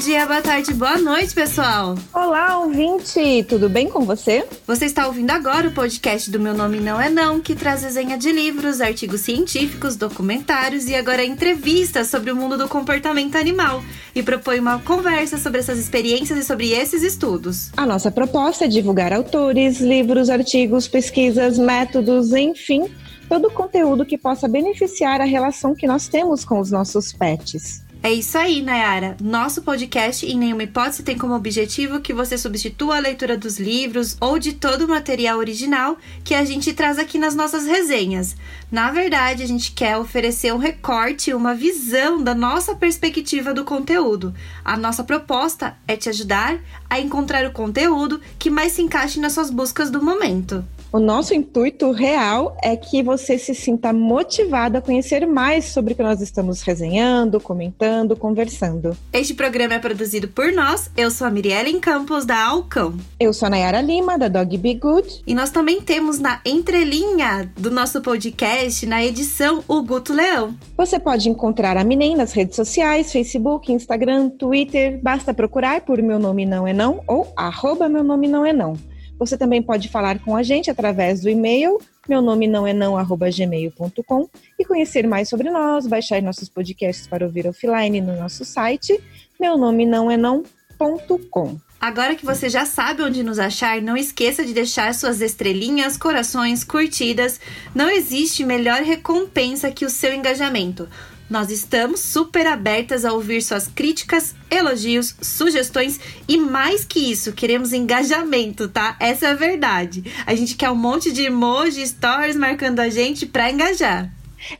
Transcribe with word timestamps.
dia, 0.00 0.24
boa 0.24 0.40
tarde, 0.40 0.72
boa 0.72 0.96
noite, 0.96 1.34
pessoal. 1.34 1.94
Olá, 2.14 2.58
ouvinte, 2.60 3.44
tudo 3.46 3.68
bem 3.68 3.86
com 3.86 4.00
você? 4.00 4.46
Você 4.66 4.86
está 4.86 5.06
ouvindo 5.06 5.30
agora 5.30 5.68
o 5.68 5.72
podcast 5.72 6.30
do 6.30 6.40
Meu 6.40 6.54
Nome 6.54 6.80
Não 6.80 6.98
É 6.98 7.10
Não, 7.10 7.38
que 7.38 7.54
traz 7.54 7.82
resenha 7.82 8.16
de 8.16 8.32
livros, 8.32 8.80
artigos 8.80 9.20
científicos, 9.20 9.96
documentários 9.96 10.88
e 10.88 10.94
agora 10.94 11.22
entrevistas 11.22 12.08
sobre 12.08 12.30
o 12.30 12.36
mundo 12.36 12.56
do 12.56 12.66
comportamento 12.66 13.36
animal 13.36 13.84
e 14.14 14.22
propõe 14.22 14.58
uma 14.58 14.78
conversa 14.78 15.36
sobre 15.36 15.60
essas 15.60 15.78
experiências 15.78 16.38
e 16.38 16.44
sobre 16.44 16.70
esses 16.70 17.02
estudos. 17.02 17.70
A 17.76 17.84
nossa 17.84 18.10
proposta 18.10 18.64
é 18.64 18.68
divulgar 18.68 19.12
autores, 19.12 19.80
livros, 19.80 20.30
artigos, 20.30 20.88
pesquisas, 20.88 21.58
métodos, 21.58 22.32
enfim, 22.32 22.90
todo 23.28 23.48
o 23.48 23.52
conteúdo 23.52 24.06
que 24.06 24.16
possa 24.16 24.48
beneficiar 24.48 25.20
a 25.20 25.24
relação 25.24 25.74
que 25.74 25.86
nós 25.86 26.08
temos 26.08 26.42
com 26.42 26.58
os 26.58 26.70
nossos 26.70 27.12
pets. 27.12 27.89
É 28.02 28.10
isso 28.10 28.38
aí, 28.38 28.62
Nayara. 28.62 29.14
Nosso 29.20 29.60
podcast, 29.60 30.24
em 30.24 30.38
nenhuma 30.38 30.62
hipótese, 30.62 31.02
tem 31.02 31.18
como 31.18 31.34
objetivo 31.34 32.00
que 32.00 32.14
você 32.14 32.38
substitua 32.38 32.96
a 32.96 33.00
leitura 33.00 33.36
dos 33.36 33.58
livros 33.58 34.16
ou 34.18 34.38
de 34.38 34.54
todo 34.54 34.86
o 34.86 34.88
material 34.88 35.38
original 35.38 35.98
que 36.24 36.34
a 36.34 36.42
gente 36.42 36.72
traz 36.72 36.98
aqui 36.98 37.18
nas 37.18 37.34
nossas 37.34 37.66
resenhas. 37.66 38.36
Na 38.72 38.90
verdade, 38.90 39.42
a 39.42 39.46
gente 39.46 39.72
quer 39.72 39.98
oferecer 39.98 40.50
um 40.54 40.56
recorte, 40.56 41.34
uma 41.34 41.54
visão 41.54 42.22
da 42.22 42.34
nossa 42.34 42.74
perspectiva 42.74 43.52
do 43.52 43.66
conteúdo. 43.66 44.34
A 44.64 44.78
nossa 44.78 45.04
proposta 45.04 45.76
é 45.86 45.94
te 45.94 46.08
ajudar 46.08 46.58
a 46.88 46.98
encontrar 46.98 47.44
o 47.44 47.52
conteúdo 47.52 48.18
que 48.38 48.48
mais 48.48 48.72
se 48.72 48.80
encaixe 48.80 49.20
nas 49.20 49.34
suas 49.34 49.50
buscas 49.50 49.90
do 49.90 50.02
momento. 50.02 50.64
O 50.92 50.98
nosso 50.98 51.32
intuito 51.32 51.92
real 51.92 52.56
é 52.60 52.74
que 52.74 53.00
você 53.00 53.38
se 53.38 53.54
sinta 53.54 53.92
motivado 53.92 54.76
a 54.76 54.80
conhecer 54.82 55.24
mais 55.24 55.66
sobre 55.66 55.92
o 55.92 55.96
que 55.96 56.02
nós 56.02 56.20
estamos 56.20 56.62
resenhando, 56.62 57.38
comentando, 57.38 58.16
conversando. 58.16 58.96
Este 59.12 59.32
programa 59.32 59.74
é 59.74 59.78
produzido 59.78 60.26
por 60.26 60.50
nós. 60.50 60.90
Eu 60.96 61.08
sou 61.12 61.28
a 61.28 61.30
Mirielle 61.30 61.78
Campos, 61.78 62.24
da 62.24 62.44
Alcão. 62.44 62.96
Eu 63.20 63.32
sou 63.32 63.46
a 63.46 63.50
Nayara 63.50 63.80
Lima, 63.80 64.18
da 64.18 64.26
Dog 64.26 64.58
Be 64.58 64.74
Good. 64.74 65.22
E 65.24 65.32
nós 65.32 65.50
também 65.50 65.80
temos 65.80 66.18
na 66.18 66.40
entrelinha 66.44 67.48
do 67.56 67.70
nosso 67.70 68.00
podcast, 68.00 68.84
na 68.84 69.04
edição, 69.04 69.62
o 69.68 69.82
Guto 69.82 70.12
Leão. 70.12 70.56
Você 70.76 70.98
pode 70.98 71.30
encontrar 71.30 71.76
a 71.76 71.84
Minem 71.84 72.16
nas 72.16 72.32
redes 72.32 72.56
sociais, 72.56 73.12
Facebook, 73.12 73.72
Instagram, 73.72 74.28
Twitter. 74.30 74.98
Basta 75.00 75.32
procurar 75.32 75.82
por 75.82 76.02
Meu 76.02 76.18
Nome 76.18 76.44
Não 76.44 76.66
É 76.66 76.72
Não 76.72 77.00
ou 77.06 77.32
arroba 77.36 77.88
Meu 77.88 78.02
Nome 78.02 78.26
Não 78.26 78.44
É 78.44 78.52
Não. 78.52 78.89
Você 79.20 79.38
também 79.38 79.62
pode 79.62 79.88
falar 79.88 80.18
com 80.18 80.34
a 80.34 80.42
gente 80.42 80.68
através 80.68 81.20
do 81.20 81.30
e-mail 81.30 81.78
meu 82.08 82.20
nome 82.20 82.48
não 82.48 82.66
é 82.66 82.72
não 82.72 82.96
gmail.com 82.96 84.28
e 84.58 84.64
conhecer 84.64 85.06
mais 85.06 85.28
sobre 85.28 85.48
nós, 85.48 85.86
baixar 85.86 86.20
nossos 86.20 86.48
podcasts 86.48 87.06
para 87.06 87.24
ouvir 87.24 87.46
offline 87.46 88.00
no 88.00 88.16
nosso 88.16 88.44
site 88.44 89.00
meu 89.38 89.56
nome 89.56 89.86
não 89.86 90.10
é 90.10 90.16
não.com. 90.16 91.56
Agora 91.80 92.14
que 92.14 92.26
você 92.26 92.50
já 92.50 92.66
sabe 92.66 93.02
onde 93.02 93.22
nos 93.22 93.38
achar, 93.38 93.80
não 93.80 93.96
esqueça 93.96 94.44
de 94.44 94.52
deixar 94.52 94.94
suas 94.94 95.22
estrelinhas, 95.22 95.96
corações, 95.96 96.62
curtidas. 96.62 97.40
Não 97.74 97.88
existe 97.88 98.44
melhor 98.44 98.82
recompensa 98.82 99.70
que 99.70 99.86
o 99.86 99.90
seu 99.90 100.12
engajamento. 100.12 100.86
Nós 101.30 101.48
estamos 101.48 102.00
super 102.00 102.44
abertas 102.44 103.04
a 103.04 103.12
ouvir 103.12 103.40
suas 103.40 103.68
críticas, 103.68 104.34
elogios, 104.50 105.14
sugestões 105.22 106.00
e 106.26 106.36
mais 106.36 106.84
que 106.84 106.98
isso, 106.98 107.32
queremos 107.32 107.72
engajamento, 107.72 108.68
tá? 108.68 108.96
Essa 108.98 109.28
é 109.28 109.30
a 109.30 109.34
verdade. 109.34 110.02
A 110.26 110.34
gente 110.34 110.56
quer 110.56 110.70
um 110.70 110.74
monte 110.74 111.12
de 111.12 111.22
emoji, 111.22 111.86
stories 111.86 112.34
marcando 112.34 112.80
a 112.80 112.88
gente 112.88 113.26
para 113.26 113.48
engajar. 113.48 114.12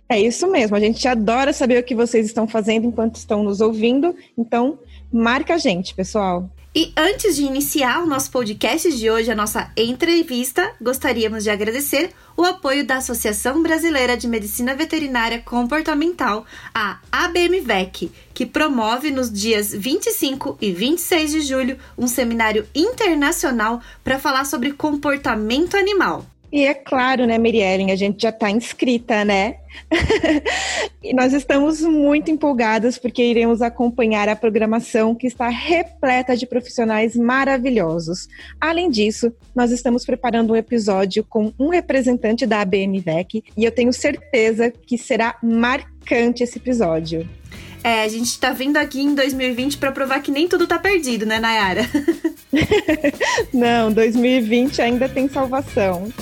É 0.08 0.20
isso 0.20 0.48
mesmo, 0.48 0.76
a 0.76 0.80
gente 0.80 1.08
adora 1.08 1.52
saber 1.52 1.80
o 1.80 1.82
que 1.82 1.94
vocês 1.94 2.24
estão 2.24 2.46
fazendo 2.46 2.86
enquanto 2.86 3.16
estão 3.16 3.42
nos 3.42 3.60
ouvindo, 3.60 4.14
então 4.38 4.78
marca 5.12 5.54
a 5.54 5.58
gente, 5.58 5.92
pessoal. 5.92 6.48
E 6.72 6.92
antes 6.96 7.34
de 7.34 7.42
iniciar 7.42 8.00
o 8.00 8.06
nosso 8.06 8.30
podcast 8.30 8.96
de 8.96 9.10
hoje, 9.10 9.28
a 9.28 9.34
nossa 9.34 9.72
entrevista, 9.76 10.72
gostaríamos 10.80 11.42
de 11.42 11.50
agradecer 11.50 12.12
o 12.36 12.44
apoio 12.44 12.86
da 12.86 12.98
Associação 12.98 13.60
Brasileira 13.60 14.16
de 14.16 14.28
Medicina 14.28 14.72
Veterinária 14.72 15.40
Comportamental, 15.40 16.46
a 16.72 17.00
ABMVEC, 17.10 18.12
que 18.32 18.46
promove 18.46 19.10
nos 19.10 19.32
dias 19.32 19.72
25 19.72 20.58
e 20.60 20.70
26 20.70 21.32
de 21.32 21.40
julho 21.40 21.76
um 21.98 22.06
seminário 22.06 22.64
internacional 22.72 23.82
para 24.04 24.20
falar 24.20 24.44
sobre 24.44 24.72
comportamento 24.72 25.76
animal. 25.76 26.24
E 26.52 26.64
é 26.64 26.74
claro, 26.74 27.26
né, 27.26 27.38
Miriellen, 27.38 27.92
a 27.92 27.96
gente 27.96 28.22
já 28.22 28.30
está 28.30 28.50
inscrita, 28.50 29.24
né? 29.24 29.56
e 31.02 31.14
nós 31.14 31.32
estamos 31.32 31.80
muito 31.80 32.30
empolgadas 32.30 32.98
porque 32.98 33.22
iremos 33.22 33.62
acompanhar 33.62 34.28
a 34.28 34.34
programação 34.34 35.14
que 35.14 35.28
está 35.28 35.48
repleta 35.48 36.36
de 36.36 36.46
profissionais 36.46 37.14
maravilhosos. 37.14 38.28
Além 38.60 38.90
disso, 38.90 39.32
nós 39.54 39.70
estamos 39.70 40.04
preparando 40.04 40.52
um 40.52 40.56
episódio 40.56 41.24
com 41.24 41.52
um 41.58 41.68
representante 41.68 42.44
da 42.46 42.62
ABMVEC 42.62 43.44
e 43.56 43.64
eu 43.64 43.70
tenho 43.70 43.92
certeza 43.92 44.70
que 44.70 44.98
será 44.98 45.36
marcante 45.40 46.42
esse 46.42 46.58
episódio. 46.58 47.28
É, 47.82 48.02
a 48.02 48.08
gente 48.08 48.26
está 48.26 48.52
vindo 48.52 48.76
aqui 48.76 49.00
em 49.00 49.14
2020 49.14 49.78
para 49.78 49.92
provar 49.92 50.20
que 50.20 50.30
nem 50.30 50.48
tudo 50.48 50.64
está 50.64 50.78
perdido, 50.78 51.24
né, 51.24 51.38
Nayara? 51.38 51.88
Não, 53.54 53.92
2020 53.92 54.82
ainda 54.82 55.08
tem 55.08 55.28
salvação. 55.28 56.12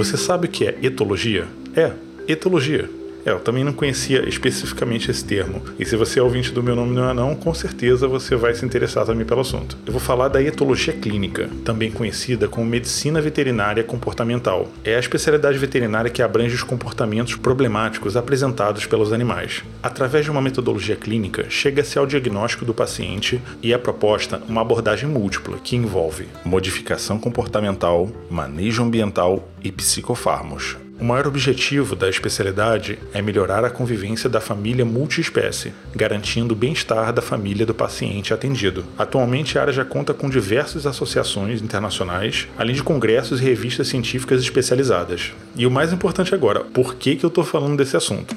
Você 0.00 0.16
sabe 0.16 0.46
o 0.46 0.50
que 0.50 0.66
é 0.66 0.78
etologia? 0.82 1.46
É, 1.76 1.92
etologia. 2.26 2.88
É, 3.24 3.30
eu 3.30 3.40
também 3.40 3.64
não 3.64 3.72
conhecia 3.72 4.28
especificamente 4.28 5.10
esse 5.10 5.24
termo. 5.24 5.62
E 5.78 5.84
se 5.84 5.96
você 5.96 6.18
é 6.18 6.22
ouvinte 6.22 6.52
do 6.52 6.62
meu 6.62 6.74
nome 6.74 6.94
não 6.94 7.08
é 7.08 7.14
não, 7.14 7.34
com 7.34 7.52
certeza 7.54 8.08
você 8.08 8.36
vai 8.36 8.54
se 8.54 8.64
interessar 8.64 9.04
também 9.04 9.26
pelo 9.26 9.40
assunto. 9.40 9.76
Eu 9.86 9.92
vou 9.92 10.00
falar 10.00 10.28
da 10.28 10.42
etologia 10.42 10.92
clínica, 10.92 11.48
também 11.64 11.90
conhecida 11.90 12.48
como 12.48 12.66
medicina 12.66 13.20
veterinária 13.20 13.84
comportamental. 13.84 14.68
É 14.84 14.96
a 14.96 15.00
especialidade 15.00 15.58
veterinária 15.58 16.10
que 16.10 16.22
abrange 16.22 16.54
os 16.54 16.62
comportamentos 16.62 17.36
problemáticos 17.36 18.16
apresentados 18.16 18.86
pelos 18.86 19.12
animais. 19.12 19.62
Através 19.82 20.24
de 20.24 20.30
uma 20.30 20.42
metodologia 20.42 20.96
clínica, 20.96 21.46
chega-se 21.48 21.98
ao 21.98 22.06
diagnóstico 22.06 22.64
do 22.64 22.74
paciente 22.74 23.40
e 23.62 23.72
é 23.72 23.78
proposta 23.78 24.40
uma 24.48 24.60
abordagem 24.60 25.08
múltipla 25.08 25.58
que 25.62 25.76
envolve 25.76 26.28
modificação 26.44 27.18
comportamental, 27.18 28.10
manejo 28.30 28.82
ambiental 28.82 29.48
e 29.62 29.70
psicofármacos. 29.70 30.76
O 31.00 31.04
maior 31.04 31.26
objetivo 31.26 31.96
da 31.96 32.10
especialidade 32.10 32.98
é 33.14 33.22
melhorar 33.22 33.64
a 33.64 33.70
convivência 33.70 34.28
da 34.28 34.38
família 34.38 34.84
multiespécie, 34.84 35.72
garantindo 35.96 36.52
o 36.52 36.56
bem-estar 36.56 37.10
da 37.10 37.22
família 37.22 37.64
do 37.64 37.72
paciente 37.72 38.34
atendido. 38.34 38.84
Atualmente, 38.98 39.58
a 39.58 39.62
área 39.62 39.72
já 39.72 39.82
conta 39.82 40.12
com 40.12 40.28
diversas 40.28 40.84
associações 40.84 41.62
internacionais, 41.62 42.48
além 42.58 42.74
de 42.74 42.82
congressos 42.82 43.40
e 43.40 43.44
revistas 43.44 43.88
científicas 43.88 44.42
especializadas. 44.42 45.32
E 45.56 45.66
o 45.66 45.70
mais 45.70 45.90
importante 45.90 46.34
agora, 46.34 46.60
por 46.60 46.94
que, 46.94 47.16
que 47.16 47.24
eu 47.24 47.28
estou 47.28 47.44
falando 47.44 47.78
desse 47.78 47.96
assunto? 47.96 48.36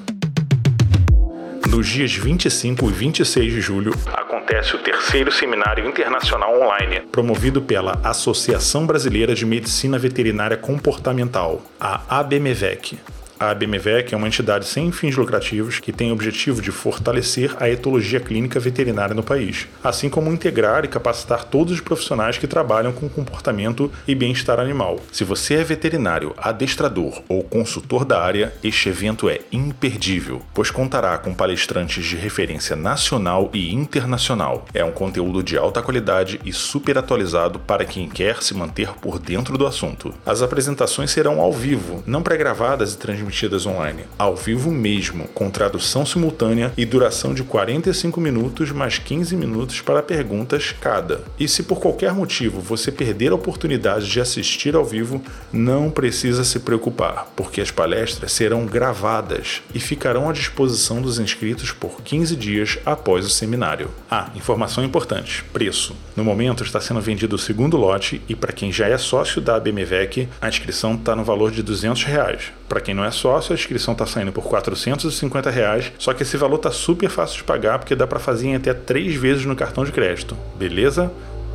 Nos 1.70 1.86
dias 1.86 2.14
25 2.14 2.90
e 2.90 2.94
26 2.94 3.52
de 3.52 3.60
julho, 3.60 3.94
acontece 4.44 4.76
o 4.76 4.80
terceiro 4.80 5.32
Seminário 5.32 5.88
Internacional 5.88 6.62
Online, 6.62 7.00
promovido 7.10 7.62
pela 7.62 7.98
Associação 8.04 8.86
Brasileira 8.86 9.34
de 9.34 9.46
Medicina 9.46 9.98
Veterinária 9.98 10.58
Comportamental, 10.58 11.62
a 11.80 12.20
ABMVEC. 12.20 13.00
A 13.44 13.50
ABMVEC 13.50 14.14
é 14.14 14.18
uma 14.18 14.28
entidade 14.28 14.66
sem 14.66 14.90
fins 14.90 15.18
lucrativos 15.18 15.78
que 15.78 15.92
tem 15.92 16.12
o 16.12 16.14
objetivo 16.14 16.62
de 16.62 16.72
fortalecer 16.72 17.54
a 17.60 17.70
etologia 17.70 18.22
clínica 18.22 18.58
veterinária 18.58 19.14
no 19.14 19.22
país, 19.22 19.68
assim 19.84 20.08
como 20.10 20.32
integrar 20.32 20.86
e 20.86 20.88
capacitar 20.88 21.44
todos 21.44 21.74
os 21.74 21.82
profissionais 21.82 22.38
que 22.38 22.48
trabalham 22.48 22.94
com 22.94 23.10
comportamento 23.10 23.92
e 24.08 24.16
bem-estar 24.16 24.62
animal. 24.62 24.98
Se 25.12 25.26
você 25.26 25.56
é 25.56 25.64
veterinário, 25.66 26.34
adestrador 26.38 27.22
ou 27.28 27.44
consultor 27.44 28.06
da 28.06 28.22
área, 28.22 28.54
este 28.64 28.88
evento 28.88 29.28
é 29.28 29.42
imperdível, 29.52 30.42
pois 30.54 30.72
contará 30.72 31.18
com 31.18 31.34
palestrantes 31.34 32.06
de 32.06 32.16
referência 32.16 32.78
nacional 32.78 33.50
e 33.54 33.74
internacional. 33.74 34.66
É 34.74 34.86
um 34.86 34.92
conteúdo 34.94 35.44
de 35.44 35.58
alta 35.58 35.82
qualidade 35.82 36.40
e 36.46 36.54
super 36.54 36.98
atualizado 36.98 37.60
para 37.60 37.84
quem 37.84 38.08
quer 38.08 38.42
se 38.42 38.54
manter 38.54 38.94
por 39.02 39.20
dentro 39.20 39.58
do 39.58 39.68
assunto. 39.68 40.14
As 40.26 40.42
apresentações 40.42 41.12
serão 41.12 41.42
ao 41.42 41.52
vivo, 41.52 42.02
não 42.08 42.24
pré-gravadas 42.24 42.94
e 42.94 42.98
transmitidas 42.98 43.33
transmitidas 43.34 43.66
online, 43.66 44.04
ao 44.18 44.36
vivo 44.36 44.72
mesmo, 44.72 45.28
com 45.30 45.50
tradução 45.50 46.06
simultânea 46.06 46.72
e 46.78 46.86
duração 46.86 47.34
de 47.34 47.44
45 47.44 48.22
minutos 48.22 48.72
mais 48.72 49.00
15 49.00 49.36
minutos 49.36 49.82
para 49.82 50.04
perguntas 50.04 50.74
cada. 50.80 51.22
E 51.40 51.48
se 51.48 51.64
por 51.64 51.80
qualquer 51.80 52.14
motivo 52.14 52.62
você 52.62 52.92
perder 52.92 53.32
a 53.32 53.36
oportunidade 53.36 54.10
de 54.10 54.22
assistir 54.22 54.76
ao 54.76 54.86
vivo, 54.86 55.22
não 55.52 55.90
precisa 55.90 56.44
se 56.44 56.60
preocupar, 56.60 57.32
porque 57.36 57.60
as 57.60 57.72
palestras 57.72 58.32
serão 58.32 58.66
gravadas 58.66 59.62
e 59.74 59.80
ficarão 59.80 60.30
à 60.30 60.34
disposição 60.34 61.02
dos 61.02 61.20
inscritos 61.20 61.72
por 61.72 62.02
15 62.02 62.36
dias 62.36 62.78
após 62.86 63.26
o 63.26 63.30
seminário. 63.30 63.90
Ah, 64.10 64.30
informação 64.36 64.84
importante: 64.84 65.44
preço. 65.52 65.96
No 66.16 66.24
momento 66.24 66.64
está 66.64 66.80
sendo 66.80 67.02
vendido 67.02 67.36
o 67.36 67.40
segundo 67.40 67.78
lote 67.78 68.22
e 68.30 68.36
para 68.36 68.54
quem 68.54 68.72
já 68.72 68.88
é 68.88 68.98
sócio 68.98 69.42
da 69.42 69.60
BMVEC, 69.60 70.30
a 70.40 70.48
inscrição 70.48 70.94
está 70.96 71.16
no 71.16 71.24
valor 71.24 71.52
de 71.52 71.64
200 71.64 72.04
reais. 72.04 72.52
Para 72.74 72.82
quem 72.82 72.96
não 72.96 73.06
é 73.06 73.12
sócio, 73.12 73.52
a 73.52 73.56
inscrição 73.56 73.92
está 73.92 74.08
saindo 74.08 74.32
por 74.32 74.46
450 74.46 75.52
reais, 75.52 75.94
só 76.00 76.12
que 76.12 76.24
esse 76.24 76.36
valor 76.38 76.58
tá 76.58 76.72
super 76.72 77.08
fácil 77.08 77.38
de 77.38 77.44
pagar 77.44 77.78
porque 77.78 77.96
dá 77.96 78.08
para 78.08 78.18
fazer 78.18 78.48
em 78.48 78.56
até 78.56 78.74
três 78.74 79.14
vezes 79.14 79.46
no 79.46 79.56
cartão 79.56 79.86
de 79.86 79.92
crédito. 79.92 80.36
Beleza? 80.56 81.12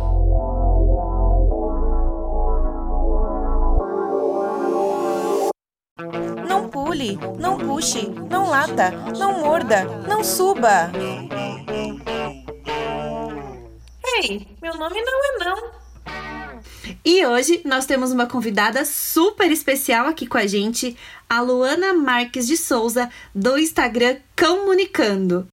Não 7.17 7.17
pule, 7.17 7.41
não 7.41 7.59
puxe, 7.59 8.09
não 8.31 8.51
lata, 8.51 8.91
não 9.17 9.41
morda, 9.41 9.85
não 10.07 10.23
suba. 10.23 10.91
Ei, 14.21 14.47
meu 14.61 14.75
nome 14.77 15.01
não 15.01 15.25
é 15.25 15.45
não. 15.45 15.71
E 17.05 17.25
hoje 17.25 17.63
nós 17.65 17.87
temos 17.87 18.13
uma 18.13 18.27
convidada 18.27 18.85
super 18.85 19.51
especial 19.51 20.07
aqui 20.07 20.27
com 20.27 20.37
a 20.37 20.47
gente, 20.47 20.97
a 21.29 21.41
Luana 21.41 21.95
Marques 21.95 22.47
de 22.47 22.57
Souza, 22.57 23.09
do 23.35 23.57
Instagram 23.59 24.17
Comunicando. 24.37 25.47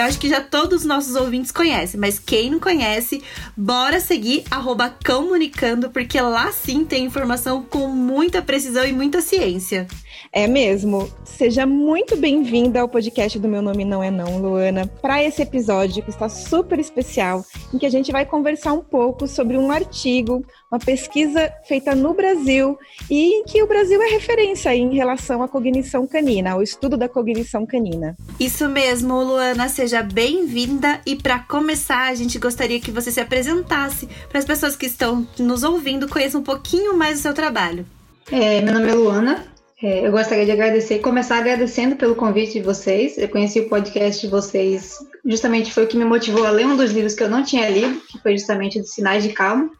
Eu 0.00 0.06
acho 0.06 0.18
que 0.18 0.30
já 0.30 0.40
todos 0.40 0.80
os 0.80 0.86
nossos 0.86 1.14
ouvintes 1.14 1.52
conhecem, 1.52 2.00
mas 2.00 2.18
quem 2.18 2.50
não 2.50 2.58
conhece, 2.58 3.22
bora 3.54 4.00
seguir 4.00 4.44
arroba 4.50 4.88
comunicando, 5.04 5.90
porque 5.90 6.18
lá 6.18 6.50
sim 6.52 6.86
tem 6.86 7.04
informação 7.04 7.62
com 7.62 7.86
muita 7.88 8.40
precisão 8.40 8.86
e 8.86 8.94
muita 8.94 9.20
ciência. 9.20 9.86
É 10.32 10.46
mesmo. 10.46 11.10
Seja 11.24 11.66
muito 11.66 12.16
bem-vinda 12.16 12.80
ao 12.80 12.88
podcast 12.88 13.36
do 13.36 13.48
Meu 13.48 13.60
Nome 13.60 13.84
Não 13.84 14.00
É 14.00 14.12
Não, 14.12 14.38
Luana, 14.38 14.86
para 14.86 15.24
esse 15.24 15.42
episódio 15.42 16.04
que 16.04 16.10
está 16.10 16.28
super 16.28 16.78
especial, 16.78 17.44
em 17.74 17.78
que 17.78 17.86
a 17.86 17.90
gente 17.90 18.12
vai 18.12 18.24
conversar 18.24 18.72
um 18.72 18.80
pouco 18.80 19.26
sobre 19.26 19.58
um 19.58 19.72
artigo, 19.72 20.44
uma 20.70 20.78
pesquisa 20.78 21.52
feita 21.66 21.96
no 21.96 22.14
Brasil 22.14 22.78
e 23.10 23.40
em 23.40 23.44
que 23.44 23.60
o 23.60 23.66
Brasil 23.66 24.00
é 24.00 24.06
referência 24.06 24.72
em 24.72 24.94
relação 24.94 25.42
à 25.42 25.48
cognição 25.48 26.06
canina, 26.06 26.52
ao 26.52 26.62
estudo 26.62 26.96
da 26.96 27.08
cognição 27.08 27.66
canina. 27.66 28.16
Isso 28.38 28.68
mesmo, 28.68 29.20
Luana, 29.24 29.68
seja 29.68 30.00
bem-vinda 30.00 31.00
e 31.04 31.16
para 31.16 31.40
começar, 31.40 32.08
a 32.08 32.14
gente 32.14 32.38
gostaria 32.38 32.78
que 32.78 32.92
você 32.92 33.10
se 33.10 33.20
apresentasse 33.20 34.08
para 34.28 34.38
as 34.38 34.44
pessoas 34.44 34.76
que 34.76 34.86
estão 34.86 35.26
nos 35.40 35.64
ouvindo 35.64 36.08
conheçam 36.08 36.40
um 36.40 36.44
pouquinho 36.44 36.96
mais 36.96 37.18
do 37.18 37.22
seu 37.22 37.34
trabalho. 37.34 37.84
É, 38.30 38.60
meu 38.60 38.74
nome 38.74 38.88
é 38.88 38.94
Luana, 38.94 39.44
é, 39.82 40.06
eu 40.06 40.12
gostaria 40.12 40.44
de 40.44 40.50
agradecer, 40.50 40.98
começar 40.98 41.38
agradecendo 41.38 41.96
pelo 41.96 42.14
convite 42.14 42.54
de 42.54 42.62
vocês. 42.62 43.16
Eu 43.16 43.28
conheci 43.28 43.60
o 43.60 43.68
podcast 43.68 44.20
de 44.20 44.30
vocês, 44.30 44.98
justamente 45.24 45.72
foi 45.72 45.84
o 45.84 45.86
que 45.86 45.96
me 45.96 46.04
motivou 46.04 46.44
a 46.44 46.50
ler 46.50 46.66
um 46.66 46.76
dos 46.76 46.90
livros 46.90 47.14
que 47.14 47.22
eu 47.22 47.30
não 47.30 47.42
tinha 47.42 47.68
lido, 47.68 47.98
que 48.00 48.18
foi 48.18 48.36
justamente 48.36 48.78
dos 48.78 48.92
Sinais 48.92 49.22
de 49.22 49.32
Calma. 49.32 49.70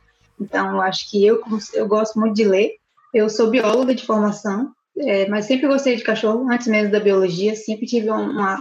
Então, 0.40 0.72
eu 0.72 0.80
acho 0.80 1.10
que 1.10 1.26
eu, 1.26 1.42
eu 1.74 1.86
gosto 1.86 2.18
muito 2.18 2.34
de 2.34 2.44
ler. 2.44 2.76
Eu 3.12 3.28
sou 3.28 3.50
bióloga 3.50 3.94
de 3.94 4.06
formação, 4.06 4.72
é, 4.96 5.28
mas 5.28 5.44
sempre 5.44 5.68
gostei 5.68 5.96
de 5.96 6.02
cachorro, 6.02 6.50
antes 6.50 6.66
mesmo 6.66 6.90
da 6.90 7.00
biologia. 7.00 7.54
Sempre 7.54 7.84
tive 7.84 8.08
uma, 8.08 8.58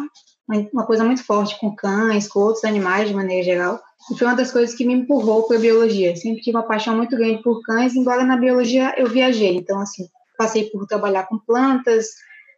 uma 0.73 0.85
coisa 0.85 1.05
muito 1.05 1.23
forte 1.23 1.57
com 1.57 1.73
cães, 1.73 2.27
com 2.27 2.39
outros 2.39 2.65
animais 2.65 3.07
de 3.07 3.15
maneira 3.15 3.43
geral. 3.43 3.79
E 4.11 4.17
foi 4.17 4.27
uma 4.27 4.35
das 4.35 4.51
coisas 4.51 4.75
que 4.75 4.85
me 4.85 4.93
empurrou 4.93 5.43
para 5.43 5.55
a 5.55 5.61
biologia. 5.61 6.13
Sempre 6.17 6.41
tive 6.41 6.57
uma 6.57 6.67
paixão 6.67 6.97
muito 6.97 7.15
grande 7.15 7.41
por 7.41 7.61
cães, 7.61 7.95
embora 7.95 8.25
na 8.25 8.35
biologia 8.35 8.93
eu 8.97 9.07
viajei. 9.07 9.55
Então, 9.55 9.79
assim, 9.79 10.05
passei 10.39 10.69
por 10.69 10.87
trabalhar 10.87 11.27
com 11.27 11.37
plantas, 11.37 12.07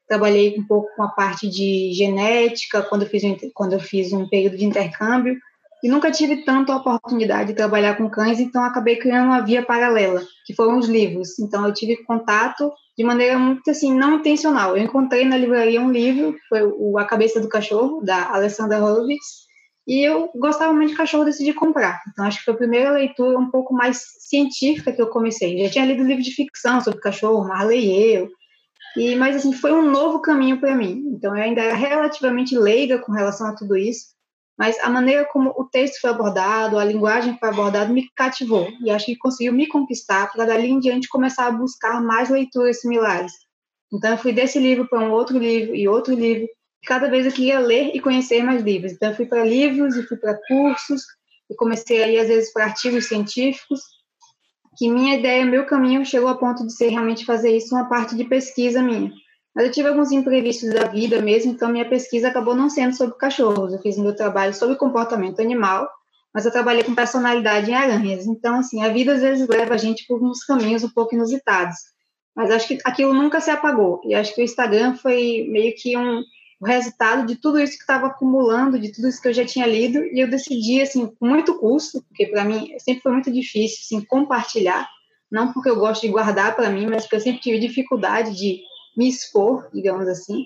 trabalhei 0.08 0.56
um 0.60 0.64
pouco 0.68 0.88
com 0.96 1.02
a 1.02 1.08
parte 1.08 1.50
de 1.50 1.92
genética 1.94 2.84
quando 2.84 3.02
eu 3.02 3.10
fiz 3.10 3.24
um, 3.24 3.36
quando 3.56 3.74
eu 3.74 3.80
fiz 3.80 4.14
um 4.14 4.30
período 4.30 4.56
de 4.56 4.66
intercâmbio 4.66 5.36
e 5.84 5.90
nunca 5.90 6.12
tive 6.12 6.46
tanta 6.46 6.76
oportunidade 6.76 7.50
de 7.50 7.56
trabalhar 7.56 7.98
com 7.98 8.08
cães, 8.08 8.40
então 8.40 8.64
acabei 8.64 8.98
criando 8.98 9.26
uma 9.26 9.42
via 9.42 9.66
paralela, 9.66 10.22
que 10.46 10.54
foram 10.54 10.78
os 10.78 10.88
livros. 10.88 11.40
Então 11.40 11.66
eu 11.66 11.74
tive 11.74 11.98
contato 12.04 12.72
de 12.96 13.04
maneira 13.04 13.40
muito 13.40 13.72
assim 13.72 13.92
não 13.92 14.18
intencional. 14.18 14.78
Eu 14.78 14.84
encontrei 14.84 15.26
na 15.26 15.36
livraria 15.36 15.82
um 15.82 15.92
livro, 15.92 16.36
foi 16.48 16.62
o 16.64 17.00
A 17.00 17.06
Cabeça 17.06 17.40
do 17.40 17.50
Cachorro 17.50 18.02
da 18.04 18.32
Alessandra 18.32 18.78
Horowitz, 18.78 19.41
e 19.92 20.08
eu 20.08 20.32
gostava 20.38 20.72
muito 20.72 20.92
de 20.92 20.96
cachorro, 20.96 21.26
decidi 21.26 21.52
comprar. 21.54 22.02
Então, 22.08 22.24
acho 22.24 22.38
que 22.38 22.46
foi 22.46 22.54
a 22.54 22.58
primeira 22.58 22.92
leitura 22.92 23.38
um 23.38 23.52
pouco 23.52 23.74
mais 23.74 24.02
científica 24.20 24.94
que 24.94 25.02
eu 25.02 25.10
comecei. 25.10 25.62
Já 25.66 25.70
tinha 25.70 25.86
lido 25.86 26.06
livro 26.06 26.24
de 26.24 26.32
ficção 26.32 26.80
sobre 26.80 27.02
cachorro, 27.02 27.46
Marley 27.46 27.88
e 27.88 28.14
eu. 28.14 28.30
E, 28.96 29.16
mas, 29.18 29.36
assim, 29.36 29.52
foi 29.52 29.74
um 29.74 29.92
novo 29.92 30.22
caminho 30.22 30.62
para 30.62 30.74
mim. 30.74 31.04
Então, 31.14 31.36
eu 31.36 31.44
ainda 31.44 31.62
era 31.62 31.76
relativamente 31.76 32.58
leiga 32.58 33.00
com 33.00 33.12
relação 33.12 33.48
a 33.48 33.54
tudo 33.54 33.76
isso. 33.76 34.06
Mas 34.58 34.80
a 34.80 34.90
maneira 34.90 35.26
como 35.26 35.50
o 35.58 35.66
texto 35.66 36.00
foi 36.00 36.12
abordado, 36.12 36.80
a 36.80 36.86
linguagem 36.86 37.38
foi 37.38 37.50
abordada, 37.50 37.92
me 37.92 38.10
cativou. 38.16 38.70
E 38.86 38.90
acho 38.90 39.08
que 39.08 39.18
conseguiu 39.18 39.52
me 39.52 39.68
conquistar 39.68 40.32
para, 40.32 40.46
dali 40.46 40.70
em 40.70 40.80
diante, 40.80 41.10
começar 41.10 41.48
a 41.48 41.52
buscar 41.52 42.02
mais 42.02 42.30
leituras 42.30 42.80
similares. 42.80 43.34
Então, 43.92 44.12
eu 44.12 44.18
fui 44.18 44.32
desse 44.32 44.58
livro 44.58 44.88
para 44.88 45.02
um 45.02 45.12
outro 45.12 45.38
livro 45.38 45.76
e 45.76 45.86
outro 45.86 46.16
livro 46.16 46.48
cada 46.86 47.10
vez 47.10 47.26
eu 47.26 47.32
queria 47.32 47.60
ler 47.60 47.92
e 47.94 48.00
conhecer 48.00 48.44
mais 48.44 48.64
livros. 48.64 48.94
Então, 48.94 49.10
eu 49.10 49.16
fui 49.16 49.26
para 49.26 49.44
livros 49.44 49.96
e 49.96 50.04
fui 50.04 50.18
para 50.18 50.40
cursos, 50.48 51.04
e 51.50 51.56
comecei 51.56 52.02
aí, 52.02 52.18
às 52.18 52.28
vezes, 52.28 52.52
para 52.54 52.66
artigos 52.66 53.08
científicos, 53.08 53.82
que 54.78 54.90
minha 54.90 55.18
ideia, 55.18 55.46
meu 55.46 55.66
caminho 55.66 56.06
chegou 56.06 56.30
a 56.30 56.38
ponto 56.38 56.66
de 56.66 56.74
ser 56.74 56.90
realmente 56.90 57.26
fazer 57.26 57.56
isso 57.56 57.76
uma 57.76 57.90
parte 57.90 58.16
de 58.16 58.24
pesquisa 58.24 58.82
minha. 58.82 59.12
Mas 59.54 59.66
eu 59.66 59.72
tive 59.72 59.90
alguns 59.90 60.12
imprevistos 60.12 60.74
da 60.74 60.86
vida 60.86 61.22
mesmo, 61.22 61.52
então 61.52 61.70
minha 61.70 61.88
pesquisa 61.88 62.30
acabou 62.30 62.56
não 62.56 62.70
sendo 62.70 62.96
sobre 62.96 63.18
cachorros. 63.18 63.74
Eu 63.74 63.80
fiz 63.80 63.98
meu 63.98 64.16
trabalho 64.16 64.54
sobre 64.54 64.78
comportamento 64.78 65.42
animal, 65.42 65.90
mas 66.34 66.46
eu 66.46 66.52
trabalhei 66.52 66.84
com 66.84 66.96
personalidade 66.96 67.70
em 67.70 67.74
aranhas. 67.74 68.26
Então, 68.26 68.60
assim, 68.60 68.82
a 68.82 68.88
vida 68.88 69.14
às 69.14 69.22
vezes 69.22 69.46
leva 69.48 69.74
a 69.74 69.78
gente 69.78 70.06
por 70.08 70.24
uns 70.24 70.46
caminhos 70.46 70.86
um 70.86 70.90
pouco 70.90 71.16
inusitados. 71.16 71.76
Mas 72.34 72.50
acho 72.50 72.66
que 72.70 72.80
aquilo 72.86 73.14
nunca 73.14 73.42
se 73.42 73.52
apagou. 73.52 74.00
E 74.06 74.16
acho 74.16 74.34
que 74.34 74.42
o 74.42 74.44
Instagram 74.44 74.96
foi 74.96 75.46
meio 75.50 75.74
que 75.76 75.98
um, 75.98 76.24
o 76.62 76.66
resultado 76.66 77.26
de 77.26 77.36
tudo 77.36 77.60
isso 77.60 77.74
que 77.74 77.82
estava 77.82 78.06
acumulando, 78.06 78.80
de 78.80 78.92
tudo 78.92 79.08
isso 79.08 79.20
que 79.20 79.28
eu 79.28 79.34
já 79.34 79.44
tinha 79.44 79.66
lido, 79.66 79.98
e 80.06 80.20
eu 80.20 80.30
decidi, 80.30 80.80
assim, 80.80 81.08
com 81.08 81.26
muito 81.26 81.58
custo, 81.58 82.04
porque 82.04 82.28
para 82.28 82.46
mim 82.46 82.72
sempre 82.78 83.02
foi 83.02 83.12
muito 83.12 83.32
difícil, 83.32 83.80
assim, 83.82 84.06
compartilhar, 84.06 84.88
não 85.32 85.52
porque 85.52 85.70
eu 85.70 85.76
gosto 85.76 86.04
de 86.04 86.10
guardar 86.10 86.56
para 86.56 86.70
mim, 86.70 86.86
mas 86.86 87.04
porque 87.04 87.16
eu 87.16 87.22
sempre 87.22 87.42
tive 87.42 87.58
dificuldade 87.58 88.38
de 88.38 88.62
me 88.96 89.10
expor, 89.10 89.68
digamos 89.74 90.08
assim, 90.08 90.46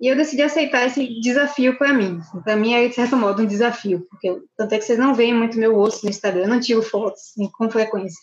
e 0.00 0.08
eu 0.08 0.16
decidi 0.16 0.42
aceitar 0.42 0.84
esse 0.84 1.20
desafio 1.20 1.78
para 1.78 1.92
mim. 1.92 2.18
Para 2.42 2.56
mim 2.56 2.74
é, 2.74 2.88
de 2.88 2.94
certo 2.96 3.16
modo, 3.16 3.42
um 3.42 3.46
desafio, 3.46 4.04
porque 4.10 4.42
tanto 4.56 4.74
é 4.74 4.78
que 4.78 4.84
vocês 4.84 4.98
não 4.98 5.14
veem 5.14 5.32
muito 5.32 5.56
meu 5.56 5.76
rosto 5.76 6.02
no 6.02 6.10
Instagram, 6.10 6.42
eu 6.42 6.48
não 6.48 6.58
tiro 6.58 6.82
fotos 6.82 7.20
assim, 7.30 7.48
com 7.52 7.70
frequência. 7.70 8.18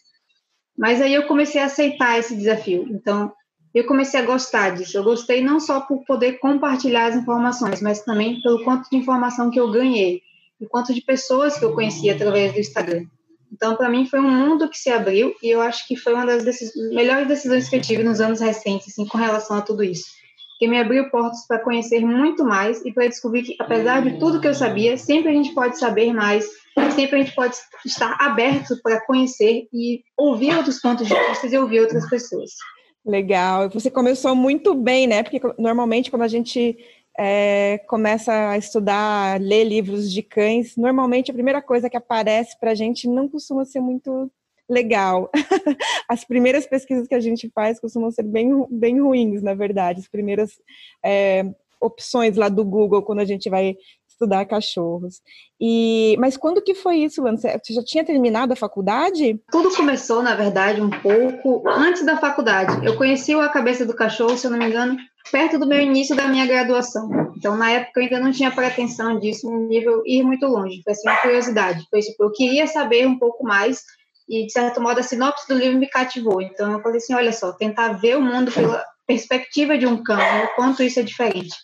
Mas 0.77 1.01
aí 1.01 1.13
eu 1.13 1.25
comecei 1.25 1.62
a 1.62 1.65
aceitar 1.65 2.19
esse 2.19 2.36
desafio. 2.36 2.86
Então, 2.89 3.31
eu 3.73 3.85
comecei 3.85 4.19
a 4.19 4.25
gostar 4.25 4.71
disso. 4.71 4.97
Eu 4.97 5.03
gostei 5.03 5.43
não 5.43 5.59
só 5.59 5.81
por 5.81 6.03
poder 6.05 6.39
compartilhar 6.39 7.07
as 7.07 7.15
informações, 7.15 7.81
mas 7.81 8.03
também 8.03 8.41
pelo 8.41 8.63
quanto 8.63 8.89
de 8.89 8.97
informação 8.97 9.51
que 9.51 9.59
eu 9.59 9.71
ganhei 9.71 10.21
e 10.59 10.65
quanto 10.67 10.93
de 10.93 11.01
pessoas 11.01 11.57
que 11.57 11.65
eu 11.65 11.73
conheci 11.73 12.09
através 12.09 12.53
do 12.53 12.59
Instagram. 12.59 13.05
Então, 13.51 13.75
para 13.75 13.89
mim, 13.89 14.05
foi 14.05 14.19
um 14.19 14.29
mundo 14.29 14.69
que 14.69 14.77
se 14.77 14.89
abriu 14.89 15.33
e 15.41 15.49
eu 15.49 15.61
acho 15.61 15.88
que 15.88 15.95
foi 15.95 16.13
uma 16.13 16.25
das 16.25 16.43
decis 16.43 16.71
melhores 16.93 17.27
decisões 17.27 17.67
que 17.67 17.75
eu 17.75 17.81
tive 17.81 18.03
nos 18.03 18.21
anos 18.21 18.39
recentes, 18.39 18.89
assim, 18.89 19.07
com 19.07 19.17
relação 19.17 19.57
a 19.57 19.61
tudo 19.61 19.83
isso. 19.83 20.05
Que 20.59 20.67
me 20.67 20.79
abriu 20.79 21.09
portas 21.09 21.47
para 21.47 21.59
conhecer 21.59 22.01
muito 22.01 22.43
mais 22.43 22.83
e 22.85 22.93
para 22.93 23.07
descobrir 23.07 23.43
que, 23.43 23.55
apesar 23.59 24.01
de 24.01 24.19
tudo 24.19 24.41
que 24.41 24.47
eu 24.47 24.53
sabia, 24.53 24.97
sempre 24.97 25.29
a 25.29 25.33
gente 25.33 25.53
pode 25.53 25.79
saber 25.79 26.13
mais, 26.13 26.45
sempre 26.95 27.15
a 27.15 27.23
gente 27.23 27.33
pode 27.33 27.55
estar 27.85 28.17
aberto 28.19 28.79
para 28.83 29.03
conhecer 29.05 29.67
e 29.73 30.03
ouvir 30.17 30.55
outros 30.55 30.79
pontos 30.79 31.07
de 31.07 31.13
vista 31.13 31.47
e 31.47 31.57
ouvir 31.57 31.79
outras 31.79 32.07
pessoas. 32.09 32.51
Legal. 33.06 33.70
Você 33.70 33.89
começou 33.89 34.36
muito 34.36 34.75
bem, 34.75 35.08
né? 35.08 35.24
Porque 35.24 35.39
normalmente 35.58 36.10
quando 36.12 36.24
a 36.24 36.27
gente 36.27 36.77
é, 37.18 37.79
começa 37.88 38.50
a 38.50 38.58
estudar, 38.58 39.39
ler 39.41 39.63
livros 39.63 40.12
de 40.12 40.22
cães, 40.22 40.75
normalmente 40.75 41.32
a 41.32 41.34
primeira 41.34 41.62
coisa 41.62 41.89
que 41.89 41.98
aparece 41.98 42.58
para 42.60 42.72
a 42.72 42.75
gente 42.75 43.08
não 43.08 43.27
costuma 43.27 43.65
ser 43.65 43.79
muito 43.79 44.32
legal. 44.70 45.29
As 46.08 46.24
primeiras 46.24 46.68
pesquisas 46.68 47.08
que 47.08 47.15
a 47.15 47.20
gente 47.20 47.50
faz 47.53 47.79
costumam 47.79 48.12
ser 48.12 48.24
bem, 48.24 48.65
bem 48.70 49.01
ruins, 49.01 49.41
na 49.41 49.53
verdade. 49.53 50.00
As 50.00 50.08
primeiras 50.08 50.51
é, 51.03 51.44
opções 51.82 52.36
lá 52.38 52.50
do 52.50 52.63
Google, 52.63 53.01
quando 53.01 53.20
a 53.20 53.25
gente 53.25 53.50
vai 53.50 53.75
estudar 54.19 54.45
cachorros. 54.45 55.21
E 55.59 56.15
mas 56.19 56.35
quando 56.35 56.61
que 56.61 56.75
foi 56.75 56.97
isso, 56.97 57.23
Lana? 57.23 57.38
Você 57.38 57.73
já 57.73 57.83
tinha 57.83 58.03
terminado 58.03 58.51
a 58.51 58.55
faculdade? 58.55 59.39
Tudo 59.49 59.73
começou, 59.73 60.21
na 60.21 60.35
verdade, 60.35 60.81
um 60.81 60.89
pouco 60.89 61.63
antes 61.67 62.05
da 62.05 62.17
faculdade. 62.17 62.85
Eu 62.85 62.97
conheci 62.97 63.33
A 63.33 63.47
Cabeça 63.47 63.85
do 63.85 63.95
Cachorro, 63.95 64.38
se 64.38 64.45
eu 64.45 64.51
não 64.51 64.57
me 64.57 64.67
engano, 64.67 64.97
perto 65.31 65.57
do 65.57 65.67
meu 65.67 65.79
início 65.79 66.15
da 66.15 66.27
minha 66.27 66.45
graduação. 66.45 67.09
Então, 67.38 67.55
na 67.55 67.71
época, 67.71 68.01
eu 68.01 68.03
ainda 68.03 68.19
não 68.19 68.31
tinha 68.31 68.51
pretensão 68.51 69.17
disso, 69.19 69.49
um 69.49 69.67
nível 69.67 70.03
ir 70.05 70.23
muito 70.23 70.45
longe. 70.45 70.81
Foi 70.83 70.93
assim, 70.93 71.07
uma 71.07 71.17
curiosidade. 71.17 71.85
Foi 71.89 72.01
tipo, 72.01 72.23
eu 72.23 72.31
queria 72.31 72.67
saber 72.67 73.07
um 73.07 73.17
pouco 73.17 73.43
mais 73.45 73.83
e, 74.27 74.45
de 74.45 74.51
certo 74.51 74.81
modo, 74.81 74.99
a 74.99 75.03
sinopse 75.03 75.47
do 75.47 75.55
livro 75.55 75.79
me 75.79 75.88
cativou. 75.88 76.41
Então, 76.41 76.71
eu 76.73 76.81
falei 76.81 76.97
assim, 76.97 77.13
olha 77.13 77.31
só, 77.31 77.51
tentar 77.51 77.93
ver 77.93 78.17
o 78.17 78.21
mundo 78.21 78.51
pela 78.51 78.83
perspectiva 79.09 79.75
de 79.75 79.87
um 79.87 80.03
cão, 80.03 80.17
né? 80.17 80.43
o 80.43 80.55
quanto 80.55 80.83
isso 80.83 80.99
é 80.99 81.03
diferente. 81.03 81.55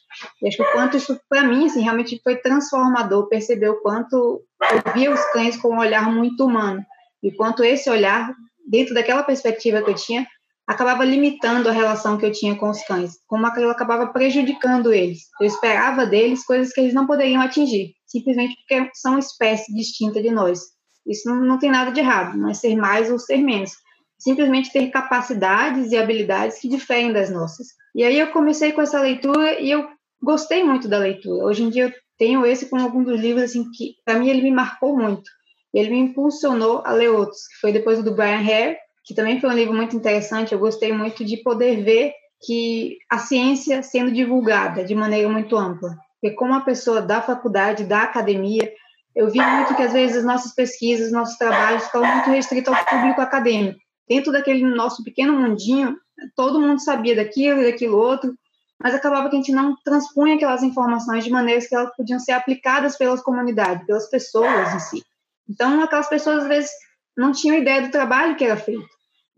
E 0.42 0.48
acho 0.48 0.58
que 0.58 0.64
o 0.64 0.72
quanto 0.72 0.98
isso, 0.98 1.16
para 1.30 1.44
mim, 1.44 1.68
assim, 1.68 1.84
realmente 1.84 2.20
foi 2.24 2.38
transformador, 2.38 3.30
perceber 3.30 3.70
o 3.70 3.80
quanto 3.82 4.42
eu 4.72 4.94
via 4.96 5.14
os 5.14 5.24
cães 5.26 5.56
com 5.56 5.76
um 5.76 5.78
olhar 5.78 6.12
muito 6.12 6.44
humano, 6.44 6.84
e 7.22 7.32
quanto 7.32 7.64
esse 7.64 7.88
olhar, 7.88 8.34
dentro 8.68 8.96
daquela 8.96 9.22
perspectiva 9.22 9.84
que 9.84 9.92
eu 9.92 9.94
tinha, 9.94 10.26
acabava 10.66 11.06
limitando 11.06 11.70
a 11.70 11.72
relação 11.72 12.18
que 12.18 12.26
eu 12.26 12.32
tinha 12.32 12.56
com 12.56 12.68
os 12.68 12.82
cães, 12.82 13.12
como 13.28 13.46
aquilo 13.46 13.70
acabava 13.70 14.08
prejudicando 14.08 14.92
eles. 14.92 15.20
Eu 15.40 15.46
esperava 15.46 16.04
deles 16.04 16.44
coisas 16.44 16.74
que 16.74 16.82
eles 16.82 16.96
não 16.96 17.06
poderiam 17.06 17.44
atingir, 17.44 17.94
simplesmente 18.08 18.56
porque 18.56 18.90
são 18.96 19.20
espécie 19.20 19.72
distinta 19.72 20.20
de 20.20 20.32
nós. 20.32 20.62
Isso 21.06 21.30
não, 21.30 21.46
não 21.46 21.60
tem 21.60 21.70
nada 21.70 21.92
de 21.92 22.00
errado, 22.00 22.36
não 22.36 22.50
é 22.50 22.56
ser 22.56 22.76
mais 22.76 23.12
ou 23.12 23.20
ser 23.20 23.38
menos 23.38 23.72
simplesmente 24.18 24.72
ter 24.72 24.90
capacidades 24.90 25.92
e 25.92 25.98
habilidades 25.98 26.60
que 26.60 26.70
diferem 26.70 27.12
das 27.12 27.30
nossas. 27.30 27.68
E 27.94 28.04
aí 28.04 28.20
eu 28.20 28.32
comecei 28.32 28.72
com 28.72 28.82
essa 28.82 29.00
leitura 29.00 29.60
e 29.60 29.72
eu 29.72 29.88
gostei 30.22 30.64
muito 30.64 30.88
da 30.88 30.98
leitura. 30.98 31.46
Hoje 31.46 31.64
em 31.64 31.70
dia 31.70 31.86
eu 31.86 31.94
tenho 32.18 32.46
esse 32.46 32.70
como 32.70 32.82
algum 32.82 33.04
dos 33.04 33.20
livros 33.20 33.44
assim 33.44 33.70
que 33.72 33.96
para 34.06 34.20
mim 34.20 34.30
ele 34.30 34.42
me 34.42 34.52
marcou 34.52 34.98
muito. 34.98 35.30
Ele 35.74 35.90
me 35.90 36.00
impulsionou 36.00 36.82
a 36.86 36.94
ler 36.94 37.10
outros, 37.10 37.48
que 37.48 37.60
foi 37.60 37.74
depois 37.74 38.02
do 38.02 38.16
Brian 38.16 38.40
Hare, 38.40 38.78
que 39.04 39.14
também 39.14 39.40
foi 39.42 39.50
um 39.50 39.54
livro 39.54 39.74
muito 39.74 39.96
interessante. 39.96 40.54
Eu 40.54 40.60
gostei 40.60 40.94
muito 40.94 41.24
de 41.26 41.38
poder 41.38 41.84
ver 41.84 42.14
que 42.46 42.98
a 43.12 43.18
ciência 43.18 43.84
sendo 43.84 44.12
divulgada 44.12 44.86
de 44.86 44.96
maneira 44.96 45.28
muito 45.28 45.58
ampla. 45.58 45.90
Porque 46.22 46.36
como 46.36 46.54
a 46.54 46.62
pessoa 46.62 47.02
da 47.02 47.22
faculdade, 47.22 47.84
da 47.84 48.04
academia, 48.04 48.72
eu 49.14 49.30
vi 49.30 49.40
muito 49.40 49.76
que 49.76 49.84
às 49.84 49.92
vezes 49.92 50.18
as 50.18 50.26
nossas 50.26 50.56
pesquisas, 50.56 51.12
nossos 51.12 51.38
trabalhos 51.38 51.86
ficam 51.86 52.06
muito 52.06 52.30
restritos 52.30 52.74
ao 52.74 52.86
público 52.86 53.20
acadêmico 53.20 53.85
dentro 54.08 54.32
daquele 54.32 54.64
nosso 54.64 55.04
pequeno 55.04 55.34
mundinho, 55.34 55.98
todo 56.36 56.60
mundo 56.60 56.80
sabia 56.82 57.16
daquilo 57.16 57.62
e 57.62 57.72
daquilo 57.72 57.98
outro, 57.98 58.34
mas 58.82 58.94
acabava 58.94 59.30
que 59.30 59.36
a 59.36 59.40
gente 59.40 59.52
não 59.52 59.76
transpunha 59.84 60.36
aquelas 60.36 60.62
informações 60.64 61.24
de 61.24 61.30
maneiras 61.30 61.68
que 61.68 61.76
elas 61.76 61.96
podiam 61.96 62.20
ser 62.20 62.34
aplicadas 62.34 62.98
pelas 62.98 63.22
comunidades, 63.22 63.86
pelas 63.86 64.10
pessoas 64.10 64.74
em 64.74 64.80
si. 64.80 65.04
Então, 65.50 65.82
aquelas 65.82 66.10
pessoas, 66.10 66.44
às 66.44 66.48
vezes, 66.48 66.72
não 67.18 67.32
tinham 67.32 67.58
ideia 67.58 67.82
do 67.82 67.92
trabalho 67.92 68.36
que 68.36 68.44
era 68.44 68.58
feito. 68.58 68.86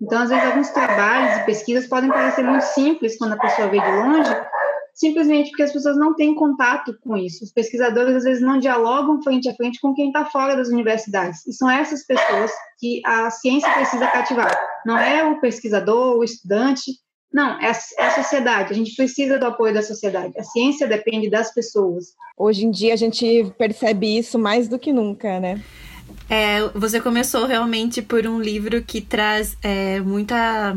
Então, 0.01 0.21
às 0.21 0.29
vezes, 0.29 0.45
alguns 0.45 0.69
trabalhos 0.69 1.37
e 1.37 1.45
pesquisas 1.45 1.87
podem 1.87 2.09
parecer 2.09 2.43
muito 2.43 2.63
simples 2.63 3.17
quando 3.17 3.33
a 3.33 3.37
pessoa 3.39 3.67
vê 3.67 3.79
de 3.79 3.91
longe, 3.91 4.29
simplesmente 4.97 5.51
porque 5.51 5.63
as 5.63 5.71
pessoas 5.71 5.95
não 5.95 6.15
têm 6.15 6.33
contato 6.33 6.97
com 7.01 7.15
isso. 7.15 7.43
Os 7.43 7.53
pesquisadores, 7.53 8.15
às 8.15 8.23
vezes, 8.23 8.41
não 8.41 8.57
dialogam 8.57 9.21
frente 9.21 9.47
a 9.47 9.53
frente 9.53 9.79
com 9.79 9.93
quem 9.93 10.07
está 10.07 10.25
fora 10.25 10.55
das 10.55 10.69
universidades. 10.69 11.45
E 11.45 11.53
são 11.53 11.69
essas 11.69 12.03
pessoas 12.05 12.51
que 12.79 13.01
a 13.05 13.29
ciência 13.29 13.71
precisa 13.73 14.07
cativar. 14.07 14.51
Não 14.85 14.97
é 14.97 15.23
o 15.23 15.39
pesquisador, 15.39 16.17
o 16.17 16.23
estudante, 16.23 16.91
não, 17.31 17.59
é 17.61 17.69
a, 17.69 17.77
é 17.99 18.07
a, 18.07 18.15
sociedade. 18.15 18.73
A 18.73 18.75
gente 18.75 18.95
precisa 18.95 19.37
do 19.37 19.45
apoio 19.45 19.73
da 19.73 19.83
sociedade. 19.83 20.33
A 20.35 20.43
ciência 20.43 20.87
depende 20.87 21.29
das 21.29 21.53
pessoas. 21.53 22.15
Hoje 22.35 22.65
em 22.65 22.71
dia 22.71 22.93
a 22.93 22.97
gente 22.97 23.53
percebe 23.55 24.17
isso 24.17 24.39
mais 24.39 24.67
do 24.67 24.79
que 24.79 24.91
nunca, 24.91 25.39
né? 25.39 25.61
É, 26.27 26.61
você 26.73 26.99
começou 26.99 27.45
realmente 27.45 28.01
por 28.01 28.25
um 28.25 28.41
livro 28.41 28.81
que 28.81 28.99
traz 28.99 29.55
é, 29.61 29.99
muita 29.99 30.75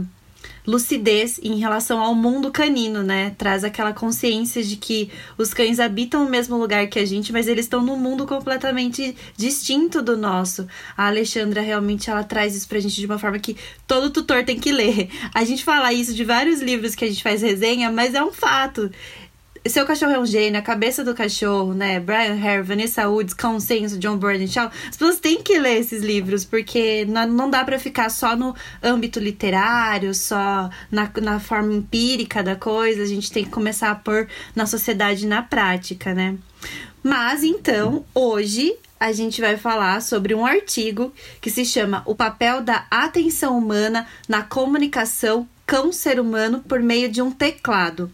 lucidez 0.67 1.39
em 1.43 1.59
relação 1.59 2.01
ao 2.01 2.15
mundo 2.15 2.51
canino, 2.51 3.03
né? 3.03 3.35
Traz 3.37 3.65
aquela 3.65 3.93
consciência 3.93 4.63
de 4.63 4.77
que 4.77 5.11
os 5.37 5.53
cães 5.55 5.81
habitam 5.81 6.25
o 6.25 6.29
mesmo 6.29 6.57
lugar 6.57 6.87
que 6.89 6.99
a 6.99 7.07
gente, 7.07 7.33
mas 7.33 7.49
eles 7.49 7.65
estão 7.65 7.83
num 7.83 7.97
mundo 7.97 8.27
completamente 8.27 9.17
distinto 9.37 10.03
do 10.03 10.17
nosso. 10.17 10.67
A 10.97 11.07
Alexandra 11.07 11.61
realmente 11.61 12.11
ela 12.11 12.25
traz 12.25 12.55
isso 12.55 12.69
pra 12.69 12.81
gente 12.81 12.97
de 12.97 13.07
uma 13.07 13.19
forma 13.19 13.39
que 13.39 13.57
todo 13.87 14.11
tutor 14.11 14.45
tem 14.45 14.59
que 14.59 14.73
ler. 14.73 15.09
A 15.35 15.45
gente 15.45 15.65
fala 15.65 15.93
isso 15.93 16.15
de 16.15 16.25
vários 16.25 16.61
livros 16.61 16.95
que 16.95 17.05
a 17.05 17.09
gente 17.09 17.23
faz 17.23 17.43
resenha, 17.43 17.91
mas 17.91 18.15
é 18.15 18.23
um 18.23 18.33
fato. 18.33 18.91
Seu 19.69 19.85
Cachorro 19.85 20.13
é 20.13 20.19
um 20.19 20.25
Gênio, 20.25 20.59
A 20.59 20.63
Cabeça 20.63 21.05
do 21.05 21.15
Cachorro, 21.15 21.75
né? 21.75 22.01
Brian 22.01 22.35
Hare, 22.43 22.63
Vanessa 22.63 23.07
Woods, 23.07 23.35
Consenso, 23.35 23.99
John 23.99 24.17
Bernard 24.17 24.59
As 24.59 24.97
pessoas 24.97 25.21
têm 25.21 25.43
que 25.43 25.59
ler 25.59 25.79
esses 25.79 26.03
livros, 26.03 26.47
porque 26.47 27.05
não, 27.05 27.51
dá 27.51 27.63
para 27.63 27.79
ficar 27.79 28.09
só 28.09 28.35
no 28.35 28.55
âmbito 28.83 29.21
literário, 29.21 30.15
só 30.15 30.71
na, 30.91 31.11
na 31.21 31.39
forma 31.39 31.75
empírica 31.75 32.43
da 32.43 32.57
coisa. 32.57 33.03
A 33.03 33.07
gente 33.07 33.31
tem 33.31 33.45
que 33.45 33.51
começar 33.51 33.91
a 33.91 33.95
pôr 33.95 34.29
na 34.57 34.65
sociedade 34.65 35.27
na 35.27 35.43
prática, 35.43 36.15
né? 36.15 36.39
Mas 37.03 37.45
então, 37.45 38.03
hoje 38.15 38.75
a 38.99 39.13
gente 39.13 39.43
vai 39.43 39.59
falar 39.59 40.01
sobre 40.01 40.35
um 40.35 40.47
artigo 40.47 41.13
que 41.39 41.51
se 41.51 41.67
chama 41.67 42.03
O 42.07 42.15
papel 42.15 42.63
da 42.63 42.87
atenção 42.91 43.59
humana 43.59 44.07
na 44.27 44.43
comunicação 44.43 45.47
cão-ser 45.67 46.19
humano 46.19 46.65
por 46.67 46.81
meio 46.81 47.11
de 47.11 47.21
um 47.21 47.31
teclado. 47.31 48.11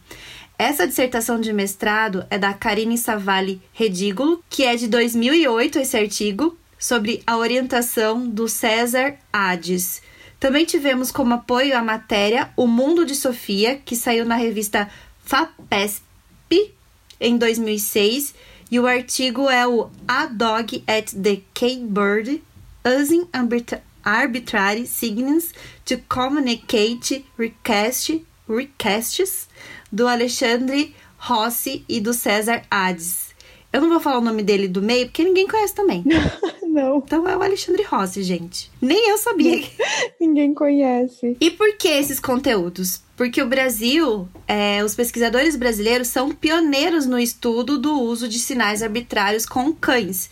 Essa 0.59 0.87
dissertação 0.87 1.39
de 1.39 1.53
mestrado 1.53 2.25
é 2.31 2.39
da 2.39 2.55
Karine 2.55 2.97
Savalli 2.97 3.61
Redígulo, 3.75 4.43
que 4.49 4.65
é 4.65 4.75
de 4.75 4.89
2008 4.89 5.79
esse 5.79 5.97
artigo, 5.99 6.57
sobre 6.79 7.23
a 7.27 7.37
orientação 7.37 8.27
do 8.27 8.49
César 8.49 9.17
Hades. 9.31 10.01
Também 10.41 10.65
tivemos 10.65 11.13
como 11.13 11.35
apoio 11.35 11.77
a 11.77 11.83
matéria 11.83 12.51
O 12.57 12.67
Mundo 12.67 13.05
de 13.05 13.15
Sofia, 13.15 13.81
que 13.85 13.95
saiu 13.95 14.25
na 14.25 14.37
revista 14.37 14.89
FAPESP 15.25 16.03
em 17.21 17.37
2006, 17.37 18.35
e 18.71 18.81
o 18.81 18.87
artigo 18.87 19.51
é 19.51 19.67
o 19.67 19.91
A 20.09 20.25
Dog 20.25 20.83
at 20.87 21.13
the 21.13 21.43
K-Bird, 21.53 22.43
Using 22.99 23.29
Arbitrary 24.03 24.87
Signals 24.87 25.53
to 25.85 25.99
Communicate 26.09 27.27
Request, 27.39 28.25
Requests 28.49 29.49
do 29.97 30.07
Alexandre 30.07 30.95
Rossi 31.17 31.83
e 31.89 32.01
do 32.01 32.13
César 32.13 32.61
Hades. 32.71 33.35
Eu 33.73 33.81
não 33.81 33.89
vou 33.89 33.99
falar 33.99 34.19
o 34.19 34.25
nome 34.25 34.43
dele 34.43 34.69
do 34.69 34.83
meio, 34.83 35.07
porque 35.07 35.25
ninguém 35.25 35.49
conhece 35.49 35.75
também. 35.75 36.05
não. 36.63 36.99
Então 36.99 37.27
é 37.27 37.35
o 37.35 37.43
Alexandre 37.43 37.83
Rossi, 37.83 38.23
gente. 38.23 38.71
Nem 38.81 39.09
eu 39.09 39.17
sabia. 39.17 39.65
ninguém 40.21 40.53
conhece. 40.53 41.35
E 41.41 41.51
por 41.51 41.79
que 41.79 41.89
esses 41.89 42.21
conteúdos? 42.21 43.01
Porque 43.17 43.41
o 43.41 43.49
Brasil, 43.49 44.29
é, 44.47 44.85
os 44.85 44.95
pesquisadores 44.95 45.57
brasileiros 45.57 46.09
são 46.09 46.31
pioneiros 46.31 47.07
no 47.07 47.19
estudo 47.19 47.79
do 47.79 47.99
uso 47.99 48.29
de 48.29 48.39
sinais 48.39 48.83
arbitrários 48.83 49.47
com 49.47 49.73
cães. 49.73 50.29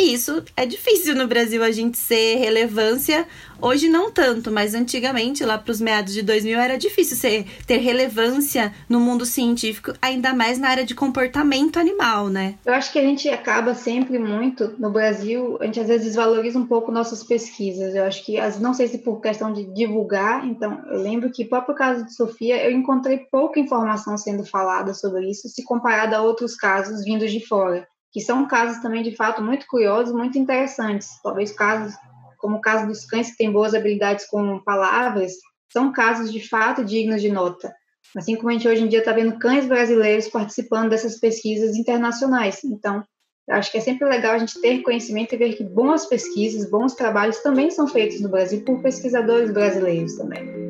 Isso 0.00 0.44
é 0.56 0.64
difícil 0.64 1.16
no 1.16 1.26
Brasil 1.26 1.60
a 1.60 1.72
gente 1.72 1.98
ser 1.98 2.36
relevância. 2.36 3.26
Hoje 3.60 3.88
não 3.88 4.12
tanto, 4.12 4.48
mas 4.48 4.72
antigamente, 4.72 5.44
lá 5.44 5.58
para 5.58 5.72
os 5.72 5.80
meados 5.80 6.14
de 6.14 6.22
2000, 6.22 6.56
era 6.56 6.78
difícil 6.78 7.16
ser, 7.16 7.44
ter 7.66 7.78
relevância 7.78 8.72
no 8.88 9.00
mundo 9.00 9.26
científico, 9.26 9.92
ainda 10.00 10.32
mais 10.32 10.56
na 10.56 10.68
área 10.68 10.84
de 10.84 10.94
comportamento 10.94 11.80
animal, 11.80 12.28
né? 12.28 12.54
Eu 12.64 12.74
acho 12.74 12.92
que 12.92 12.98
a 13.00 13.02
gente 13.02 13.28
acaba 13.28 13.74
sempre 13.74 14.20
muito, 14.20 14.72
no 14.78 14.88
Brasil, 14.88 15.58
a 15.60 15.64
gente 15.64 15.80
às 15.80 15.88
vezes 15.88 16.06
desvaloriza 16.06 16.56
um 16.56 16.66
pouco 16.66 16.92
nossas 16.92 17.24
pesquisas. 17.24 17.96
Eu 17.96 18.04
acho 18.04 18.24
que, 18.24 18.36
não 18.60 18.72
sei 18.72 18.86
se 18.86 18.98
por 18.98 19.20
questão 19.20 19.52
de 19.52 19.64
divulgar, 19.74 20.46
então, 20.46 20.80
eu 20.92 21.02
lembro 21.02 21.32
que, 21.32 21.44
próprio 21.44 21.74
caso 21.74 22.04
de 22.04 22.14
Sofia, 22.14 22.64
eu 22.64 22.70
encontrei 22.70 23.26
pouca 23.32 23.58
informação 23.58 24.16
sendo 24.16 24.44
falada 24.44 24.94
sobre 24.94 25.28
isso, 25.28 25.48
se 25.48 25.64
comparado 25.64 26.14
a 26.14 26.22
outros 26.22 26.54
casos 26.54 27.02
vindos 27.02 27.32
de 27.32 27.44
fora 27.44 27.88
que 28.12 28.20
são 28.20 28.46
casos 28.46 28.82
também 28.82 29.02
de 29.02 29.14
fato 29.14 29.42
muito 29.42 29.66
curiosos, 29.66 30.14
muito 30.14 30.38
interessantes. 30.38 31.20
Talvez 31.22 31.52
casos 31.52 31.94
como 32.38 32.56
o 32.56 32.60
caso 32.60 32.86
dos 32.86 33.04
cães 33.04 33.30
que 33.30 33.36
têm 33.36 33.52
boas 33.52 33.74
habilidades 33.74 34.26
com 34.26 34.60
palavras, 34.60 35.32
são 35.70 35.92
casos 35.92 36.32
de 36.32 36.40
fato 36.48 36.84
dignos 36.84 37.20
de 37.20 37.30
nota. 37.30 37.74
Assim 38.16 38.36
como 38.36 38.48
a 38.48 38.52
gente 38.52 38.66
hoje 38.66 38.82
em 38.82 38.88
dia 38.88 39.00
está 39.00 39.12
vendo 39.12 39.38
cães 39.38 39.66
brasileiros 39.66 40.28
participando 40.28 40.88
dessas 40.88 41.18
pesquisas 41.18 41.76
internacionais. 41.76 42.64
Então, 42.64 43.04
acho 43.50 43.70
que 43.70 43.78
é 43.78 43.80
sempre 43.80 44.08
legal 44.08 44.34
a 44.34 44.38
gente 44.38 44.58
ter 44.60 44.82
conhecimento 44.82 45.34
e 45.34 45.38
ver 45.38 45.54
que 45.54 45.64
boas 45.64 46.06
pesquisas, 46.06 46.70
bons 46.70 46.94
trabalhos 46.94 47.38
também 47.42 47.70
são 47.70 47.86
feitos 47.86 48.20
no 48.20 48.30
Brasil 48.30 48.64
por 48.64 48.80
pesquisadores 48.80 49.52
brasileiros 49.52 50.16
também. 50.16 50.67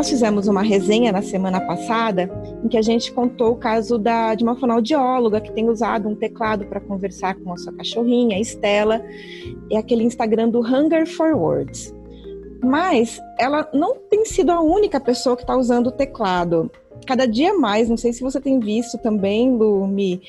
Nós 0.00 0.08
fizemos 0.08 0.48
uma 0.48 0.62
resenha 0.62 1.12
na 1.12 1.20
semana 1.20 1.60
passada 1.60 2.30
em 2.64 2.68
que 2.68 2.78
a 2.78 2.80
gente 2.80 3.12
contou 3.12 3.52
o 3.52 3.56
caso 3.56 3.98
da, 3.98 4.34
de 4.34 4.42
uma 4.42 4.56
fonoaudióloga 4.56 5.42
que 5.42 5.52
tem 5.52 5.68
usado 5.68 6.08
um 6.08 6.14
teclado 6.14 6.64
para 6.64 6.80
conversar 6.80 7.34
com 7.34 7.52
a 7.52 7.58
sua 7.58 7.70
cachorrinha, 7.74 8.38
a 8.38 8.40
Estela, 8.40 9.04
é 9.70 9.76
aquele 9.76 10.02
Instagram 10.02 10.48
do 10.48 10.60
Hunger 10.60 11.06
for 11.06 11.34
Words. 11.34 11.94
Mas 12.64 13.20
ela 13.38 13.68
não 13.74 13.94
tem 13.94 14.24
sido 14.24 14.48
a 14.52 14.62
única 14.62 14.98
pessoa 14.98 15.36
que 15.36 15.42
está 15.42 15.54
usando 15.54 15.88
o 15.88 15.92
teclado. 15.92 16.70
Cada 17.06 17.26
dia 17.26 17.52
mais, 17.52 17.90
não 17.90 17.98
sei 17.98 18.14
se 18.14 18.22
você 18.22 18.40
tem 18.40 18.58
visto 18.58 18.96
também, 18.96 19.54
Lumi, 19.54 20.22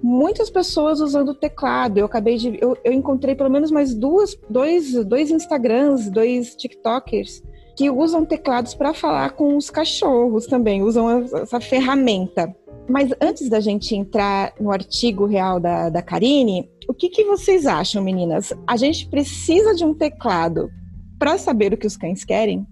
muitas 0.00 0.50
pessoas 0.50 1.00
usando 1.00 1.30
o 1.30 1.34
teclado. 1.34 1.98
Eu 1.98 2.06
acabei 2.06 2.36
de. 2.36 2.56
Eu, 2.60 2.78
eu 2.84 2.92
encontrei 2.92 3.34
pelo 3.34 3.50
menos 3.50 3.72
mais 3.72 3.92
duas, 3.92 4.38
dois, 4.48 5.04
dois 5.04 5.32
Instagrams, 5.32 6.08
dois 6.08 6.54
TikTokers 6.54 7.42
que 7.76 7.90
usam 7.90 8.24
teclados 8.24 8.74
para 8.74 8.94
falar 8.94 9.30
com 9.32 9.56
os 9.56 9.68
cachorros 9.68 10.46
também, 10.46 10.82
usam 10.82 11.20
essa 11.20 11.60
ferramenta. 11.60 12.56
Mas 12.88 13.10
antes 13.20 13.50
da 13.50 13.60
gente 13.60 13.94
entrar 13.94 14.54
no 14.58 14.72
artigo 14.72 15.26
real 15.26 15.60
da, 15.60 15.90
da 15.90 16.00
Karine, 16.00 16.70
o 16.88 16.94
que, 16.94 17.10
que 17.10 17.24
vocês 17.24 17.66
acham, 17.66 18.02
meninas? 18.02 18.52
A 18.66 18.76
gente 18.76 19.06
precisa 19.08 19.74
de 19.74 19.84
um 19.84 19.92
teclado 19.92 20.70
para 21.18 21.36
saber 21.36 21.74
o 21.74 21.76
que 21.76 21.86
os 21.86 21.96
cães 21.96 22.24
querem? 22.24 22.66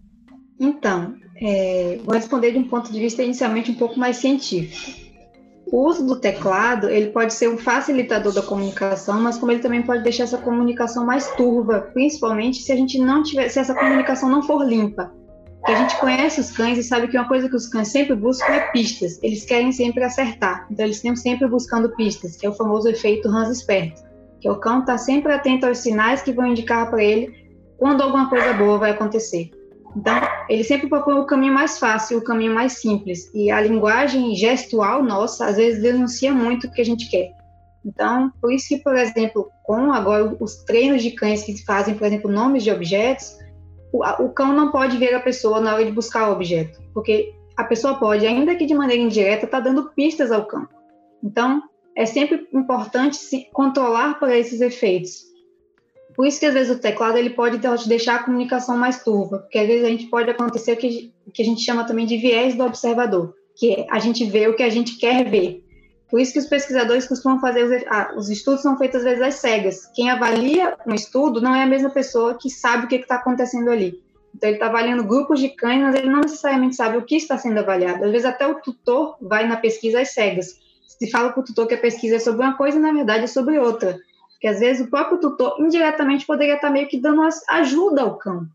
Então, 0.58 1.14
é, 1.36 1.98
vou 2.04 2.14
responder 2.14 2.52
de 2.52 2.58
um 2.58 2.64
ponto 2.64 2.90
de 2.90 2.98
vista 2.98 3.22
inicialmente 3.22 3.70
um 3.70 3.74
pouco 3.74 3.98
mais 3.98 4.16
científico. 4.16 5.03
O 5.74 5.88
uso 5.88 6.06
do 6.06 6.14
teclado, 6.14 6.88
ele 6.88 7.10
pode 7.10 7.34
ser 7.34 7.48
um 7.48 7.58
facilitador 7.58 8.32
da 8.32 8.42
comunicação, 8.42 9.20
mas 9.20 9.36
como 9.36 9.50
ele 9.50 9.58
também 9.58 9.82
pode 9.82 10.04
deixar 10.04 10.22
essa 10.22 10.38
comunicação 10.38 11.04
mais 11.04 11.28
turva, 11.32 11.90
principalmente 11.92 12.62
se 12.62 12.70
a 12.70 12.76
gente 12.76 12.96
não 12.96 13.24
tiver, 13.24 13.48
se 13.48 13.58
essa 13.58 13.74
comunicação 13.74 14.28
não 14.28 14.40
for 14.40 14.64
limpa. 14.64 15.12
Porque 15.58 15.72
a 15.72 15.80
gente 15.80 15.98
conhece 15.98 16.40
os 16.40 16.52
cães 16.52 16.78
e 16.78 16.82
sabe 16.84 17.08
que 17.08 17.18
uma 17.18 17.26
coisa 17.26 17.48
que 17.48 17.56
os 17.56 17.66
cães 17.66 17.88
sempre 17.88 18.14
buscam 18.14 18.52
é 18.52 18.70
pistas. 18.70 19.18
Eles 19.20 19.44
querem 19.44 19.72
sempre 19.72 20.04
acertar. 20.04 20.64
Então 20.70 20.86
eles 20.86 20.98
estão 20.98 21.16
sempre 21.16 21.48
buscando 21.48 21.88
pistas, 21.96 22.36
que 22.36 22.46
é 22.46 22.48
o 22.48 22.54
famoso 22.54 22.88
efeito 22.88 23.28
Hans 23.28 23.48
esperto, 23.48 24.00
que 24.40 24.46
é 24.46 24.52
o 24.52 24.60
cão 24.60 24.78
está 24.78 24.96
sempre 24.96 25.32
atento 25.32 25.66
aos 25.66 25.78
sinais 25.78 26.22
que 26.22 26.30
vão 26.30 26.46
indicar 26.46 26.88
para 26.88 27.02
ele 27.02 27.34
quando 27.78 28.00
alguma 28.00 28.30
coisa 28.30 28.52
boa 28.52 28.78
vai 28.78 28.92
acontecer. 28.92 29.50
Então, 29.96 30.20
ele 30.48 30.64
sempre 30.64 30.88
propõe 30.88 31.14
o 31.14 31.26
caminho 31.26 31.54
mais 31.54 31.78
fácil, 31.78 32.18
o 32.18 32.24
caminho 32.24 32.52
mais 32.52 32.74
simples. 32.74 33.30
E 33.32 33.50
a 33.50 33.60
linguagem 33.60 34.34
gestual 34.34 35.02
nossa, 35.02 35.46
às 35.46 35.56
vezes, 35.56 35.82
denuncia 35.82 36.32
muito 36.32 36.66
o 36.66 36.70
que 36.70 36.80
a 36.80 36.84
gente 36.84 37.08
quer. 37.08 37.32
Então, 37.84 38.32
por 38.40 38.52
isso 38.52 38.68
que, 38.68 38.78
por 38.78 38.96
exemplo, 38.96 39.50
com 39.62 39.92
agora 39.92 40.36
os 40.40 40.56
treinos 40.64 41.02
de 41.02 41.10
cães 41.12 41.44
que 41.44 41.64
fazem, 41.64 41.94
por 41.94 42.06
exemplo, 42.06 42.30
nomes 42.30 42.64
de 42.64 42.70
objetos, 42.70 43.38
o, 43.92 44.02
o 44.24 44.30
cão 44.30 44.52
não 44.52 44.72
pode 44.72 44.96
ver 44.96 45.14
a 45.14 45.20
pessoa 45.20 45.60
na 45.60 45.74
hora 45.74 45.84
de 45.84 45.92
buscar 45.92 46.28
o 46.28 46.32
objeto, 46.32 46.80
porque 46.92 47.34
a 47.56 47.62
pessoa 47.62 47.94
pode, 47.94 48.26
ainda 48.26 48.56
que 48.56 48.66
de 48.66 48.74
maneira 48.74 49.02
indireta, 49.02 49.44
estar 49.44 49.58
tá 49.58 49.64
dando 49.68 49.90
pistas 49.90 50.32
ao 50.32 50.46
cão. 50.46 50.66
Então, 51.22 51.62
é 51.96 52.04
sempre 52.04 52.48
importante 52.52 53.16
se 53.16 53.48
controlar 53.52 54.18
para 54.18 54.36
esses 54.36 54.60
efeitos. 54.60 55.22
Por 56.14 56.26
isso 56.26 56.38
que 56.38 56.46
às 56.46 56.54
vezes 56.54 56.74
o 56.74 56.78
teclado 56.78 57.18
ele 57.18 57.30
pode 57.30 57.58
deixar 57.88 58.16
a 58.16 58.22
comunicação 58.22 58.76
mais 58.76 59.02
turva, 59.02 59.38
porque 59.38 59.58
às 59.58 59.66
vezes 59.66 59.84
a 59.84 59.88
gente 59.88 60.06
pode 60.06 60.30
acontecer 60.30 60.72
o 60.72 60.76
que, 60.76 61.12
que 61.32 61.42
a 61.42 61.44
gente 61.44 61.62
chama 61.62 61.84
também 61.84 62.06
de 62.06 62.16
viés 62.16 62.54
do 62.54 62.64
observador, 62.64 63.34
que 63.56 63.72
é 63.72 63.86
a 63.90 63.98
gente 63.98 64.24
vê 64.24 64.46
o 64.46 64.54
que 64.54 64.62
a 64.62 64.70
gente 64.70 64.96
quer 64.96 65.28
ver. 65.28 65.64
Por 66.08 66.20
isso 66.20 66.32
que 66.32 66.38
os 66.38 66.46
pesquisadores 66.46 67.08
costumam 67.08 67.40
fazer 67.40 67.64
os, 67.64 67.84
ah, 67.88 68.14
os 68.16 68.30
estudos 68.30 68.62
são 68.62 68.78
feitos 68.78 68.98
às 68.98 69.04
vezes 69.04 69.22
às 69.22 69.34
cegas. 69.34 69.90
Quem 69.94 70.08
avalia 70.08 70.76
um 70.86 70.94
estudo 70.94 71.40
não 71.40 71.54
é 71.54 71.64
a 71.64 71.66
mesma 71.66 71.90
pessoa 71.90 72.38
que 72.40 72.48
sabe 72.48 72.84
o 72.84 72.88
que 72.88 72.96
está 72.96 73.16
acontecendo 73.16 73.68
ali. 73.70 74.00
Então 74.32 74.48
ele 74.48 74.56
está 74.56 74.66
avaliando 74.66 75.04
grupos 75.04 75.40
de 75.40 75.48
cães, 75.48 75.80
mas 75.80 75.96
ele 75.96 76.08
não 76.08 76.20
necessariamente 76.20 76.76
sabe 76.76 76.98
o 76.98 77.04
que 77.04 77.16
está 77.16 77.36
sendo 77.36 77.58
avaliado. 77.58 78.04
Às 78.04 78.10
vezes 78.12 78.26
até 78.26 78.46
o 78.46 78.60
tutor 78.60 79.16
vai 79.20 79.48
na 79.48 79.56
pesquisa 79.56 80.00
às 80.00 80.12
cegas. 80.12 80.60
Se 80.86 81.10
fala 81.10 81.32
para 81.32 81.40
o 81.40 81.44
tutor 81.44 81.66
que 81.66 81.74
a 81.74 81.78
pesquisa 81.78 82.16
é 82.16 82.18
sobre 82.20 82.42
uma 82.42 82.56
coisa, 82.56 82.78
na 82.78 82.92
verdade 82.92 83.24
é 83.24 83.26
sobre 83.26 83.58
outra 83.58 83.98
que 84.40 84.46
às 84.46 84.60
vezes 84.60 84.86
o 84.86 84.90
próprio 84.90 85.18
tutor 85.18 85.56
indiretamente 85.60 86.26
poderia 86.26 86.56
estar 86.56 86.70
meio 86.70 86.88
que 86.88 87.00
dando 87.00 87.22
ajuda 87.48 88.02
ao 88.02 88.18
cão. 88.18 88.46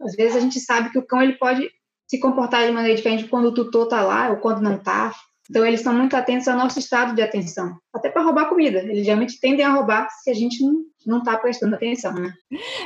Às 0.00 0.14
vezes 0.14 0.36
a 0.36 0.40
gente 0.40 0.58
sabe 0.60 0.90
que 0.90 0.98
o 0.98 1.06
cão 1.06 1.22
ele 1.22 1.34
pode 1.34 1.70
se 2.08 2.18
comportar 2.18 2.66
de 2.66 2.72
maneira 2.72 2.96
diferente 2.96 3.28
quando 3.28 3.46
o 3.46 3.54
tutor 3.54 3.84
está 3.84 4.02
lá 4.02 4.30
ou 4.30 4.38
quando 4.38 4.60
não 4.60 4.76
está. 4.76 5.12
Então 5.48 5.66
eles 5.66 5.80
estão 5.80 5.92
muito 5.92 6.14
atentos 6.14 6.46
ao 6.46 6.56
nosso 6.56 6.78
estado 6.78 7.12
de 7.12 7.20
atenção, 7.20 7.76
até 7.92 8.08
para 8.08 8.22
roubar 8.22 8.48
comida. 8.48 8.78
Eles 8.78 9.04
geralmente 9.04 9.40
tendem 9.40 9.64
a 9.64 9.72
roubar 9.72 10.08
se 10.22 10.30
a 10.30 10.34
gente 10.34 10.62
não 11.04 11.18
está 11.18 11.36
prestando 11.36 11.74
atenção, 11.74 12.12
né? 12.14 12.32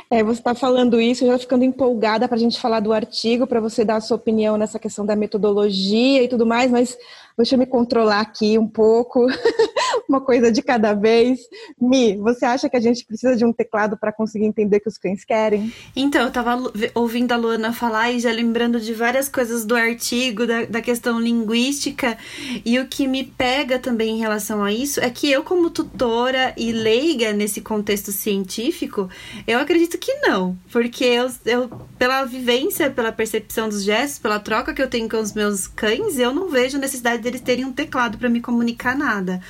É, 0.09 0.23
você 0.23 0.39
está 0.39 0.55
falando 0.55 0.99
isso, 0.99 1.27
já 1.27 1.37
ficando 1.37 1.63
empolgada 1.63 2.27
para 2.27 2.35
a 2.35 2.39
gente 2.39 2.59
falar 2.59 2.79
do 2.79 2.91
artigo, 2.91 3.45
para 3.45 3.59
você 3.59 3.85
dar 3.85 3.97
a 3.97 4.01
sua 4.01 4.17
opinião 4.17 4.57
nessa 4.57 4.79
questão 4.79 5.05
da 5.05 5.15
metodologia 5.15 6.23
e 6.23 6.27
tudo 6.27 6.43
mais, 6.43 6.71
mas 6.71 6.97
deixa 7.37 7.53
eu 7.53 7.59
me 7.59 7.67
controlar 7.67 8.21
aqui 8.21 8.57
um 8.57 8.67
pouco, 8.67 9.27
uma 10.07 10.21
coisa 10.21 10.51
de 10.51 10.61
cada 10.61 10.93
vez. 10.93 11.39
Mi, 11.79 12.15
você 12.17 12.45
acha 12.45 12.69
que 12.69 12.77
a 12.77 12.79
gente 12.79 13.05
precisa 13.05 13.35
de 13.35 13.45
um 13.45 13.53
teclado 13.53 13.97
para 13.97 14.11
conseguir 14.11 14.45
entender 14.45 14.77
o 14.77 14.81
que 14.81 14.89
os 14.89 14.97
cães 14.97 15.23
querem? 15.23 15.73
Então, 15.95 16.21
eu 16.21 16.27
estava 16.29 16.57
ouvindo 16.93 17.31
a 17.31 17.37
Luana 17.37 17.73
falar 17.73 18.11
e 18.11 18.19
já 18.19 18.31
lembrando 18.31 18.79
de 18.79 18.93
várias 18.93 19.27
coisas 19.29 19.65
do 19.65 19.75
artigo, 19.75 20.45
da, 20.45 20.65
da 20.65 20.81
questão 20.81 21.19
linguística, 21.19 22.17
e 22.63 22.79
o 22.79 22.87
que 22.87 23.07
me 23.07 23.23
pega 23.23 23.79
também 23.79 24.15
em 24.15 24.19
relação 24.19 24.63
a 24.63 24.71
isso 24.71 24.99
é 24.99 25.09
que 25.09 25.31
eu, 25.31 25.43
como 25.43 25.69
tutora 25.69 26.53
e 26.57 26.71
leiga 26.71 27.33
nesse 27.33 27.61
contexto 27.61 28.11
científico, 28.11 29.09
eu 29.47 29.59
acredito 29.59 29.97
que 29.97 30.13
não. 30.15 30.57
Porque 30.71 31.03
eu, 31.03 31.31
eu, 31.45 31.69
pela 31.97 32.23
vivência, 32.25 32.89
pela 32.89 33.11
percepção 33.11 33.69
dos 33.69 33.83
gestos, 33.83 34.19
pela 34.19 34.39
troca 34.39 34.73
que 34.73 34.81
eu 34.81 34.89
tenho 34.89 35.09
com 35.09 35.17
os 35.17 35.33
meus 35.33 35.67
cães, 35.67 36.17
eu 36.17 36.33
não 36.33 36.49
vejo 36.49 36.77
necessidade 36.77 37.21
deles 37.21 37.41
terem 37.41 37.65
um 37.65 37.73
teclado 37.73 38.17
para 38.17 38.29
me 38.29 38.41
comunicar 38.41 38.95
nada. 38.97 39.41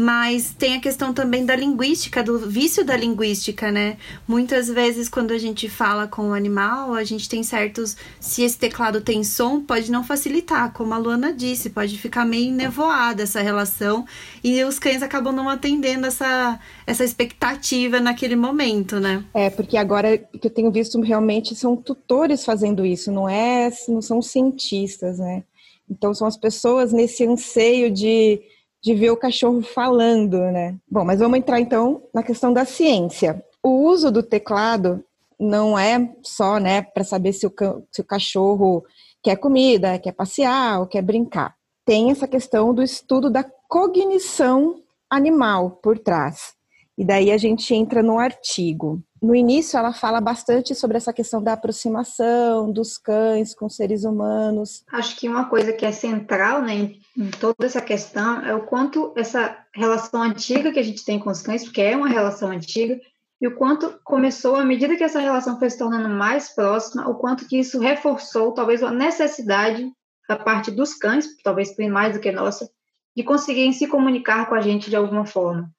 Mas 0.00 0.54
tem 0.56 0.76
a 0.76 0.80
questão 0.80 1.12
também 1.12 1.44
da 1.44 1.56
linguística, 1.56 2.22
do 2.22 2.38
vício 2.38 2.84
da 2.84 2.96
linguística, 2.96 3.72
né? 3.72 3.96
Muitas 4.28 4.68
vezes, 4.68 5.08
quando 5.08 5.32
a 5.32 5.38
gente 5.38 5.68
fala 5.68 6.06
com 6.06 6.28
o 6.28 6.32
animal, 6.32 6.94
a 6.94 7.02
gente 7.02 7.28
tem 7.28 7.42
certos. 7.42 7.96
Se 8.20 8.44
esse 8.44 8.56
teclado 8.56 9.00
tem 9.00 9.24
som, 9.24 9.60
pode 9.60 9.90
não 9.90 10.04
facilitar, 10.04 10.72
como 10.72 10.94
a 10.94 10.98
Luana 10.98 11.32
disse, 11.32 11.70
pode 11.70 11.98
ficar 11.98 12.24
meio 12.24 12.52
nevoada 12.52 13.24
essa 13.24 13.40
relação. 13.40 14.06
E 14.44 14.62
os 14.62 14.78
cães 14.78 15.02
acabam 15.02 15.34
não 15.34 15.48
atendendo 15.48 16.06
essa, 16.06 16.60
essa 16.86 17.02
expectativa 17.02 17.98
naquele 17.98 18.36
momento, 18.36 19.00
né? 19.00 19.24
É, 19.34 19.50
porque 19.50 19.76
agora 19.76 20.16
que 20.16 20.46
eu 20.46 20.50
tenho 20.50 20.70
visto 20.70 21.00
realmente 21.00 21.56
são 21.56 21.74
tutores 21.74 22.44
fazendo 22.44 22.86
isso, 22.86 23.10
não 23.10 23.28
é, 23.28 23.68
não 23.88 24.00
são 24.00 24.22
cientistas, 24.22 25.18
né? 25.18 25.42
Então 25.90 26.14
são 26.14 26.28
as 26.28 26.36
pessoas 26.36 26.92
nesse 26.92 27.26
anseio 27.26 27.90
de 27.90 28.40
de 28.82 28.94
ver 28.94 29.10
o 29.10 29.16
cachorro 29.16 29.62
falando, 29.62 30.38
né? 30.38 30.76
Bom, 30.90 31.04
mas 31.04 31.20
vamos 31.20 31.38
entrar 31.38 31.60
então 31.60 32.02
na 32.14 32.22
questão 32.22 32.52
da 32.52 32.64
ciência. 32.64 33.42
O 33.62 33.88
uso 33.88 34.10
do 34.10 34.22
teclado 34.22 35.04
não 35.38 35.78
é 35.78 36.12
só, 36.22 36.58
né, 36.58 36.82
para 36.82 37.04
saber 37.04 37.32
se 37.32 37.46
o, 37.46 37.52
se 37.90 38.00
o 38.00 38.04
cachorro 38.04 38.84
quer 39.22 39.36
comida, 39.36 39.98
quer 39.98 40.12
passear 40.12 40.80
ou 40.80 40.86
quer 40.86 41.02
brincar. 41.02 41.54
Tem 41.84 42.10
essa 42.10 42.26
questão 42.26 42.74
do 42.74 42.82
estudo 42.82 43.30
da 43.30 43.44
cognição 43.68 44.82
animal 45.10 45.70
por 45.82 45.98
trás. 45.98 46.54
E 46.96 47.04
daí 47.04 47.30
a 47.30 47.38
gente 47.38 47.72
entra 47.72 48.02
no 48.02 48.18
artigo. 48.18 49.00
No 49.22 49.34
início, 49.34 49.78
ela 49.78 49.92
fala 49.92 50.20
bastante 50.20 50.74
sobre 50.74 50.96
essa 50.96 51.12
questão 51.12 51.42
da 51.42 51.52
aproximação 51.52 52.70
dos 52.72 52.98
cães 52.98 53.54
com 53.54 53.68
seres 53.68 54.04
humanos. 54.04 54.84
Acho 54.92 55.16
que 55.16 55.28
uma 55.28 55.48
coisa 55.48 55.72
que 55.72 55.86
é 55.86 55.92
central 55.92 56.62
né, 56.62 56.92
toda 57.40 57.66
essa 57.66 57.80
questão 57.80 58.40
é 58.44 58.54
o 58.54 58.64
quanto 58.66 59.12
essa 59.16 59.56
relação 59.74 60.22
antiga 60.22 60.72
que 60.72 60.78
a 60.78 60.82
gente 60.82 61.04
tem 61.04 61.18
com 61.18 61.30
os 61.30 61.42
cães, 61.42 61.64
porque 61.64 61.80
é 61.80 61.96
uma 61.96 62.08
relação 62.08 62.50
antiga, 62.50 62.98
e 63.40 63.46
o 63.46 63.56
quanto 63.56 64.00
começou, 64.02 64.56
à 64.56 64.64
medida 64.64 64.96
que 64.96 65.04
essa 65.04 65.20
relação 65.20 65.58
foi 65.58 65.70
se 65.70 65.78
tornando 65.78 66.08
mais 66.08 66.54
próxima, 66.54 67.08
o 67.08 67.14
quanto 67.14 67.46
que 67.46 67.58
isso 67.58 67.78
reforçou 67.78 68.52
talvez 68.52 68.82
a 68.82 68.90
necessidade 68.90 69.88
da 70.28 70.36
parte 70.36 70.70
dos 70.70 70.94
cães, 70.94 71.26
talvez 71.42 71.74
mais 71.90 72.14
do 72.14 72.20
que 72.20 72.32
nossa, 72.32 72.68
de 73.16 73.22
conseguirem 73.22 73.72
se 73.72 73.86
comunicar 73.86 74.48
com 74.48 74.54
a 74.54 74.60
gente 74.60 74.90
de 74.90 74.96
alguma 74.96 75.24
forma. 75.24 75.70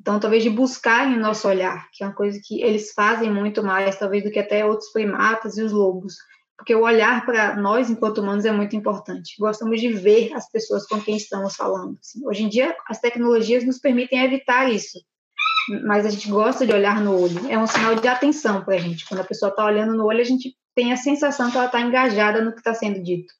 Então, 0.00 0.20
talvez 0.20 0.42
de 0.42 0.50
buscarem 0.50 1.16
o 1.16 1.20
nosso 1.20 1.48
olhar, 1.48 1.88
que 1.92 2.04
é 2.04 2.06
uma 2.06 2.14
coisa 2.14 2.38
que 2.44 2.60
eles 2.60 2.92
fazem 2.92 3.32
muito 3.32 3.62
mais, 3.62 3.96
talvez, 3.96 4.22
do 4.22 4.30
que 4.30 4.38
até 4.38 4.64
outros 4.64 4.90
primatas 4.90 5.56
e 5.56 5.62
os 5.62 5.72
lobos. 5.72 6.16
Porque 6.56 6.74
o 6.74 6.82
olhar 6.82 7.26
para 7.26 7.56
nós, 7.56 7.90
enquanto 7.90 8.18
humanos, 8.18 8.44
é 8.44 8.52
muito 8.52 8.76
importante. 8.76 9.34
Gostamos 9.38 9.80
de 9.80 9.88
ver 9.88 10.32
as 10.34 10.48
pessoas 10.48 10.86
com 10.86 11.00
quem 11.00 11.16
estamos 11.16 11.56
falando. 11.56 11.98
Assim. 12.00 12.24
Hoje 12.26 12.44
em 12.44 12.48
dia, 12.48 12.74
as 12.88 13.00
tecnologias 13.00 13.64
nos 13.64 13.78
permitem 13.78 14.24
evitar 14.24 14.70
isso. 14.70 14.98
Mas 15.84 16.06
a 16.06 16.10
gente 16.10 16.28
gosta 16.28 16.66
de 16.66 16.72
olhar 16.72 17.00
no 17.00 17.20
olho. 17.20 17.50
É 17.50 17.58
um 17.58 17.66
sinal 17.66 17.96
de 17.96 18.06
atenção 18.06 18.64
para 18.64 18.74
a 18.74 18.78
gente. 18.78 19.06
Quando 19.06 19.20
a 19.20 19.24
pessoa 19.24 19.50
está 19.50 19.64
olhando 19.64 19.96
no 19.96 20.04
olho, 20.04 20.20
a 20.20 20.24
gente 20.24 20.56
tem 20.74 20.92
a 20.92 20.96
sensação 20.96 21.50
que 21.50 21.56
ela 21.56 21.66
está 21.66 21.80
engajada 21.80 22.42
no 22.42 22.52
que 22.52 22.58
está 22.58 22.74
sendo 22.74 23.02
dito. 23.02 23.32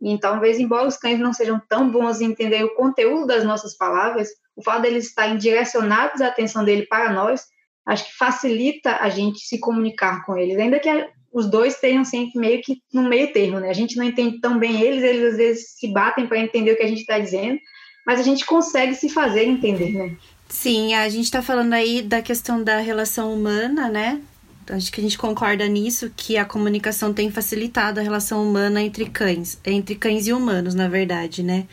E 0.00 0.18
talvez, 0.18 0.58
embora 0.58 0.86
os 0.86 0.96
cães 0.96 1.18
não 1.18 1.32
sejam 1.32 1.60
tão 1.68 1.90
bons 1.90 2.20
em 2.20 2.26
entender 2.26 2.64
o 2.64 2.74
conteúdo 2.74 3.26
das 3.26 3.44
nossas 3.44 3.76
palavras, 3.76 4.28
o 4.56 4.62
fato 4.62 4.82
deles 4.82 5.06
estarem 5.06 5.36
direcionados 5.36 6.20
a 6.20 6.26
atenção 6.26 6.64
dele 6.64 6.86
para 6.86 7.12
nós, 7.12 7.46
acho 7.86 8.06
que 8.06 8.16
facilita 8.16 8.96
a 8.96 9.08
gente 9.08 9.38
se 9.40 9.60
comunicar 9.60 10.26
com 10.26 10.36
eles. 10.36 10.58
Ainda 10.58 10.80
que 10.80 10.88
os 11.32 11.48
dois 11.48 11.80
tenham 11.80 12.04
sempre 12.04 12.38
meio 12.38 12.60
que 12.62 12.82
no 12.92 13.02
meio 13.02 13.32
termo, 13.32 13.58
né? 13.58 13.70
A 13.70 13.74
gente 13.74 13.96
não 13.96 14.04
entende 14.04 14.40
tão 14.40 14.58
bem 14.58 14.80
eles, 14.80 15.02
eles 15.02 15.32
às 15.32 15.36
vezes 15.36 15.70
se 15.78 15.88
batem 15.88 16.26
para 16.26 16.38
entender 16.38 16.72
o 16.72 16.76
que 16.76 16.82
a 16.82 16.88
gente 16.88 17.00
está 17.00 17.18
dizendo, 17.18 17.58
mas 18.06 18.20
a 18.20 18.22
gente 18.22 18.44
consegue 18.44 18.94
se 18.94 19.08
fazer 19.08 19.44
entender, 19.44 19.92
né? 19.92 20.16
Sim, 20.48 20.94
a 20.94 21.08
gente 21.08 21.24
está 21.24 21.40
falando 21.40 21.72
aí 21.72 22.02
da 22.02 22.20
questão 22.20 22.62
da 22.62 22.78
relação 22.78 23.32
humana, 23.32 23.88
né? 23.88 24.20
Acho 24.68 24.92
que 24.92 25.00
a 25.00 25.02
gente 25.02 25.18
concorda 25.18 25.66
nisso, 25.66 26.12
que 26.14 26.36
a 26.36 26.44
comunicação 26.44 27.12
tem 27.12 27.30
facilitado 27.30 27.98
a 27.98 28.02
relação 28.02 28.46
humana 28.46 28.82
entre 28.82 29.06
cães, 29.06 29.58
entre 29.64 29.94
cães 29.94 30.26
e 30.26 30.32
humanos, 30.32 30.74
na 30.74 30.88
verdade, 30.88 31.42
né? 31.42 31.66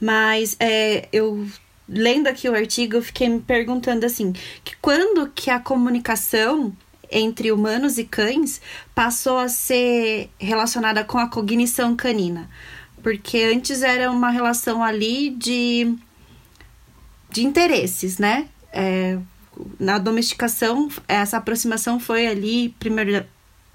Mas 0.00 0.56
é, 0.58 1.08
eu 1.12 1.46
lendo 1.88 2.26
aqui 2.26 2.48
o 2.48 2.54
artigo, 2.54 2.96
eu 2.96 3.02
fiquei 3.02 3.28
me 3.28 3.40
perguntando 3.40 4.06
assim, 4.06 4.32
que 4.64 4.74
quando 4.80 5.30
que 5.34 5.50
a 5.50 5.60
comunicação 5.60 6.74
entre 7.14 7.52
humanos 7.52 7.96
e 7.96 8.04
cães 8.04 8.60
passou 8.94 9.38
a 9.38 9.48
ser 9.48 10.28
relacionada 10.38 11.04
com 11.04 11.16
a 11.16 11.28
cognição 11.28 11.94
canina? 11.94 12.50
Porque 13.02 13.38
antes 13.38 13.82
era 13.82 14.10
uma 14.10 14.30
relação 14.30 14.82
ali 14.82 15.30
de, 15.30 15.94
de 17.30 17.44
interesses, 17.44 18.18
né? 18.18 18.48
É, 18.72 19.18
na 19.78 19.98
domesticação, 19.98 20.88
essa 21.06 21.36
aproximação 21.36 22.00
foi 22.00 22.26
ali, 22.26 22.74
primeiro, 22.78 23.24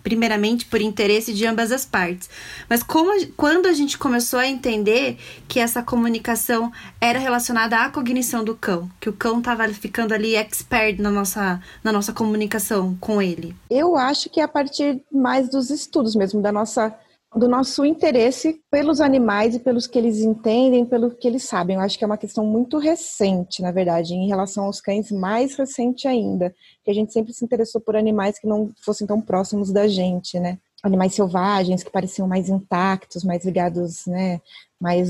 primeiramente 0.03 0.65
por 0.65 0.81
interesse 0.81 1.33
de 1.33 1.45
ambas 1.45 1.71
as 1.71 1.85
partes. 1.85 2.29
Mas 2.69 2.83
como, 2.83 3.11
quando 3.35 3.67
a 3.67 3.73
gente 3.73 3.97
começou 3.97 4.39
a 4.39 4.47
entender 4.47 5.17
que 5.47 5.59
essa 5.59 5.81
comunicação 5.81 6.71
era 6.99 7.19
relacionada 7.19 7.77
à 7.77 7.89
cognição 7.89 8.43
do 8.43 8.55
cão, 8.55 8.89
que 8.99 9.09
o 9.09 9.13
cão 9.13 9.39
estava 9.39 9.67
ficando 9.69 10.13
ali 10.13 10.35
expert 10.35 10.99
na 10.99 11.09
nossa, 11.09 11.61
na 11.83 11.91
nossa 11.91 12.13
comunicação 12.13 12.97
com 12.99 13.21
ele? 13.21 13.55
Eu 13.69 13.95
acho 13.95 14.29
que 14.29 14.39
é 14.39 14.43
a 14.43 14.47
partir 14.47 15.01
mais 15.11 15.49
dos 15.49 15.69
estudos 15.69 16.15
mesmo, 16.15 16.41
da 16.41 16.51
nossa 16.51 16.95
do 17.35 17.47
nosso 17.47 17.85
interesse 17.85 18.59
pelos 18.71 18.99
animais 18.99 19.55
e 19.55 19.59
pelos 19.59 19.85
que 19.85 19.99
eles 19.99 20.19
entendem, 20.19 20.85
pelo 20.85 21.11
que 21.11 21.27
eles 21.27 21.43
sabem. 21.43 21.75
Eu 21.75 21.81
acho 21.81 21.97
que 21.97 22.03
é 22.03 22.07
uma 22.07 22.17
questão 22.17 22.45
muito 22.45 22.77
recente, 22.77 23.61
na 23.61 23.71
verdade, 23.71 24.13
em 24.13 24.27
relação 24.27 24.65
aos 24.65 24.81
cães, 24.81 25.11
mais 25.11 25.55
recente 25.55 26.07
ainda, 26.07 26.53
que 26.83 26.89
a 26.89 26.93
gente 26.93 27.13
sempre 27.13 27.31
se 27.31 27.45
interessou 27.45 27.79
por 27.79 27.95
animais 27.95 28.39
que 28.39 28.47
não 28.47 28.71
fossem 28.83 29.05
tão 29.05 29.21
próximos 29.21 29.71
da 29.71 29.87
gente, 29.87 30.39
né? 30.39 30.57
Animais 30.81 31.13
selvagens 31.13 31.83
que 31.83 31.91
pareciam 31.91 32.27
mais 32.27 32.49
intactos, 32.49 33.23
mais 33.23 33.45
ligados, 33.45 34.05
né? 34.07 34.41
Mais 34.79 35.09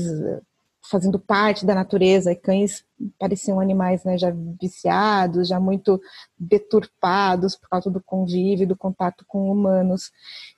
fazendo 0.88 1.18
parte 1.18 1.66
da 1.66 1.74
natureza, 1.74 2.32
e 2.32 2.36
cães 2.36 2.84
pareciam 3.18 3.60
animais 3.60 4.04
né, 4.04 4.16
já 4.18 4.32
viciados, 4.60 5.48
já 5.48 5.58
muito 5.60 6.00
deturpados 6.38 7.56
por 7.56 7.68
causa 7.68 7.90
do 7.90 8.00
convívio, 8.00 8.66
do 8.66 8.76
contato 8.76 9.24
com 9.26 9.50
humanos. 9.50 10.10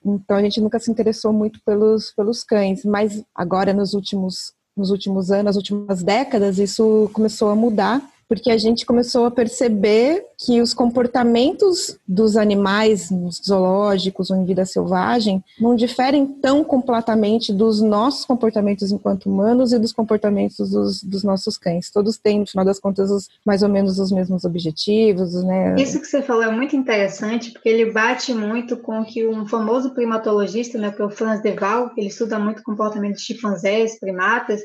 Então 0.04 0.37
a 0.37 0.42
gente 0.42 0.61
nunca 0.61 0.78
se 0.78 0.90
interessou 0.90 1.32
muito 1.32 1.61
pelos, 1.64 2.12
pelos 2.12 2.44
cães, 2.44 2.85
mas 2.85 3.22
agora 3.35 3.72
nos 3.72 3.94
últimos, 3.94 4.52
nos 4.76 4.90
últimos 4.90 5.30
anos, 5.30 5.44
nas 5.44 5.56
últimas 5.56 6.02
décadas, 6.02 6.58
isso 6.58 7.11
começou 7.12 7.50
a 7.50 7.56
mudar 7.56 8.02
porque 8.33 8.51
a 8.51 8.57
gente 8.57 8.87
começou 8.87 9.27
a 9.27 9.31
perceber 9.31 10.25
que 10.38 10.62
os 10.62 10.73
comportamentos 10.73 11.99
dos 12.09 12.35
animais 12.35 13.11
nos 13.11 13.42
zoológicos 13.47 14.31
ou 14.31 14.38
em 14.38 14.47
vida 14.47 14.64
selvagem 14.64 15.45
não 15.61 15.77
diferem 15.77 16.27
tão 16.27 16.64
completamente 16.64 17.53
dos 17.53 17.83
nossos 17.83 18.25
comportamentos 18.25 18.90
enquanto 18.90 19.27
humanos 19.27 19.75
e 19.75 19.79
dos 19.79 19.92
comportamentos 19.92 20.71
dos, 20.71 21.03
dos 21.03 21.23
nossos 21.23 21.59
cães. 21.59 21.90
Todos 21.90 22.16
têm, 22.16 22.40
no 22.40 22.47
final 22.47 22.64
das 22.64 22.81
contas, 22.81 23.11
os, 23.11 23.29
mais 23.45 23.62
ou 23.62 23.68
menos 23.68 23.99
os 23.99 24.11
mesmos 24.11 24.47
objetivos, 24.47 25.35
né? 25.45 25.75
Isso 25.79 26.01
que 26.01 26.07
você 26.07 26.23
falou 26.23 26.45
é 26.45 26.51
muito 26.51 26.75
interessante, 26.75 27.51
porque 27.51 27.68
ele 27.68 27.92
bate 27.92 28.33
muito 28.33 28.79
com 28.79 29.03
o 29.03 29.05
que 29.05 29.29
um 29.29 29.47
famoso 29.47 29.90
primatologista, 29.92 30.79
né, 30.79 30.90
que 30.90 31.03
é 31.03 31.05
o 31.05 31.11
Franz 31.11 31.42
de 31.42 31.53
Waal, 31.53 31.90
ele 31.99 32.07
estuda 32.07 32.38
muito 32.38 32.62
comportamento 32.62 33.16
de 33.16 33.23
chimpanzés, 33.23 34.01
primatas, 34.01 34.62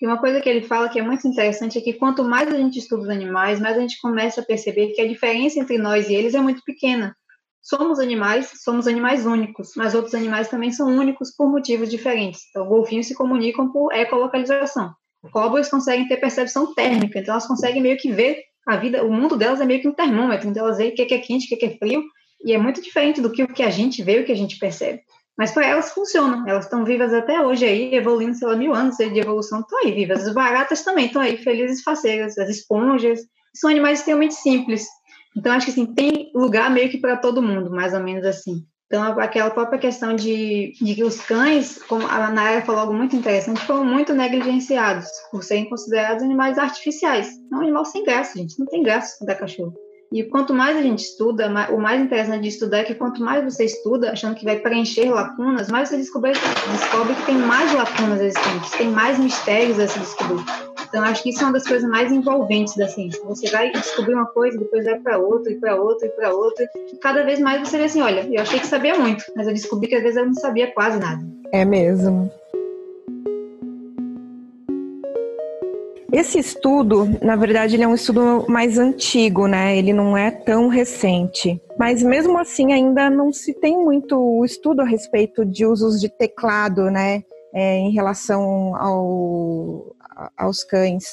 e 0.00 0.06
uma 0.06 0.18
coisa 0.18 0.40
que 0.40 0.48
ele 0.48 0.62
fala 0.62 0.88
que 0.88 0.98
é 0.98 1.02
muito 1.02 1.28
interessante 1.28 1.76
é 1.76 1.80
que 1.80 1.92
quanto 1.92 2.24
mais 2.24 2.48
a 2.48 2.56
gente 2.56 2.78
estuda 2.78 3.02
os 3.02 3.08
animais, 3.08 3.60
mais 3.60 3.76
a 3.76 3.80
gente 3.80 4.00
começa 4.00 4.40
a 4.40 4.44
perceber 4.44 4.88
que 4.92 5.00
a 5.00 5.06
diferença 5.06 5.60
entre 5.60 5.76
nós 5.76 6.08
e 6.08 6.14
eles 6.14 6.34
é 6.34 6.40
muito 6.40 6.62
pequena. 6.64 7.14
Somos 7.62 7.98
animais, 7.98 8.50
somos 8.64 8.86
animais 8.86 9.26
únicos, 9.26 9.72
mas 9.76 9.94
outros 9.94 10.14
animais 10.14 10.48
também 10.48 10.72
são 10.72 10.88
únicos 10.88 11.34
por 11.36 11.50
motivos 11.50 11.90
diferentes. 11.90 12.40
Então, 12.48 12.66
golfinhos 12.66 13.06
se 13.06 13.14
comunicam 13.14 13.70
por 13.70 13.92
ecolocalização. 13.92 14.94
Cobras 15.30 15.68
conseguem 15.68 16.08
ter 16.08 16.16
percepção 16.16 16.74
térmica, 16.74 17.18
então 17.18 17.34
elas 17.34 17.46
conseguem 17.46 17.82
meio 17.82 17.98
que 17.98 18.10
ver 18.10 18.42
a 18.66 18.76
vida, 18.76 19.04
o 19.04 19.12
mundo 19.12 19.36
delas 19.36 19.60
é 19.60 19.66
meio 19.66 19.82
que 19.82 19.88
um 19.88 19.92
termômetro, 19.94 20.48
então 20.48 20.64
elas 20.64 20.78
veem 20.78 20.92
o 20.92 20.94
que 20.94 21.02
é 21.02 21.18
quente, 21.18 21.54
o 21.54 21.58
que 21.58 21.66
é 21.66 21.76
frio, 21.76 22.02
e 22.42 22.54
é 22.54 22.58
muito 22.58 22.80
diferente 22.80 23.20
do 23.20 23.30
que 23.30 23.42
o 23.42 23.52
que 23.52 23.62
a 23.62 23.68
gente 23.68 24.02
vê, 24.02 24.20
o 24.20 24.24
que 24.24 24.32
a 24.32 24.36
gente 24.36 24.58
percebe. 24.58 25.02
Mas 25.36 25.52
para 25.52 25.66
elas 25.66 25.92
funcionam, 25.92 26.46
elas 26.46 26.64
estão 26.64 26.84
vivas 26.84 27.14
até 27.14 27.40
hoje 27.40 27.64
aí, 27.64 27.94
evoluindo, 27.94 28.34
sei 28.34 28.46
lá, 28.46 28.56
mil 28.56 28.74
anos 28.74 28.96
de 28.96 29.18
evolução, 29.18 29.60
estão 29.60 29.78
aí 29.78 29.92
vivas. 29.92 30.26
As 30.26 30.34
baratas 30.34 30.82
também 30.84 31.06
estão 31.06 31.22
aí, 31.22 31.36
felizes 31.38 31.82
faceiras, 31.82 32.36
as 32.36 32.50
esponjas, 32.50 33.20
são 33.54 33.70
animais 33.70 34.00
extremamente 34.00 34.34
simples. 34.34 34.86
Então, 35.36 35.52
acho 35.52 35.66
que 35.66 35.72
assim, 35.72 35.86
tem 35.86 36.30
lugar 36.34 36.70
meio 36.70 36.90
que 36.90 36.98
para 36.98 37.16
todo 37.16 37.42
mundo, 37.42 37.70
mais 37.70 37.94
ou 37.94 38.00
menos 38.00 38.24
assim. 38.26 38.64
Então, 38.86 39.04
aquela 39.20 39.50
própria 39.50 39.78
questão 39.78 40.16
de, 40.16 40.72
de 40.82 40.94
que 40.96 41.04
os 41.04 41.20
cães, 41.20 41.80
como 41.84 42.04
a 42.08 42.28
Nayara 42.28 42.66
falou 42.66 42.80
algo 42.80 42.92
muito 42.92 43.14
interessante, 43.14 43.60
foram 43.60 43.84
muito 43.84 44.12
negligenciados 44.12 45.08
por 45.30 45.44
serem 45.44 45.68
considerados 45.68 46.24
animais 46.24 46.58
artificiais. 46.58 47.28
É 47.52 47.54
um 47.54 47.60
animal 47.60 47.84
sem 47.84 48.02
graça, 48.02 48.36
gente. 48.36 48.58
Não 48.58 48.66
tem 48.66 48.82
graça 48.82 49.24
da 49.24 49.36
cachorro. 49.36 49.72
E 50.12 50.24
quanto 50.24 50.52
mais 50.52 50.76
a 50.76 50.82
gente 50.82 51.04
estuda, 51.04 51.48
o 51.72 51.78
mais 51.78 52.02
interessante 52.02 52.42
de 52.42 52.48
estudar 52.48 52.78
é 52.78 52.84
que 52.84 52.96
quanto 52.96 53.22
mais 53.22 53.44
você 53.44 53.64
estuda, 53.64 54.10
achando 54.10 54.34
que 54.34 54.44
vai 54.44 54.56
preencher 54.56 55.08
lacunas, 55.08 55.68
mais 55.68 55.88
você 55.88 55.96
descobre, 55.98 56.32
descobre 56.32 57.14
que 57.14 57.26
tem 57.26 57.36
mais 57.36 57.72
lacunas 57.72 58.20
existentes, 58.20 58.72
tem 58.72 58.88
mais 58.88 59.20
mistérios 59.20 59.78
a 59.78 59.86
se 59.86 60.00
descobrir. 60.00 60.44
Então, 60.88 61.04
acho 61.04 61.22
que 61.22 61.30
isso 61.30 61.42
é 61.42 61.44
uma 61.44 61.52
das 61.52 61.64
coisas 61.64 61.88
mais 61.88 62.10
envolventes 62.10 62.74
da 62.76 62.88
ciência. 62.88 63.22
Você 63.24 63.48
vai 63.50 63.70
descobrir 63.70 64.14
uma 64.14 64.26
coisa, 64.26 64.58
depois 64.58 64.84
vai 64.84 64.98
para 64.98 65.16
outra, 65.18 65.52
e 65.52 65.60
para 65.60 65.80
outra, 65.80 66.08
e 66.08 66.10
para 66.10 66.34
outra. 66.34 66.68
E 66.92 66.96
cada 66.96 67.22
vez 67.22 67.38
mais 67.38 67.60
você 67.60 67.78
vê 67.78 67.84
assim: 67.84 68.02
olha, 68.02 68.26
eu 68.28 68.42
achei 68.42 68.58
que 68.58 68.66
sabia 68.66 68.98
muito, 68.98 69.22
mas 69.36 69.46
eu 69.46 69.54
descobri 69.54 69.86
que 69.86 69.94
às 69.94 70.02
vezes 70.02 70.16
eu 70.16 70.26
não 70.26 70.34
sabia 70.34 70.72
quase 70.72 70.98
nada. 70.98 71.22
É 71.52 71.64
mesmo. 71.64 72.28
Esse 76.12 76.40
estudo, 76.40 77.06
na 77.22 77.36
verdade, 77.36 77.76
ele 77.76 77.84
é 77.84 77.88
um 77.88 77.94
estudo 77.94 78.44
mais 78.48 78.78
antigo, 78.78 79.46
né? 79.46 79.76
Ele 79.76 79.92
não 79.92 80.16
é 80.16 80.30
tão 80.30 80.68
recente. 80.68 81.60
Mas 81.78 82.02
mesmo 82.02 82.36
assim, 82.36 82.72
ainda 82.72 83.08
não 83.08 83.32
se 83.32 83.54
tem 83.54 83.78
muito 83.78 84.44
estudo 84.44 84.80
a 84.80 84.84
respeito 84.84 85.44
de 85.44 85.64
usos 85.64 86.00
de 86.00 86.08
teclado, 86.08 86.90
né? 86.90 87.22
É, 87.54 87.76
em 87.78 87.90
relação 87.90 88.74
ao, 88.76 89.96
aos 90.36 90.64
cães. 90.64 91.04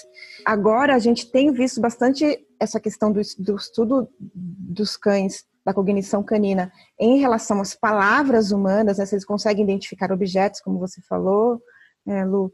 Agora 0.46 0.96
a 0.96 1.00
gente 1.00 1.32
tem 1.32 1.52
visto 1.52 1.80
bastante 1.80 2.40
essa 2.60 2.80
questão 2.80 3.12
do, 3.12 3.22
do 3.40 3.56
estudo 3.56 4.08
dos 4.20 4.98
cães, 4.98 5.46
da 5.66 5.74
cognição 5.74 6.24
canina, 6.24 6.72
em 7.00 7.20
relação 7.20 7.60
às 7.62 7.76
palavras 7.76 8.52
humanas, 8.52 8.98
né? 8.98 9.06
Se 9.06 9.16
eles 9.16 9.26
conseguem 9.26 9.64
identificar 9.64 10.12
objetos, 10.12 10.62
como 10.62 10.80
você 10.80 11.02
falou, 11.02 11.62
é, 12.08 12.24
Lu, 12.26 12.52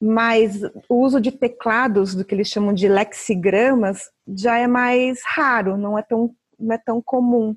mas 0.00 0.62
o 0.88 0.94
uso 0.94 1.20
de 1.20 1.30
teclados, 1.30 2.14
do 2.14 2.24
que 2.24 2.34
eles 2.34 2.48
chamam 2.48 2.72
de 2.72 2.88
lexigramas, 2.88 4.10
já 4.26 4.56
é 4.56 4.66
mais 4.66 5.20
raro, 5.26 5.76
não 5.76 5.98
é 5.98 6.02
tão, 6.02 6.34
não 6.58 6.74
é 6.74 6.78
tão 6.78 7.02
comum. 7.02 7.54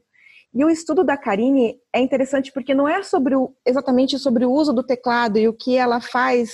E 0.53 0.63
o 0.63 0.69
estudo 0.69 1.03
da 1.03 1.17
Karine 1.17 1.79
é 1.91 1.99
interessante 1.99 2.51
porque 2.51 2.73
não 2.73 2.87
é 2.87 3.01
sobre 3.01 3.35
o, 3.35 3.55
exatamente 3.65 4.19
sobre 4.19 4.45
o 4.45 4.51
uso 4.51 4.73
do 4.73 4.83
teclado 4.83 5.39
e 5.39 5.47
o 5.47 5.53
que 5.53 5.77
ela 5.77 6.01
faz 6.01 6.51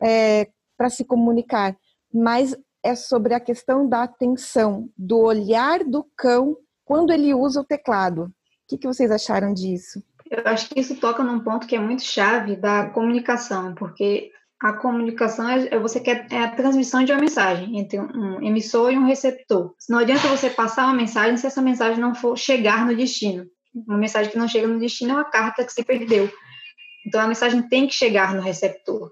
é, 0.00 0.48
para 0.76 0.90
se 0.90 1.04
comunicar, 1.04 1.76
mas 2.12 2.54
é 2.84 2.94
sobre 2.94 3.32
a 3.32 3.40
questão 3.40 3.88
da 3.88 4.02
atenção, 4.02 4.88
do 4.96 5.18
olhar 5.18 5.82
do 5.82 6.04
cão 6.16 6.56
quando 6.84 7.12
ele 7.12 7.32
usa 7.32 7.60
o 7.60 7.64
teclado. 7.64 8.24
O 8.24 8.32
que, 8.68 8.78
que 8.78 8.86
vocês 8.86 9.10
acharam 9.10 9.54
disso? 9.54 10.02
Eu 10.30 10.42
acho 10.46 10.68
que 10.68 10.80
isso 10.80 10.96
toca 10.96 11.22
num 11.22 11.40
ponto 11.40 11.66
que 11.66 11.76
é 11.76 11.78
muito 11.78 12.02
chave 12.02 12.56
da 12.56 12.88
comunicação, 12.90 13.74
porque 13.74 14.30
a 14.62 14.72
comunicação 14.72 15.48
é, 15.48 15.68
é, 15.72 15.78
você 15.78 15.98
quer 15.98 16.28
é 16.30 16.38
a 16.38 16.54
transmissão 16.54 17.02
de 17.02 17.10
uma 17.10 17.20
mensagem 17.20 17.80
entre 17.80 17.98
um 17.98 18.40
emissor 18.40 18.92
e 18.92 18.96
um 18.96 19.06
receptor. 19.06 19.74
Não 19.88 19.98
adianta 19.98 20.28
você 20.28 20.48
passar 20.48 20.84
uma 20.84 20.94
mensagem 20.94 21.36
se 21.36 21.48
essa 21.48 21.60
mensagem 21.60 22.00
não 22.00 22.14
for 22.14 22.38
chegar 22.38 22.86
no 22.86 22.96
destino. 22.96 23.44
Uma 23.74 23.98
mensagem 23.98 24.30
que 24.30 24.38
não 24.38 24.46
chega 24.46 24.68
no 24.68 24.78
destino 24.78 25.10
é 25.10 25.14
uma 25.14 25.24
carta 25.24 25.64
que 25.64 25.72
se 25.72 25.82
perdeu. 25.82 26.30
Então 27.04 27.20
a 27.20 27.26
mensagem 27.26 27.60
tem 27.62 27.88
que 27.88 27.94
chegar 27.94 28.36
no 28.36 28.40
receptor. 28.40 29.10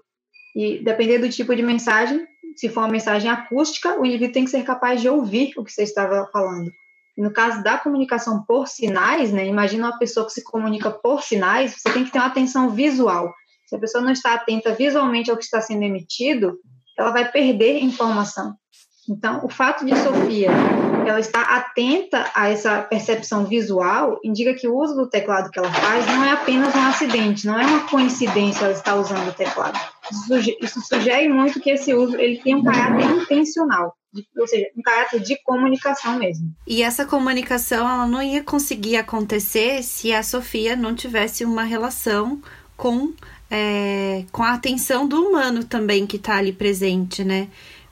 E 0.55 0.81
dependendo 0.81 1.27
do 1.27 1.33
tipo 1.33 1.53
de 1.53 1.61
mensagem, 1.61 2.25
se 2.55 2.69
for 2.69 2.81
uma 2.81 2.89
mensagem 2.89 3.29
acústica, 3.29 3.99
o 3.99 4.05
indivíduo 4.05 4.33
tem 4.33 4.45
que 4.45 4.51
ser 4.51 4.63
capaz 4.63 5.01
de 5.01 5.09
ouvir 5.09 5.51
o 5.57 5.65
que 5.65 5.71
você 5.71 5.83
estava 5.83 6.29
falando. 6.31 6.71
No 7.17 7.33
caso 7.33 7.61
da 7.61 7.77
comunicação 7.77 8.41
por 8.47 8.69
sinais, 8.69 9.33
né, 9.33 9.45
imagina 9.45 9.87
uma 9.87 9.99
pessoa 9.99 10.25
que 10.25 10.31
se 10.31 10.43
comunica 10.43 10.89
por 10.89 11.21
sinais, 11.21 11.73
você 11.73 11.91
tem 11.91 12.05
que 12.05 12.11
ter 12.11 12.19
uma 12.19 12.27
atenção 12.27 12.69
visual. 12.69 13.33
Se 13.71 13.77
a 13.77 13.79
pessoa 13.79 14.03
não 14.03 14.11
está 14.11 14.33
atenta 14.33 14.73
visualmente 14.73 15.31
ao 15.31 15.37
que 15.37 15.45
está 15.45 15.61
sendo 15.61 15.83
emitido, 15.83 16.57
ela 16.99 17.09
vai 17.09 17.31
perder 17.31 17.79
informação. 17.79 18.53
Então, 19.09 19.45
o 19.45 19.49
fato 19.49 19.85
de 19.85 19.95
Sofia 19.95 20.49
ela 21.07 21.21
estar 21.21 21.43
atenta 21.43 22.29
a 22.35 22.49
essa 22.49 22.81
percepção 22.81 23.45
visual 23.45 24.19
indica 24.25 24.53
que 24.53 24.67
o 24.67 24.75
uso 24.75 24.93
do 24.93 25.09
teclado 25.09 25.49
que 25.49 25.57
ela 25.57 25.71
faz 25.71 26.05
não 26.05 26.25
é 26.25 26.31
apenas 26.31 26.75
um 26.75 26.81
acidente, 26.81 27.47
não 27.47 27.57
é 27.57 27.65
uma 27.65 27.87
coincidência 27.87 28.65
ela 28.65 28.73
estar 28.73 28.95
usando 28.95 29.29
o 29.29 29.33
teclado. 29.33 29.79
Isso, 30.61 30.81
sugere 30.81 31.29
muito 31.29 31.61
que 31.61 31.69
esse 31.69 31.93
uso 31.93 32.17
ele 32.17 32.41
tem 32.41 32.55
um 32.55 32.63
caráter 32.63 33.09
intencional, 33.09 33.95
ou 34.37 34.47
seja, 34.47 34.67
um 34.77 34.81
caráter 34.81 35.21
de 35.21 35.41
comunicação 35.43 36.17
mesmo. 36.19 36.53
E 36.67 36.83
essa 36.83 37.05
comunicação 37.05 37.89
ela 37.89 38.05
não 38.05 38.21
ia 38.21 38.43
conseguir 38.43 38.97
acontecer 38.97 39.81
se 39.81 40.13
a 40.13 40.21
Sofia 40.21 40.75
não 40.75 40.93
tivesse 40.93 41.45
uma 41.45 41.63
relação 41.63 42.41
com 42.75 43.13
é, 43.51 44.23
com 44.31 44.41
a 44.41 44.53
atenção 44.53 45.05
do 45.05 45.21
humano 45.21 45.65
também 45.65 46.07
que 46.07 46.15
está 46.15 46.37
ali 46.37 46.53
presente, 46.53 47.21
né? 47.21 47.49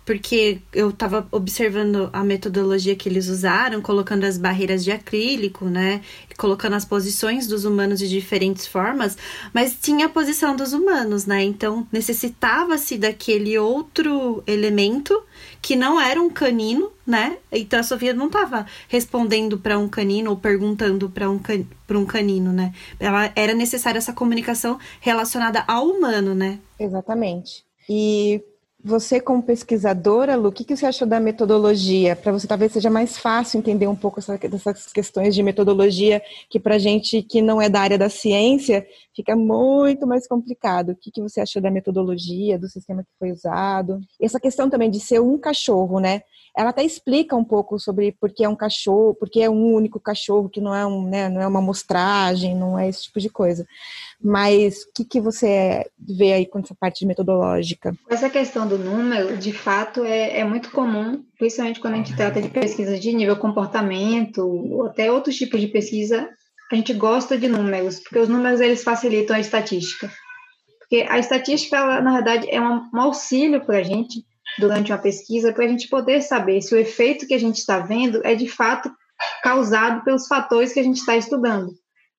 Porque 0.10 0.60
eu 0.74 0.90
estava 0.90 1.28
observando 1.32 2.10
a 2.12 2.24
metodologia 2.24 2.96
que 2.96 3.08
eles 3.08 3.28
usaram, 3.28 3.80
colocando 3.80 4.24
as 4.24 4.40
barreiras 4.40 4.84
de 4.84 4.92
acrílico, 4.92 5.66
né? 5.66 6.02
Colocando 6.36 6.74
as 6.74 6.84
posições 6.84 7.46
dos 7.46 7.64
humanos 7.64 8.00
de 8.00 8.10
diferentes 8.10 8.66
formas, 8.66 9.16
mas 9.54 9.78
tinha 9.80 10.08
a 10.08 10.10
posição 10.10 10.56
dos 10.56 10.74
humanos, 10.74 11.28
né? 11.28 11.44
Então 11.44 11.88
necessitava-se 11.92 12.98
daquele 12.98 13.56
outro 13.60 14.42
elemento 14.48 15.14
que 15.62 15.76
não 15.76 16.02
era 16.02 16.20
um 16.20 16.32
canino, 16.32 16.92
né? 17.06 17.38
Então 17.52 17.80
a 17.80 17.84
Sofia 17.84 18.12
não 18.12 18.26
estava 18.26 18.66
respondendo 18.88 19.60
para 19.60 19.78
um 19.78 19.88
canino 19.88 20.32
ou 20.32 20.38
perguntando 20.38 21.08
para 21.08 21.30
um, 21.30 21.38
can... 21.38 21.64
um 21.92 22.06
canino, 22.08 22.52
né? 22.52 22.74
Ela 23.00 23.32
era 23.36 23.54
necessária 23.54 24.00
essa 24.00 24.12
comunicação 24.12 24.80
relacionada 25.00 25.64
ao 25.68 25.86
humano, 25.86 26.34
né? 26.34 26.58
Exatamente. 26.80 27.64
E 27.88 28.42
você, 28.82 29.20
como 29.20 29.44
pesquisadora, 29.44 30.38
Lu, 30.38 30.50
o 30.50 30.52
que, 30.54 30.64
que 30.64 30.76
você 30.76 30.86
achou 30.86 31.06
da 31.06 31.20
metodologia? 31.20 32.16
Para 32.16 32.32
você 32.32 32.48
talvez 32.48 32.72
seja 32.72 32.90
mais 32.90 33.18
fácil 33.18 33.58
entender 33.58 33.88
um 33.88 33.96
pouco 33.96 34.20
essa, 34.20 34.38
dessas 34.38 34.88
questões 34.94 35.36
de 35.36 35.44
metodologia, 35.44 36.22
que 36.50 36.60
para 36.60 36.78
gente 36.78 37.22
que 37.22 37.42
não 37.42 37.62
é 37.62 37.68
da 37.68 37.82
área 37.82 37.98
da 37.98 38.10
ciência, 38.10 38.88
fica 39.14 39.36
muito 39.36 40.08
mais 40.08 40.26
complicado. 40.26 40.92
O 40.92 40.96
que, 40.96 41.12
que 41.12 41.22
você 41.22 41.42
achou 41.42 41.62
da 41.62 41.70
metodologia, 41.70 42.58
do 42.58 42.70
sistema 42.70 43.04
que 43.04 43.10
foi 43.20 43.32
usado? 43.32 44.00
E 44.20 44.26
essa 44.26 44.40
questão 44.40 44.70
também 44.70 44.90
de 44.90 45.00
ser 45.02 45.20
um 45.20 45.38
cachorro, 45.38 46.00
né? 46.00 46.22
Ela 46.60 46.72
até 46.72 46.84
explica 46.84 47.38
um 47.38 47.44
pouco 47.44 47.80
sobre 47.80 48.12
por 48.12 48.30
que 48.34 48.44
é 48.44 48.50
um 48.50 48.56
cachorro, 48.56 49.16
por 49.16 49.30
que 49.30 49.42
é 49.42 49.50
um 49.50 49.74
único 49.74 49.98
cachorro, 49.98 50.50
que 50.50 50.60
não 50.60 50.76
é, 50.76 50.86
um, 50.86 51.08
né, 51.08 51.30
não 51.30 51.40
é 51.40 51.48
uma 51.48 51.60
amostragem, 51.60 52.54
não 52.54 52.78
é 52.78 52.90
esse 52.90 53.04
tipo 53.04 53.18
de 53.22 53.30
coisa. 53.30 53.66
Mas 54.22 54.84
o 54.84 54.92
que, 54.94 55.06
que 55.06 55.22
você 55.22 55.90
vê 55.98 56.34
aí 56.34 56.46
com 56.46 56.60
essa 56.60 56.76
parte 56.76 57.06
metodológica? 57.06 57.96
Essa 58.10 58.30
questão 58.30 58.68
do 58.68 58.78
número, 58.78 59.38
de 59.38 59.54
fato, 59.54 60.04
é, 60.04 60.40
é 60.40 60.44
muito 60.44 60.70
comum, 60.72 61.24
principalmente 61.38 61.80
quando 61.80 61.94
a 61.94 61.98
gente 61.98 62.14
trata 62.14 62.42
de 62.42 62.50
pesquisas 62.50 63.00
de 63.00 63.14
nível 63.14 63.38
comportamento, 63.38 64.40
ou 64.40 64.88
até 64.88 65.10
outros 65.10 65.38
tipos 65.38 65.62
de 65.62 65.68
pesquisa, 65.68 66.28
a 66.70 66.76
gente 66.76 66.94
gosta 66.94 67.38
de 67.38 67.48
números, 67.48 68.02
porque 68.02 68.20
os 68.20 68.28
números 68.28 68.60
eles 68.60 68.84
facilitam 68.84 69.38
a 69.38 69.40
estatística. 69.40 70.12
Porque 70.80 71.08
a 71.08 71.18
estatística, 71.18 71.78
ela, 71.78 72.02
na 72.02 72.16
verdade, 72.16 72.50
é 72.50 72.60
um 72.60 72.90
auxílio 73.00 73.62
para 73.62 73.78
a 73.78 73.84
gente 73.84 74.26
durante 74.60 74.92
uma 74.92 74.98
pesquisa, 74.98 75.54
para 75.54 75.66
a 75.66 75.68
gente 75.68 75.88
poder 75.88 76.22
saber 76.22 76.62
se 76.62 76.74
o 76.74 76.78
efeito 76.78 77.28
que 77.28 77.34
a 77.34 77.40
gente 77.40 77.58
está 77.58 77.80
vendo 77.80 78.22
é 78.26 78.36
de 78.36 78.48
fato 78.48 78.92
causado 79.44 80.04
pelos 80.04 80.28
fatores 80.28 80.74
que 80.74 80.80
a 80.80 80.84
gente 80.84 80.98
está 80.98 81.16
estudando. 81.16 81.72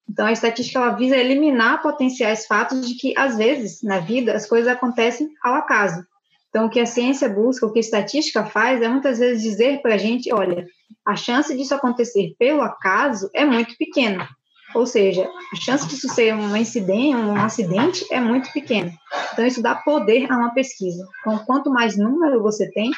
Então, 0.08 0.26
a 0.26 0.32
estatística 0.32 0.78
ela 0.78 0.96
visa 0.96 1.16
eliminar 1.16 1.82
potenciais 1.82 2.46
fatos 2.46 2.88
de 2.88 2.94
que, 2.96 3.14
às 3.16 3.36
vezes, 3.36 3.80
na 3.82 4.00
vida, 4.00 4.34
as 4.34 4.46
coisas 4.46 4.70
acontecem 4.70 5.28
ao 5.42 5.54
acaso. 5.54 6.04
Então, 6.48 6.66
o 6.66 6.70
que 6.70 6.80
a 6.80 6.86
ciência 6.86 7.28
busca, 7.28 7.64
o 7.64 7.72
que 7.72 7.78
a 7.78 7.80
estatística 7.80 8.44
faz, 8.44 8.82
é 8.82 8.88
muitas 8.88 9.20
vezes 9.20 9.42
dizer 9.42 9.80
para 9.80 9.94
a 9.94 9.98
gente: 9.98 10.32
olha, 10.34 10.66
a 11.06 11.14
chance 11.14 11.56
disso 11.56 11.74
acontecer 11.74 12.34
pelo 12.38 12.60
acaso 12.60 13.30
é 13.32 13.44
muito 13.44 13.76
pequena. 13.78 14.28
Ou 14.74 14.86
seja, 14.86 15.28
a 15.52 15.56
chance 15.56 15.88
disso 15.88 16.08
ser 16.08 16.34
um 16.34 16.56
incidente, 16.56 17.16
um 17.16 17.36
acidente 17.36 18.04
é 18.10 18.20
muito 18.20 18.52
pequena. 18.52 18.92
Então, 19.32 19.46
isso 19.46 19.62
dá 19.62 19.74
poder 19.74 20.30
a 20.30 20.36
uma 20.36 20.54
pesquisa. 20.54 21.04
Então, 21.20 21.38
quanto 21.44 21.70
mais 21.70 21.96
número 21.96 22.42
você 22.42 22.70
tem, 22.70 22.90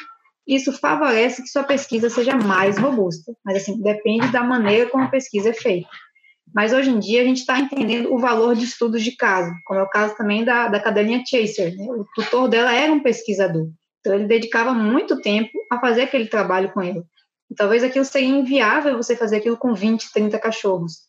isso 0.45 0.71
favorece 0.73 1.41
que 1.41 1.47
sua 1.47 1.63
pesquisa 1.63 2.09
seja 2.09 2.35
mais 2.35 2.77
robusta. 2.77 3.33
Mas, 3.43 3.57
assim, 3.57 3.81
depende 3.81 4.31
da 4.31 4.43
maneira 4.43 4.89
como 4.89 5.03
a 5.03 5.09
pesquisa 5.09 5.49
é 5.49 5.53
feita. 5.53 5.89
Mas 6.53 6.71
hoje 6.71 6.91
em 6.91 6.99
dia 6.99 7.21
a 7.21 7.25
gente 7.25 7.39
está 7.39 7.59
entendendo 7.59 8.13
o 8.13 8.19
valor 8.19 8.55
de 8.55 8.65
estudos 8.65 9.01
de 9.01 9.15
caso, 9.15 9.51
como 9.65 9.79
é 9.79 9.83
o 9.83 9.89
caso 9.89 10.15
também 10.15 10.45
da, 10.45 10.67
da 10.67 10.79
cadelinha 10.79 11.23
Chaser. 11.25 11.75
Né? 11.75 11.85
O 11.89 12.05
tutor 12.13 12.47
dela 12.47 12.71
era 12.71 12.93
um 12.93 13.01
pesquisador, 13.01 13.69
então 13.99 14.13
ele 14.13 14.27
dedicava 14.27 14.73
muito 14.73 15.19
tempo 15.19 15.49
a 15.71 15.79
fazer 15.79 16.03
aquele 16.03 16.27
trabalho 16.27 16.71
com 16.71 16.81
ele. 16.81 17.01
E 17.49 17.55
talvez 17.55 17.83
aquilo 17.83 18.05
seria 18.05 18.29
inviável 18.29 18.97
você 18.97 19.15
fazer 19.15 19.37
aquilo 19.37 19.57
com 19.57 19.73
20, 19.73 20.11
30 20.11 20.37
cachorros. 20.39 21.07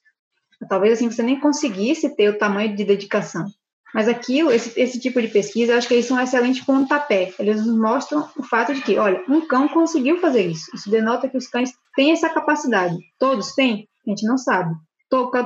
Talvez 0.68 0.94
assim 0.94 1.11
você 1.11 1.22
nem 1.22 1.38
conseguisse 1.38 2.14
ter 2.14 2.29
o 2.29 2.38
tamanho 2.38 2.74
de 2.74 2.85
dedicação. 2.85 3.46
Mas 3.94 4.09
aquilo, 4.09 4.50
esse, 4.50 4.79
esse 4.81 4.98
tipo 4.98 5.22
de 5.22 5.29
pesquisa, 5.29 5.72
eu 5.72 5.79
acho 5.79 5.87
que 5.87 5.94
eles 5.94 6.07
são 6.07 6.16
um 6.16 6.20
excelente 6.20 6.64
pontapé. 6.64 7.33
Eles 7.38 7.64
nos 7.64 7.79
mostram 7.79 8.29
o 8.37 8.42
fato 8.42 8.74
de 8.74 8.81
que, 8.83 8.98
olha, 8.98 9.22
um 9.29 9.46
cão 9.46 9.68
conseguiu 9.68 10.20
fazer 10.20 10.46
isso. 10.46 10.68
Isso 10.74 10.90
denota 10.90 11.29
que 11.29 11.37
os 11.37 11.46
cães 11.46 11.72
têm 11.94 12.11
essa 12.11 12.29
capacidade. 12.29 12.96
Todos 13.20 13.55
têm? 13.55 13.88
A 14.05 14.11
gente 14.11 14.27
não 14.27 14.37
sabe 14.37 14.74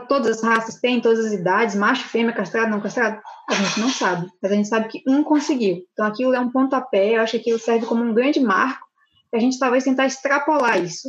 todas 0.09 0.38
as 0.38 0.42
raças 0.42 0.76
têm, 0.76 1.00
todas 1.00 1.26
as 1.26 1.33
idades, 1.33 1.74
macho, 1.74 2.09
fêmea, 2.09 2.33
castrado, 2.33 2.70
não 2.70 2.81
castrado? 2.81 3.20
A 3.48 3.54
gente 3.54 3.81
não 3.81 3.90
sabe, 3.90 4.26
mas 4.42 4.52
a 4.52 4.54
gente 4.54 4.68
sabe 4.68 4.88
que 4.88 5.02
um 5.07 5.22
conseguiu. 5.22 5.83
Então 5.92 6.07
aquilo 6.07 6.35
é 6.35 6.40
um 6.40 6.50
pontapé, 6.50 7.16
eu 7.16 7.20
acho 7.20 7.33
que 7.33 7.38
aquilo 7.38 7.59
serve 7.59 7.87
como 7.87 8.02
um 8.02 8.14
grande 8.14 8.40
marco, 8.40 8.87
e 9.33 9.37
a 9.37 9.40
gente 9.40 9.59
talvez 9.59 9.85
tentar 9.85 10.07
extrapolar 10.07 10.83
isso. 10.83 11.09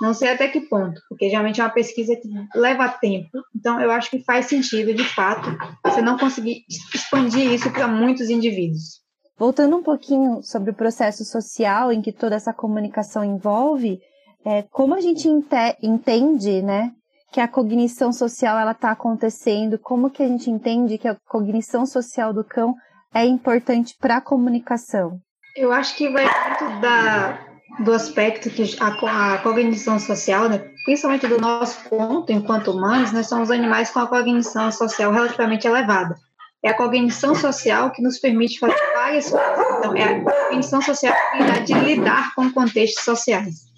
Não 0.00 0.14
sei 0.14 0.30
até 0.30 0.46
que 0.46 0.60
ponto, 0.60 1.00
porque 1.08 1.28
geralmente 1.28 1.60
é 1.60 1.64
uma 1.64 1.70
pesquisa 1.70 2.14
que 2.14 2.28
leva 2.54 2.88
tempo. 2.88 3.28
Então 3.54 3.80
eu 3.80 3.90
acho 3.90 4.10
que 4.10 4.22
faz 4.22 4.46
sentido, 4.46 4.94
de 4.94 5.04
fato, 5.04 5.50
você 5.84 6.00
não 6.00 6.16
conseguir 6.16 6.64
expandir 6.94 7.52
isso 7.52 7.70
para 7.72 7.88
muitos 7.88 8.30
indivíduos. 8.30 9.02
Voltando 9.36 9.76
um 9.76 9.82
pouquinho 9.82 10.42
sobre 10.42 10.70
o 10.70 10.74
processo 10.74 11.24
social 11.24 11.92
em 11.92 12.00
que 12.00 12.12
toda 12.12 12.36
essa 12.36 12.52
comunicação 12.52 13.24
envolve, 13.24 14.00
é, 14.44 14.62
como 14.62 14.94
a 14.94 15.00
gente 15.00 15.28
entende, 15.28 16.62
né, 16.62 16.92
que 17.32 17.40
a 17.40 17.48
cognição 17.48 18.12
social 18.12 18.58
ela 18.58 18.72
está 18.72 18.90
acontecendo, 18.90 19.78
como 19.78 20.10
que 20.10 20.22
a 20.22 20.26
gente 20.26 20.50
entende 20.50 20.98
que 20.98 21.08
a 21.08 21.16
cognição 21.26 21.86
social 21.86 22.32
do 22.32 22.44
cão 22.44 22.74
é 23.14 23.24
importante 23.24 23.94
para 24.00 24.16
a 24.16 24.20
comunicação? 24.20 25.20
Eu 25.56 25.72
acho 25.72 25.96
que 25.96 26.08
vai 26.08 26.24
muito 26.24 26.80
da, 26.80 27.47
do 27.78 27.92
aspecto 27.92 28.50
que 28.50 28.76
a, 28.80 29.34
a 29.34 29.38
cognição 29.38 29.98
social, 29.98 30.48
né, 30.48 30.58
principalmente 30.84 31.26
do 31.26 31.40
nosso 31.40 31.88
ponto 31.88 32.32
enquanto 32.32 32.72
humanos, 32.72 33.12
nós 33.12 33.28
somos 33.28 33.50
animais 33.50 33.90
com 33.90 34.00
a 34.00 34.06
cognição 34.06 34.70
social 34.72 35.12
relativamente 35.12 35.66
elevada. 35.66 36.16
É 36.64 36.70
a 36.70 36.74
cognição 36.74 37.36
social 37.36 37.92
que 37.92 38.02
nos 38.02 38.18
permite 38.18 38.58
fazer 38.58 38.74
várias 38.92 39.30
coisas. 39.30 39.76
Então, 39.78 39.96
é 39.96 40.02
a 40.02 40.20
cognição 40.20 40.82
social 40.82 41.14
que 41.32 41.60
de 41.62 41.74
lidar 41.74 42.34
com 42.34 42.50
contextos 42.50 43.04
sociais. 43.04 43.68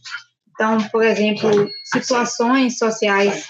Então, 0.54 0.78
por 0.90 1.02
exemplo, 1.02 1.68
situações 1.84 2.78
sociais, 2.78 3.48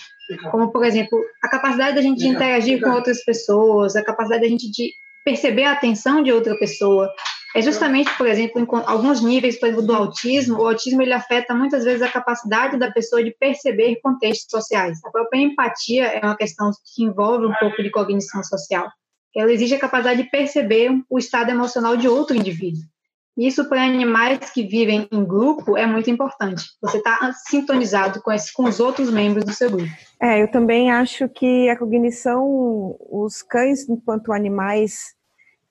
como, 0.50 0.72
por 0.72 0.84
exemplo, 0.84 1.20
a 1.42 1.48
capacidade 1.48 1.96
da 1.96 2.02
gente 2.02 2.26
interagir 2.26 2.80
com 2.80 2.90
outras 2.90 3.24
pessoas, 3.24 3.94
a 3.94 4.04
capacidade 4.04 4.42
da 4.42 4.48
gente 4.48 4.70
de 4.70 4.92
perceber 5.24 5.64
a 5.64 5.72
atenção 5.72 6.22
de 6.22 6.32
outra 6.32 6.56
pessoa. 6.56 7.08
É 7.54 7.60
justamente, 7.60 8.16
por 8.16 8.26
exemplo, 8.26 8.60
em 8.60 8.66
alguns 8.86 9.20
níveis, 9.20 9.58
por 9.58 9.66
exemplo, 9.66 9.86
do 9.86 9.94
autismo, 9.94 10.58
o 10.58 10.66
autismo 10.68 11.02
ele 11.02 11.12
afeta 11.12 11.54
muitas 11.54 11.84
vezes 11.84 12.02
a 12.02 12.08
capacidade 12.08 12.78
da 12.78 12.90
pessoa 12.90 13.24
de 13.24 13.32
perceber 13.32 14.00
contextos 14.02 14.50
sociais. 14.50 14.98
A 15.04 15.10
própria 15.10 15.40
empatia 15.40 16.06
é 16.06 16.24
uma 16.24 16.36
questão 16.36 16.70
que 16.94 17.02
envolve 17.02 17.46
um 17.46 17.54
pouco 17.58 17.82
de 17.82 17.90
cognição 17.90 18.42
social. 18.44 18.88
Ela 19.36 19.52
exige 19.52 19.74
a 19.74 19.80
capacidade 19.80 20.22
de 20.22 20.30
perceber 20.30 20.90
o 21.08 21.18
estado 21.18 21.50
emocional 21.50 21.96
de 21.96 22.08
outro 22.08 22.36
indivíduo. 22.36 22.82
Isso 23.36 23.68
para 23.68 23.82
animais 23.84 24.50
que 24.50 24.62
vivem 24.62 25.08
em 25.10 25.24
grupo 25.24 25.76
é 25.76 25.86
muito 25.86 26.10
importante. 26.10 26.64
Você 26.82 26.98
está 26.98 27.32
sintonizado 27.48 28.20
com, 28.20 28.30
esse, 28.30 28.52
com 28.52 28.64
os 28.64 28.80
outros 28.80 29.10
membros 29.10 29.44
do 29.44 29.52
seu 29.52 29.70
grupo. 29.70 29.90
É, 30.20 30.42
eu 30.42 30.50
também 30.50 30.90
acho 30.90 31.28
que 31.28 31.68
a 31.68 31.76
cognição, 31.76 32.96
os 33.10 33.40
cães, 33.40 33.88
enquanto 33.88 34.32
animais 34.32 35.14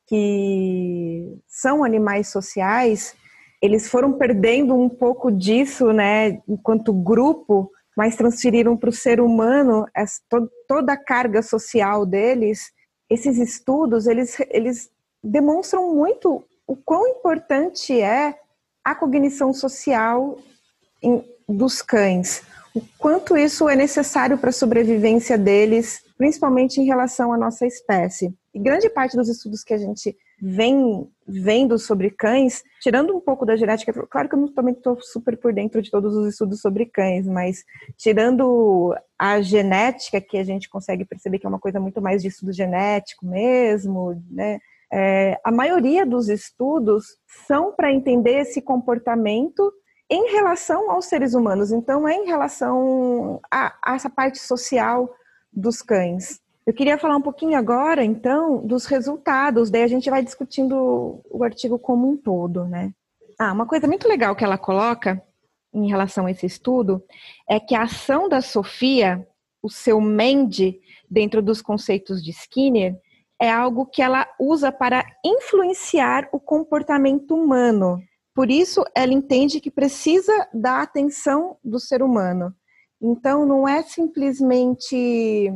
que 0.10 1.40
são 1.48 1.84
animais 1.84 2.30
sociais, 2.30 3.16
eles 3.62 3.88
foram 3.88 4.14
perdendo 4.14 4.74
um 4.74 4.90
pouco 4.90 5.32
disso, 5.32 5.94
né, 5.94 6.42
enquanto 6.48 6.92
grupo, 6.92 7.70
mas 7.96 8.16
transferiram 8.16 8.76
para 8.76 8.90
o 8.90 8.94
ser 8.94 9.22
humano 9.22 9.86
essa, 9.96 10.20
toda 10.68 10.94
a 10.94 10.98
carga 10.98 11.44
social 11.44 12.08
deles. 12.08 12.72
Esses 13.08 13.38
estudos, 13.38 14.08
eles, 14.08 14.36
eles 14.50 14.90
demonstram 15.24 15.94
muito 15.94 16.44
o 16.66 16.76
quão 16.76 17.08
importante 17.08 18.00
é 18.02 18.36
a 18.84 18.96
cognição 18.96 19.54
social 19.54 20.40
em, 21.04 21.24
dos 21.48 21.84
cães, 21.84 22.42
o 22.74 22.82
quanto 22.98 23.38
isso 23.38 23.70
é 23.70 23.76
necessário 23.76 24.38
para 24.38 24.50
a 24.50 24.54
sobrevivência 24.54 25.38
deles, 25.38 26.02
principalmente 26.18 26.80
em 26.80 26.86
relação 26.86 27.32
à 27.32 27.38
nossa 27.38 27.68
espécie. 27.68 28.34
E 28.54 28.60
grande 28.60 28.90
parte 28.90 29.16
dos 29.16 29.30
estudos 29.30 29.64
que 29.64 29.74
a 29.74 29.78
gente 29.78 30.18
vem 30.42 31.08
vendo 31.28 31.78
sobre 31.78 32.10
cães, 32.10 32.64
tirando 32.82 33.16
um 33.16 33.20
pouco 33.20 33.46
da 33.46 33.56
genética, 33.56 33.94
claro 34.10 34.28
que 34.28 34.36
eu 34.36 34.54
também 34.54 34.74
estou 34.74 35.00
super 35.02 35.38
por 35.38 35.54
dentro 35.54 35.82
de 35.82 35.92
todos 35.92 36.16
os 36.16 36.28
estudos 36.28 36.62
sobre 36.62 36.86
cães, 36.86 37.28
mas 37.28 37.64
tirando 37.98 38.96
a 39.18 39.42
genética, 39.42 40.20
que 40.20 40.38
a 40.38 40.44
gente 40.44 40.70
consegue 40.70 41.06
perceber 41.06 41.40
que 41.40 41.46
é 41.46 41.50
uma 41.50 41.60
coisa 41.60 41.80
muito 41.80 42.02
mais 42.02 42.22
de 42.22 42.30
estudo 42.30 42.52
genético 42.52 43.26
mesmo, 43.26 44.22
né? 44.30 44.60
É, 44.92 45.40
a 45.44 45.52
maioria 45.52 46.04
dos 46.04 46.30
estudos 46.30 47.18
são 47.48 47.72
para 47.74 47.94
entender 47.94 48.40
esse 48.40 48.60
comportamento 48.60 49.72
em 50.10 50.32
relação 50.32 50.90
aos 50.90 51.06
seres 51.06 51.36
humanos, 51.36 51.72
então 51.72 52.08
é 52.08 52.16
em 52.16 52.26
relação 52.26 53.40
a, 53.52 53.76
a 53.84 53.96
essa 53.96 54.10
parte 54.10 54.40
social 54.40 55.14
dos 55.54 55.84
cães. 55.84 56.42
Eu 56.70 56.74
queria 56.76 57.00
falar 57.00 57.16
um 57.16 57.22
pouquinho 57.22 57.58
agora, 57.58 58.06
então, 58.06 58.64
dos 58.64 58.86
resultados, 58.86 59.72
daí 59.72 59.82
a 59.82 59.88
gente 59.88 60.08
vai 60.08 60.24
discutindo 60.24 61.20
o 61.28 61.44
artigo 61.44 61.80
como 61.80 62.08
um 62.08 62.16
todo, 62.16 62.66
né? 62.66 62.94
Ah, 63.40 63.52
uma 63.52 63.66
coisa 63.66 63.88
muito 63.88 64.08
legal 64.08 64.36
que 64.36 64.44
ela 64.44 64.56
coloca 64.56 65.20
em 65.74 65.90
relação 65.90 66.28
a 66.28 66.32
esse 66.32 66.46
estudo 66.46 67.04
é 67.50 67.60
que 67.60 67.74
a 67.74 67.82
ação 67.82 68.30
da 68.30 68.40
Sofia, 68.40 69.28
o 69.64 69.68
seu 69.68 70.00
Mende, 70.00 70.80
dentro 71.10 71.42
dos 71.42 71.60
conceitos 71.60 72.24
de 72.24 72.30
Skinner, 72.30 72.96
é 73.42 73.50
algo 73.50 73.88
que 73.88 74.04
ela 74.04 74.28
usa 74.40 74.72
para 74.72 75.04
influenciar 75.26 76.30
o 76.32 76.40
comportamento 76.40 77.34
humano. 77.34 78.00
Por 78.36 78.52
isso, 78.52 78.86
ela 78.94 79.12
entende 79.12 79.60
que 79.60 79.72
precisa 79.72 80.48
da 80.54 80.84
atenção 80.84 81.58
do 81.64 81.80
ser 81.80 82.04
humano. 82.04 82.54
Então, 83.02 83.44
não 83.44 83.68
é 83.68 83.82
simplesmente 83.82 85.52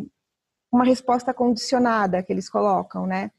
uma 0.73 0.83
resposta 0.83 1.31
condicionada 1.33 2.23
que 2.23 2.33
eles 2.33 2.49
colocam, 2.49 3.05
né? 3.05 3.29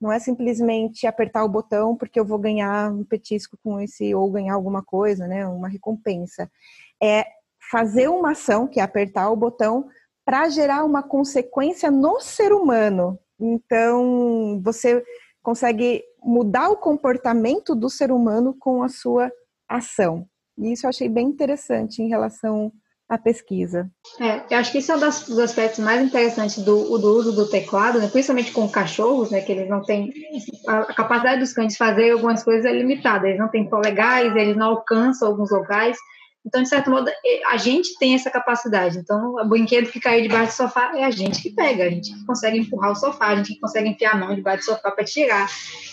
Não 0.00 0.12
é 0.12 0.20
simplesmente 0.20 1.06
apertar 1.06 1.44
o 1.44 1.48
botão 1.48 1.96
porque 1.96 2.20
eu 2.20 2.24
vou 2.24 2.38
ganhar 2.38 2.92
um 2.92 3.04
petisco 3.04 3.58
com 3.64 3.80
esse 3.80 4.14
ou 4.14 4.30
ganhar 4.30 4.54
alguma 4.54 4.82
coisa, 4.82 5.26
né? 5.26 5.44
Uma 5.46 5.68
recompensa. 5.68 6.48
É 7.02 7.26
fazer 7.70 8.08
uma 8.08 8.30
ação, 8.30 8.68
que 8.68 8.78
é 8.78 8.82
apertar 8.82 9.28
o 9.30 9.36
botão, 9.36 9.88
para 10.24 10.48
gerar 10.48 10.84
uma 10.84 11.02
consequência 11.02 11.90
no 11.90 12.20
ser 12.20 12.52
humano. 12.52 13.18
Então, 13.40 14.60
você 14.62 15.02
consegue 15.42 16.02
mudar 16.22 16.70
o 16.70 16.76
comportamento 16.76 17.74
do 17.74 17.90
ser 17.90 18.12
humano 18.12 18.54
com 18.58 18.82
a 18.82 18.88
sua 18.88 19.32
ação. 19.68 20.26
E 20.56 20.72
isso 20.72 20.86
eu 20.86 20.90
achei 20.90 21.08
bem 21.08 21.26
interessante 21.26 22.00
em 22.02 22.08
relação 22.08 22.72
a 23.08 23.18
pesquisa. 23.18 23.90
É, 24.18 24.42
eu 24.50 24.58
acho 24.58 24.72
que 24.72 24.78
isso 24.78 24.90
é 24.90 24.96
um 24.96 25.00
dos 25.00 25.38
aspectos 25.38 25.80
mais 25.80 26.00
interessantes 26.02 26.58
do, 26.58 26.98
do 26.98 27.16
uso 27.16 27.32
do 27.32 27.46
teclado, 27.48 27.98
né, 27.98 28.08
principalmente 28.08 28.52
com 28.52 28.68
cachorros, 28.68 29.30
né, 29.30 29.40
que 29.40 29.52
eles 29.52 29.68
não 29.68 29.82
têm 29.82 30.12
a, 30.66 30.92
capacidade 30.94 31.40
dos 31.40 31.52
cães 31.52 31.72
de 31.72 31.78
fazer 31.78 32.12
algumas 32.12 32.42
coisas 32.42 32.64
é 32.64 32.72
limitada, 32.72 33.26
eles 33.26 33.38
não 33.38 33.48
têm 33.48 33.68
polegais, 33.68 34.34
eles 34.34 34.56
não 34.56 34.68
alcançam 34.68 35.28
alguns 35.28 35.50
locais. 35.50 35.98
Então, 36.46 36.62
de 36.62 36.68
certo 36.68 36.90
modo, 36.90 37.10
a 37.46 37.56
gente 37.56 37.96
tem 37.98 38.14
essa 38.14 38.30
capacidade. 38.30 38.98
Então, 38.98 39.34
o 39.34 39.48
brinquedo 39.48 39.90
que 39.90 39.98
caiu 39.98 40.22
debaixo 40.22 40.52
do 40.52 40.56
sofá 40.56 40.92
é 40.94 41.02
a 41.02 41.10
gente 41.10 41.40
que 41.40 41.50
pega, 41.50 41.84
a 41.84 41.90
gente 41.90 42.12
que 42.12 42.26
consegue 42.26 42.58
empurrar 42.58 42.92
o 42.92 42.96
sofá, 42.96 43.28
a 43.28 43.36
gente 43.36 43.54
que 43.54 43.60
consegue 43.60 43.88
enfiar 43.88 44.12
a 44.12 44.18
mão 44.18 44.34
debaixo 44.34 44.66
do 44.66 44.74
sofá 44.74 44.90
para 44.90 45.04
tirar. 45.04 45.48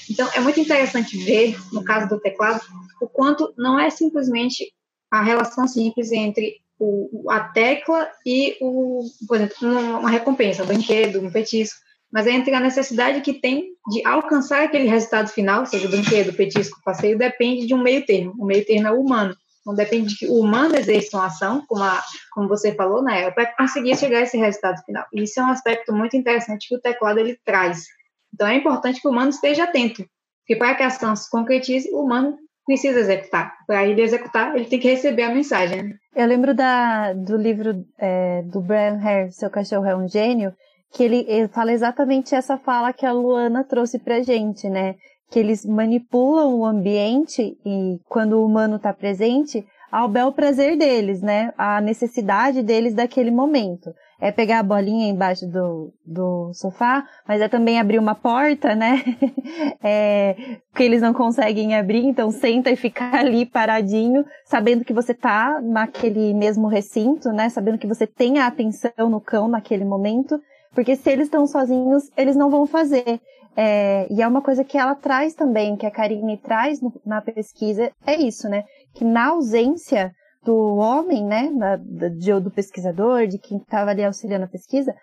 Então, 0.09 0.27
é 0.33 0.41
muito 0.41 0.59
interessante 0.59 1.17
ver, 1.23 1.57
no 1.71 1.85
caso 1.85 2.09
do 2.09 2.19
teclado, 2.19 2.59
o 3.01 3.07
quanto 3.07 3.53
não 3.57 3.79
é 3.79 3.89
simplesmente 3.89 4.73
a 5.09 5.21
relação 5.21 5.67
simples 5.67 6.11
entre 6.11 6.61
o, 6.81 7.29
a 7.29 7.41
tecla 7.41 8.09
e 8.25 8.57
o, 8.59 9.03
por 9.27 9.37
exemplo, 9.37 9.55
uma 9.99 10.09
recompensa, 10.09 10.63
um 10.63 10.67
brinquedo, 10.67 11.21
um 11.21 11.31
petisco, 11.31 11.79
mas 12.11 12.25
é 12.25 12.31
entre 12.31 12.53
a 12.55 12.59
necessidade 12.59 13.21
que 13.21 13.33
tem 13.33 13.69
de 13.87 14.05
alcançar 14.05 14.63
aquele 14.63 14.87
resultado 14.87 15.29
final, 15.29 15.65
seja 15.65 15.87
o 15.87 15.91
brinquedo, 15.91 16.33
petisco, 16.33 16.81
passeio, 16.83 17.17
depende 17.17 17.67
de 17.67 17.73
um 17.75 17.81
meio 17.81 18.03
termo. 18.03 18.33
O 18.37 18.45
meio 18.45 18.65
termo 18.65 18.87
é 18.87 18.91
o 18.91 18.99
humano. 18.99 19.35
Então, 19.61 19.75
depende 19.75 20.09
de 20.09 20.17
que 20.17 20.27
o 20.27 20.39
humano 20.39 20.75
exerça 20.75 21.15
uma 21.15 21.27
ação, 21.27 21.63
como, 21.67 21.83
a, 21.83 22.03
como 22.31 22.47
você 22.47 22.73
falou, 22.73 23.03
né, 23.03 23.29
para 23.29 23.55
conseguir 23.55 23.95
chegar 23.95 24.17
a 24.17 24.21
esse 24.21 24.35
resultado 24.35 24.83
final. 24.83 25.05
E 25.13 25.21
isso 25.21 25.39
é 25.39 25.43
um 25.43 25.51
aspecto 25.51 25.93
muito 25.93 26.17
interessante 26.17 26.67
que 26.67 26.75
o 26.75 26.81
teclado 26.81 27.19
ele 27.19 27.39
traz. 27.45 27.85
Então, 28.33 28.47
é 28.47 28.55
importante 28.55 28.99
que 28.99 29.07
o 29.07 29.11
humano 29.11 29.29
esteja 29.29 29.65
atento, 29.65 30.03
porque 30.39 30.55
para 30.55 30.73
que 30.73 30.81
a 30.81 30.87
ação 30.87 31.15
se 31.15 31.29
concretize, 31.29 31.87
o 31.93 32.03
humano 32.03 32.39
precisa 32.71 33.01
executar. 33.01 33.53
Para 33.67 33.85
ele 33.85 34.01
executar, 34.01 34.55
ele 34.55 34.65
tem 34.65 34.79
que 34.79 34.89
receber 34.89 35.23
a 35.23 35.33
mensagem. 35.33 35.83
Né? 35.83 35.93
Eu 36.15 36.25
lembro 36.25 36.53
da, 36.53 37.11
do 37.11 37.35
livro 37.35 37.83
é, 37.99 38.41
do 38.43 38.61
Brian 38.61 38.97
Hare, 39.03 39.31
Seu 39.33 39.49
Cachorro 39.49 39.85
é 39.85 39.95
um 39.95 40.07
Gênio, 40.07 40.53
que 40.93 41.03
ele, 41.03 41.25
ele 41.27 41.49
fala 41.49 41.73
exatamente 41.73 42.33
essa 42.33 42.57
fala 42.57 42.93
que 42.93 43.05
a 43.05 43.11
Luana 43.11 43.65
trouxe 43.65 43.99
pra 43.99 44.21
gente, 44.21 44.69
né? 44.69 44.95
Que 45.29 45.39
eles 45.39 45.65
manipulam 45.65 46.55
o 46.55 46.65
ambiente 46.65 47.57
e 47.65 47.97
quando 48.07 48.33
o 48.33 48.45
humano 48.45 48.77
está 48.77 48.93
presente, 48.93 49.65
ao 49.91 50.07
bel 50.07 50.31
prazer 50.31 50.77
deles, 50.77 51.21
né? 51.21 51.53
A 51.57 51.81
necessidade 51.81 52.61
deles 52.63 52.93
daquele 52.93 53.31
momento 53.31 53.93
é 54.21 54.31
pegar 54.31 54.59
a 54.59 54.63
bolinha 54.63 55.09
embaixo 55.09 55.47
do, 55.47 55.91
do 56.05 56.53
sofá, 56.53 57.03
mas 57.27 57.41
é 57.41 57.49
também 57.49 57.79
abrir 57.79 57.97
uma 57.97 58.13
porta, 58.13 58.75
né? 58.75 59.03
é, 59.83 60.35
que 60.75 60.83
eles 60.83 61.01
não 61.01 61.11
conseguem 61.11 61.75
abrir, 61.75 62.05
então 62.05 62.29
senta 62.29 62.69
e 62.69 62.75
fica 62.75 63.09
ali 63.17 63.47
paradinho, 63.47 64.23
sabendo 64.45 64.85
que 64.85 64.93
você 64.93 65.11
tá 65.11 65.59
naquele 65.59 66.35
mesmo 66.35 66.67
recinto, 66.67 67.29
né? 67.29 67.49
Sabendo 67.49 67.79
que 67.79 67.87
você 67.87 68.05
tem 68.05 68.37
a 68.37 68.45
atenção 68.45 69.09
no 69.09 69.19
cão 69.19 69.47
naquele 69.47 69.83
momento, 69.83 70.39
porque 70.71 70.95
se 70.95 71.09
eles 71.09 71.25
estão 71.25 71.47
sozinhos, 71.47 72.11
eles 72.15 72.35
não 72.35 72.51
vão 72.51 72.67
fazer. 72.67 73.19
É, 73.57 74.07
e 74.09 74.21
é 74.21 74.27
uma 74.27 74.41
coisa 74.41 74.63
que 74.63 74.77
ela 74.77 74.93
traz 74.93 75.33
também, 75.33 75.75
que 75.75 75.85
a 75.85 75.91
Karine 75.91 76.37
traz 76.37 76.79
no, 76.79 76.93
na 77.03 77.21
pesquisa, 77.21 77.91
é 78.05 78.15
isso, 78.15 78.47
né? 78.47 78.63
Que 78.93 79.03
na 79.03 79.29
ausência 79.29 80.13
do 80.43 80.75
homem, 80.75 81.23
né, 81.23 81.49
de, 82.17 82.39
do 82.39 82.49
pesquisador, 82.49 83.27
de 83.27 83.37
quem 83.37 83.57
estava 83.57 83.91
ali 83.91 84.03
auxiliando 84.03 84.45
a 84.45 84.49
pesquisa, 84.49 84.95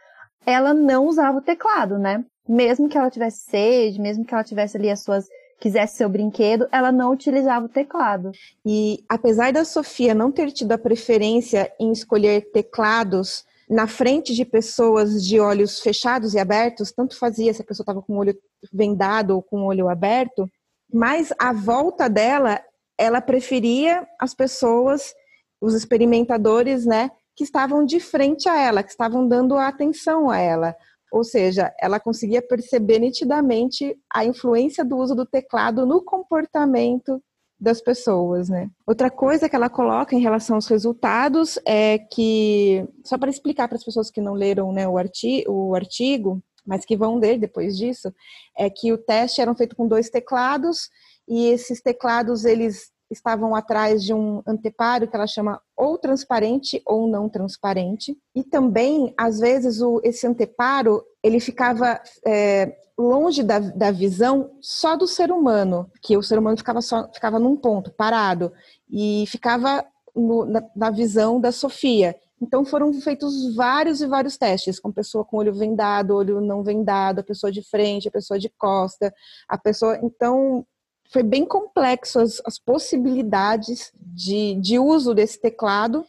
ela 0.45 0.75
não 0.75 1.07
usava 1.07 1.39
o 1.39 1.43
teclado, 1.43 1.99
né? 1.99 2.25
Mesmo 2.49 2.89
que 2.89 2.97
ela 2.97 3.11
tivesse 3.11 3.51
sede, 3.51 4.01
mesmo 4.01 4.25
que 4.25 4.33
ela 4.33 4.43
tivesse 4.43 4.77
ali 4.77 4.91
as 4.91 5.03
suas 5.03 5.27
quisesse 5.61 5.97
seu 5.97 6.09
brinquedo, 6.09 6.69
ela 6.71 6.93
não 6.93 7.13
utilizava 7.13 7.67
o 7.67 7.69
teclado. 7.69 8.31
E 8.65 9.05
apesar 9.09 9.53
da 9.53 9.65
Sofia 9.65 10.15
não 10.15 10.31
ter 10.31 10.53
tido 10.53 10.73
a 10.73 10.79
preferência 10.79 11.73
em 11.81 11.91
escolher 11.91 12.51
teclados 12.53 13.45
na 13.69 13.87
frente 13.87 14.35
de 14.35 14.45
pessoas 14.45 15.23
de 15.25 15.39
olhos 15.39 15.81
fechados 15.81 16.33
e 16.33 16.39
abertos, 16.39 16.93
tanto 16.93 17.19
fazia 17.19 17.53
se 17.53 17.61
a 17.61 17.65
pessoa 17.65 17.83
estava 17.83 18.01
com 18.01 18.15
o 18.15 18.19
olho 18.19 18.37
vendado 18.73 19.33
ou 19.33 19.43
com 19.43 19.63
o 19.63 19.67
olho 19.67 19.89
aberto, 19.89 20.49
mas 20.93 21.33
à 21.39 21.53
volta 21.53 22.09
dela, 22.09 22.61
ela 22.97 23.21
preferia 23.21 24.07
as 24.19 24.33
pessoas 24.33 25.13
os 25.61 25.75
experimentadores, 25.75 26.87
né, 26.87 27.11
que 27.35 27.45
estavam 27.45 27.85
de 27.85 28.01
frente 28.01 28.49
a 28.49 28.59
ela, 28.59 28.83
que 28.83 28.91
estavam 28.91 29.27
dando 29.27 29.57
atenção 29.57 30.31
a 30.31 30.39
ela. 30.39 30.77
Ou 31.11 31.25
seja, 31.25 31.73
ela 31.81 31.99
conseguia 31.99 32.43
perceber 32.43 32.99
nitidamente 32.99 33.97
a 34.13 34.25
influência 34.25 34.85
do 34.85 34.97
uso 34.97 35.15
do 35.15 35.25
teclado 35.25 35.87
no 35.87 36.03
comportamento 36.03 37.23
das 37.61 37.81
pessoas, 37.81 38.49
né? 38.49 38.71
Outra 38.87 39.11
coisa 39.11 39.49
que 39.49 39.57
ela 39.57 39.69
coloca 39.69 40.15
em 40.15 40.21
relação 40.21 40.57
aos 40.57 40.69
resultados 40.69 41.59
é 41.67 41.99
que, 41.99 42.87
só 43.05 43.19
para 43.19 43.31
explicar 43.31 43.67
para 43.67 43.77
as 43.77 43.85
pessoas 43.85 44.11
que 44.11 44.21
não 44.21 44.35
leram 44.35 44.73
né, 44.73 44.87
o, 44.87 44.97
artigo, 44.97 45.51
o 45.51 45.75
artigo, 45.75 46.41
mas 46.65 46.85
que 46.85 46.97
vão 46.97 47.17
ler 47.17 47.39
depois 47.39 47.77
disso, 47.77 48.13
é 48.57 48.71
que 48.71 48.93
o 48.93 48.99
teste 48.99 49.41
era 49.41 49.55
feito 49.55 49.75
com 49.75 49.89
dois 49.89 50.09
teclados 50.09 50.89
e 51.27 51.47
esses 51.47 51.81
teclados 51.81 52.45
eles 52.45 52.91
estavam 53.11 53.55
atrás 53.55 54.03
de 54.03 54.13
um 54.13 54.43
anteparo 54.47 55.09
que 55.09 55.17
ela 55.17 55.27
chama 55.27 55.61
ou 55.77 55.99
transparente 55.99 56.83
ou 56.85 57.09
não 57.09 57.29
transparente. 57.29 58.17
E 58.35 58.43
também, 58.43 59.15
às 59.17 59.39
vezes, 59.39 59.81
o, 59.81 60.01
esse 60.05 60.27
anteparo 60.27 61.03
ele 61.23 61.41
ficava 61.41 62.01
é, 62.27 62.77
longe 62.99 63.43
da, 63.43 63.59
da 63.59 63.91
visão 63.91 64.51
só 64.61 64.97
do 64.97 65.07
ser 65.07 65.31
humano, 65.31 65.91
que 66.03 66.17
o 66.17 66.23
ser 66.23 66.39
humano 66.39 66.57
ficava, 66.57 66.81
só, 66.81 67.09
ficava 67.13 67.39
num 67.39 67.57
ponto, 67.57 67.93
parado, 67.93 68.53
e 68.91 69.25
ficava 69.29 69.85
no, 70.15 70.45
na, 70.45 70.63
na 70.75 70.91
visão 70.91 71.41
da 71.41 71.53
Sofia. 71.53 72.17
Então 72.41 72.65
foram 72.65 72.93
feitos 72.95 73.55
vários 73.55 74.01
e 74.01 74.07
vários 74.07 74.37
testes 74.37 74.79
com 74.79 74.93
pessoa 74.93 75.25
com 75.25 75.39
olho 75.39 75.53
vendado, 75.53 76.15
olho 76.15 76.41
não 76.41 76.63
vendado, 76.63 77.21
a 77.21 77.25
pessoa 77.25 77.51
de 77.51 77.63
frente, 77.63 78.09
a 78.09 78.13
pessoa 78.13 78.39
de 78.39 78.49
costa, 78.49 79.13
a 79.49 79.59
pessoa. 79.59 79.99
Então 80.03 80.65
foi 81.11 81.23
bem 81.23 81.45
complexo 81.45 82.21
as, 82.21 82.41
as 82.45 82.59
possibilidades 82.59 83.93
de, 83.95 84.55
de 84.57 84.79
uso 84.79 85.15
desse 85.15 85.41
teclado. 85.41 86.05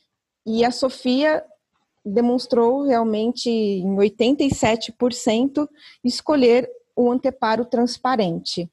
E 0.46 0.66
a 0.66 0.72
Sofia 0.72 1.44
demonstrou 2.06 2.84
realmente 2.84 3.50
em 3.50 3.96
87% 3.96 5.68
escolher 6.04 6.70
o 6.96 7.12
anteparo 7.12 7.66
transparente, 7.66 8.70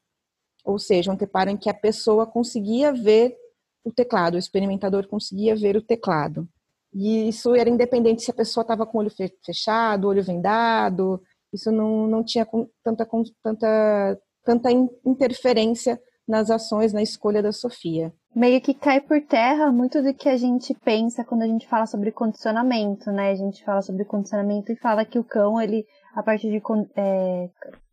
ou 0.65 0.77
seja, 0.77 1.11
um 1.11 1.13
anteparo 1.13 1.49
em 1.49 1.57
que 1.57 1.69
a 1.69 1.73
pessoa 1.73 2.25
conseguia 2.25 2.91
ver 2.91 3.37
o 3.85 3.91
teclado, 3.91 4.35
o 4.35 4.39
experimentador 4.39 5.07
conseguia 5.07 5.55
ver 5.55 5.77
o 5.77 5.81
teclado. 5.81 6.47
E 6.93 7.29
isso 7.29 7.55
era 7.55 7.69
independente 7.69 8.23
se 8.23 8.31
a 8.31 8.33
pessoa 8.33 8.63
estava 8.63 8.85
com 8.85 8.97
o 8.97 9.01
olho 9.01 9.11
fechado, 9.45 10.07
olho 10.07 10.23
vendado, 10.23 11.21
isso 11.53 11.71
não, 11.71 12.07
não 12.07 12.23
tinha 12.23 12.45
tanta, 12.83 13.07
tanta 13.41 14.19
tanta 14.47 14.71
interferência 15.05 16.01
nas 16.27 16.51
ações, 16.51 16.91
na 16.91 17.01
escolha 17.01 17.41
da 17.41 17.51
Sofia. 17.51 18.11
Meio 18.35 18.59
que 18.59 18.73
cai 18.73 18.99
por 18.99 19.21
terra 19.21 19.71
muito 19.71 20.01
do 20.01 20.13
que 20.13 20.27
a 20.27 20.37
gente 20.37 20.73
pensa 20.73 21.23
quando 21.23 21.43
a 21.43 21.47
gente 21.47 21.67
fala 21.67 21.85
sobre 21.85 22.11
condicionamento, 22.11 23.11
né? 23.11 23.31
A 23.31 23.35
gente 23.35 23.63
fala 23.63 23.81
sobre 23.81 24.03
condicionamento 24.03 24.71
e 24.71 24.75
fala 24.75 25.05
que 25.05 25.17
o 25.17 25.23
cão, 25.23 25.59
ele, 25.59 25.85
a 26.13 26.21
partir, 26.21 26.51
de, 26.51 26.61
é, 26.95 27.49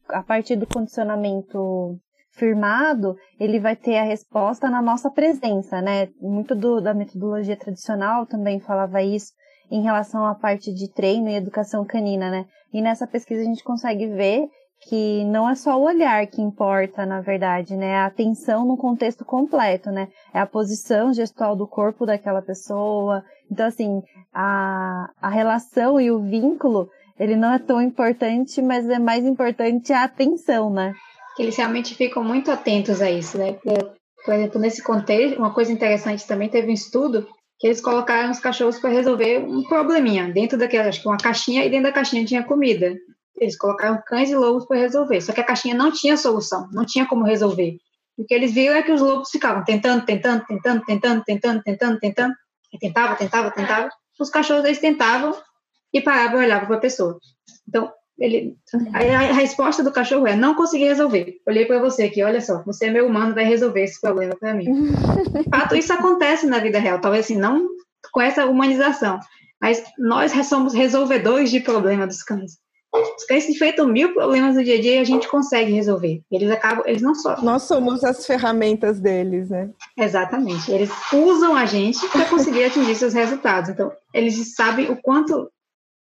a 0.09 0.22
partir 0.22 0.57
do 0.57 0.66
condicionamento 0.66 1.99
firmado, 2.32 3.16
ele 3.39 3.61
vai 3.61 3.76
ter 3.76 3.97
a 3.97 4.03
resposta 4.03 4.68
na 4.68 4.82
nossa 4.82 5.11
presença, 5.11 5.80
né? 5.80 6.09
Muito 6.20 6.55
do, 6.55 6.80
da 6.80 6.93
metodologia 6.93 7.57
tradicional 7.57 8.26
também 8.26 8.59
falava 8.59 9.03
isso 9.03 9.32
em 9.70 9.82
relação 9.82 10.26
à 10.26 10.35
parte 10.35 10.72
de 10.74 10.93
treino 10.93 11.28
e 11.28 11.37
educação 11.37 11.85
canina, 11.85 12.30
né? 12.30 12.47
E 12.72 12.82
nessa 12.82 13.07
pesquisa 13.07 13.43
a 13.43 13.45
gente 13.45 13.62
consegue 13.62 14.09
ver 14.09 14.49
que 14.89 15.24
não 15.24 15.49
é 15.49 15.55
só 15.55 15.78
o 15.78 15.85
olhar 15.85 16.26
que 16.26 16.43
importa, 16.43 17.07
na 17.07 17.20
verdade, 17.20 17.76
né? 17.76 17.89
É 17.89 17.97
a 17.97 18.07
atenção 18.07 18.64
no 18.66 18.76
contexto 18.76 19.24
completo, 19.24 19.91
né? 19.91 20.09
É 20.32 20.41
a 20.41 20.47
posição 20.47 21.12
gestual 21.12 21.57
do 21.57 21.66
corpo 21.66 22.05
daquela 22.05 22.43
pessoa. 22.43 23.24
Então, 23.51 23.66
assim, 23.66 24.03
a, 24.32 25.09
a 25.20 25.28
relação 25.28 26.01
e 26.01 26.11
o 26.11 26.20
vínculo, 26.20 26.89
ele 27.18 27.37
não 27.37 27.53
é 27.53 27.59
tão 27.59 27.80
importante, 27.80 28.61
mas 28.61 28.89
é 28.89 28.99
mais 28.99 29.24
importante 29.24 29.93
a 29.93 30.05
atenção, 30.05 30.70
né? 30.70 30.93
Eles 31.39 31.57
realmente 31.57 31.95
ficam 31.95 32.22
muito 32.22 32.51
atentos 32.51 33.01
a 33.01 33.11
isso, 33.11 33.39
né? 33.39 33.57
Por 34.24 34.35
exemplo, 34.35 34.61
nesse 34.61 34.82
contexto, 34.82 35.39
uma 35.39 35.53
coisa 35.53 35.72
interessante 35.72 36.26
também, 36.26 36.49
teve 36.49 36.70
um 36.70 36.74
estudo 36.74 37.26
que 37.59 37.66
eles 37.66 37.80
colocaram 37.80 38.30
os 38.30 38.41
cachorros 38.41 38.78
para 38.78 38.91
resolver 38.91 39.39
um 39.39 39.62
probleminha 39.62 40.30
dentro 40.30 40.59
daquela, 40.59 40.89
acho 40.89 41.01
que 41.01 41.09
uma 41.09 41.16
caixinha, 41.16 41.64
e 41.64 41.70
dentro 41.70 41.85
da 41.85 41.93
caixinha 41.93 42.24
tinha 42.24 42.43
comida. 42.43 42.95
Eles 43.37 43.57
colocaram 43.57 44.03
cães 44.07 44.30
e 44.30 44.35
lobos 44.35 44.66
para 44.66 44.78
resolver. 44.78 45.20
Só 45.20 45.32
que 45.32 45.41
a 45.41 45.45
caixinha 45.45 45.74
não 45.74 45.91
tinha 45.91 46.16
solução, 46.16 46.68
não 46.72 46.85
tinha 46.85 47.07
como 47.07 47.24
resolver. 47.24 47.78
O 48.16 48.24
que 48.24 48.35
eles 48.35 48.53
viram 48.53 48.76
é 48.76 48.82
que 48.82 48.93
os 48.93 49.01
lobos 49.01 49.30
ficavam 49.30 49.64
tentando, 49.64 50.05
tentando, 50.05 50.45
tentando, 50.47 50.85
tentando, 50.85 51.24
tentando, 51.24 51.62
tentando, 51.62 51.99
tentando, 51.99 52.35
e 52.72 52.78
tentava, 52.78 53.16
tentava, 53.16 53.51
tentava. 53.51 53.89
Os 54.20 54.30
cachorros 54.30 54.64
eles 54.64 54.78
tentavam 54.78 55.35
e 55.93 56.01
paravam 56.01 56.41
e 56.41 56.45
olhavam 56.45 56.66
para 56.66 56.76
a 56.76 56.80
pessoa. 56.80 57.18
Então, 57.68 57.93
ele, 58.18 58.57
a, 58.93 58.99
a, 58.99 59.32
resposta 59.32 59.82
do 59.82 59.93
cachorro 59.93 60.26
é: 60.26 60.37
não 60.37 60.55
consegui 60.55 60.85
resolver. 60.85 61.41
Olhei 61.47 61.66
para 61.66 61.80
você 61.80 62.05
aqui, 62.05 62.22
olha 62.22 62.41
só, 62.41 62.62
você 62.62 62.87
é 62.87 62.91
meu 62.91 63.07
humano, 63.07 63.35
vai 63.35 63.45
resolver 63.45 63.82
esse 63.82 64.01
problema 64.01 64.37
para 64.39 64.55
mim. 64.55 64.64
De 64.64 65.51
fato, 65.51 65.74
isso 65.74 65.93
acontece 65.93 66.47
na 66.47 66.61
vida 66.61 66.78
real, 66.78 67.01
talvez 67.01 67.24
assim, 67.24 67.37
não 67.37 67.68
com 68.12 68.20
essa 68.20 68.47
humanização, 68.47 69.18
mas 69.61 69.82
nós 69.99 70.32
somos 70.47 70.74
resolvedores 70.74 71.51
de 71.51 71.61
problemas 71.61 72.07
dos 72.09 72.22
cães. 72.22 72.59
Os 72.95 73.24
cães 73.24 73.49
enfrentam 73.49 73.88
mil 73.88 74.14
problemas 74.14 74.55
no 74.55 74.62
dia 74.62 74.76
a 74.76 74.80
dia 74.80 74.95
e 74.95 74.99
a 74.99 75.05
gente 75.05 75.28
consegue 75.28 75.72
resolver. 75.72 76.22
Eles 76.30 76.49
acabam, 76.51 76.84
eles 76.86 77.03
não 77.03 77.12
sofrem. 77.12 77.45
Nós 77.45 77.64
somos 77.64 78.05
as 78.05 78.24
ferramentas 78.24 79.01
deles, 79.01 79.51
né? 79.51 79.68
Exatamente. 79.99 80.70
Eles 80.70 80.90
usam 81.12 81.57
a 81.57 81.66
gente 81.66 82.07
para 82.09 82.24
conseguir 82.26 82.64
atingir 82.64 82.95
seus 82.95 83.12
resultados. 83.12 83.70
Então, 83.70 83.90
eles 84.12 84.55
sabem 84.55 84.92
o 84.92 85.03
quanto, 85.03 85.51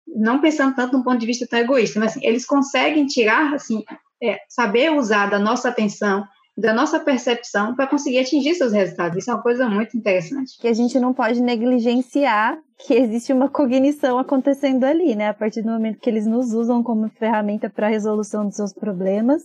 não 0.06 0.38
pensando 0.40 0.74
tanto 0.76 0.98
num 0.98 1.02
ponto 1.02 1.18
de 1.18 1.26
vista 1.26 1.46
tão 1.48 1.58
egoísta, 1.58 1.98
mas 1.98 2.10
assim, 2.10 2.26
eles 2.26 2.44
conseguem 2.44 3.06
tirar, 3.06 3.54
assim, 3.54 3.82
é, 4.22 4.36
saber 4.46 4.92
usar 4.92 5.30
da 5.30 5.38
nossa 5.38 5.70
atenção, 5.70 6.24
da 6.56 6.72
nossa 6.72 6.98
percepção 6.98 7.74
para 7.74 7.86
conseguir 7.86 8.18
atingir 8.18 8.54
seus 8.54 8.72
resultados. 8.72 9.18
Isso 9.18 9.30
é 9.30 9.34
uma 9.34 9.42
coisa 9.42 9.68
muito 9.68 9.96
interessante. 9.96 10.58
Que 10.58 10.68
a 10.68 10.72
gente 10.72 10.98
não 10.98 11.12
pode 11.12 11.42
negligenciar 11.42 12.58
que 12.78 12.94
existe 12.94 13.32
uma 13.32 13.48
cognição 13.48 14.18
acontecendo 14.18 14.84
ali, 14.84 15.14
né? 15.14 15.28
A 15.28 15.34
partir 15.34 15.62
do 15.62 15.70
momento 15.70 15.98
que 15.98 16.08
eles 16.08 16.26
nos 16.26 16.52
usam 16.52 16.82
como 16.82 17.08
ferramenta 17.08 17.68
para 17.68 17.86
a 17.86 17.90
resolução 17.90 18.46
dos 18.46 18.56
seus 18.56 18.72
problemas, 18.72 19.42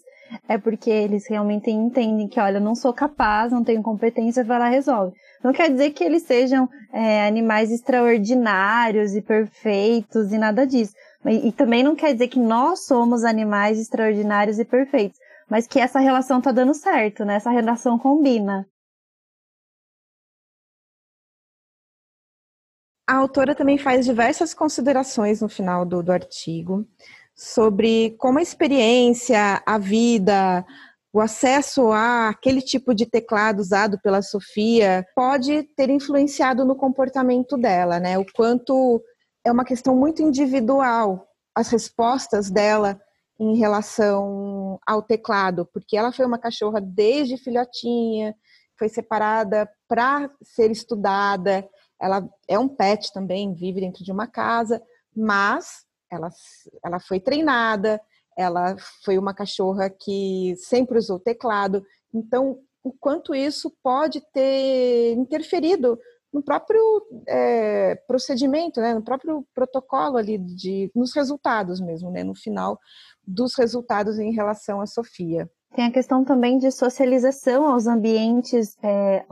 é 0.47 0.57
porque 0.57 0.89
eles 0.89 1.27
realmente 1.27 1.69
entendem 1.69 2.27
que, 2.27 2.39
olha, 2.39 2.59
não 2.59 2.75
sou 2.75 2.93
capaz, 2.93 3.51
não 3.51 3.63
tenho 3.63 3.81
competência, 3.81 4.43
vai 4.43 4.59
lá 4.59 4.69
resolve. 4.69 5.13
Não 5.43 5.51
quer 5.51 5.69
dizer 5.69 5.91
que 5.91 6.03
eles 6.03 6.23
sejam 6.23 6.69
é, 6.93 7.25
animais 7.27 7.71
extraordinários 7.71 9.15
e 9.15 9.21
perfeitos 9.21 10.31
e 10.31 10.37
nada 10.37 10.65
disso. 10.65 10.93
E, 11.25 11.49
e 11.49 11.51
também 11.51 11.83
não 11.83 11.95
quer 11.95 12.13
dizer 12.13 12.27
que 12.27 12.39
nós 12.39 12.85
somos 12.85 13.23
animais 13.23 13.79
extraordinários 13.79 14.59
e 14.59 14.65
perfeitos, 14.65 15.19
mas 15.51 15.67
que 15.67 15.81
essa 15.81 15.99
relação 15.99 16.39
tá 16.39 16.49
dando 16.53 16.73
certo, 16.73 17.25
né? 17.25 17.35
Essa 17.35 17.49
relação 17.49 17.99
combina. 17.99 18.65
A 23.05 23.17
autora 23.17 23.53
também 23.53 23.77
faz 23.77 24.05
diversas 24.05 24.53
considerações 24.53 25.41
no 25.41 25.49
final 25.49 25.85
do, 25.85 26.01
do 26.01 26.13
artigo 26.13 26.87
sobre 27.35 28.11
como 28.11 28.39
a 28.39 28.41
experiência, 28.41 29.61
a 29.65 29.77
vida, 29.77 30.65
o 31.11 31.19
acesso 31.19 31.91
a 31.91 32.29
aquele 32.29 32.61
tipo 32.61 32.95
de 32.95 33.05
teclado 33.05 33.59
usado 33.59 33.99
pela 34.01 34.21
Sofia 34.21 35.05
pode 35.13 35.63
ter 35.75 35.89
influenciado 35.89 36.63
no 36.63 36.77
comportamento 36.77 37.57
dela, 37.57 37.99
né? 37.99 38.17
O 38.17 38.25
quanto 38.33 39.03
é 39.45 39.51
uma 39.51 39.65
questão 39.65 39.97
muito 39.97 40.21
individual 40.21 41.27
as 41.53 41.67
respostas 41.67 42.49
dela 42.49 42.97
em 43.41 43.55
relação 43.55 44.79
ao 44.85 45.01
teclado, 45.01 45.65
porque 45.73 45.97
ela 45.97 46.11
foi 46.11 46.27
uma 46.27 46.37
cachorra 46.37 46.79
desde 46.79 47.37
filhotinha, 47.37 48.35
foi 48.77 48.87
separada 48.87 49.67
para 49.87 50.29
ser 50.43 50.69
estudada, 50.69 51.67
ela 51.99 52.29
é 52.47 52.59
um 52.59 52.67
pet 52.67 53.11
também, 53.11 53.51
vive 53.51 53.81
dentro 53.81 54.03
de 54.03 54.11
uma 54.11 54.27
casa, 54.27 54.79
mas 55.15 55.87
ela, 56.11 56.29
ela 56.85 56.99
foi 56.99 57.19
treinada, 57.19 57.99
ela 58.37 58.75
foi 59.03 59.17
uma 59.17 59.33
cachorra 59.33 59.89
que 59.89 60.53
sempre 60.57 60.99
usou 60.99 61.19
teclado. 61.19 61.83
Então, 62.13 62.59
o 62.83 62.93
quanto 62.93 63.33
isso 63.33 63.75
pode 63.81 64.21
ter 64.31 65.13
interferido 65.13 65.99
no 66.33 66.43
próprio 66.43 66.81
é, 67.27 67.95
procedimento, 68.07 68.79
né, 68.79 68.93
no 68.93 69.03
próprio 69.03 69.45
protocolo 69.53 70.17
ali, 70.17 70.37
de, 70.37 70.91
nos 70.95 71.13
resultados 71.13 71.81
mesmo, 71.81 72.09
né, 72.09 72.23
no 72.23 72.35
final 72.35 72.79
dos 73.25 73.55
resultados 73.55 74.17
em 74.17 74.33
relação 74.33 74.81
à 74.81 74.85
Sofia. 74.85 75.49
Tem 75.75 75.85
a 75.85 75.91
questão 75.91 76.23
também 76.25 76.57
de 76.57 76.69
socialização 76.71 77.65
aos 77.65 77.87
ambientes 77.87 78.75
é, 78.83 79.23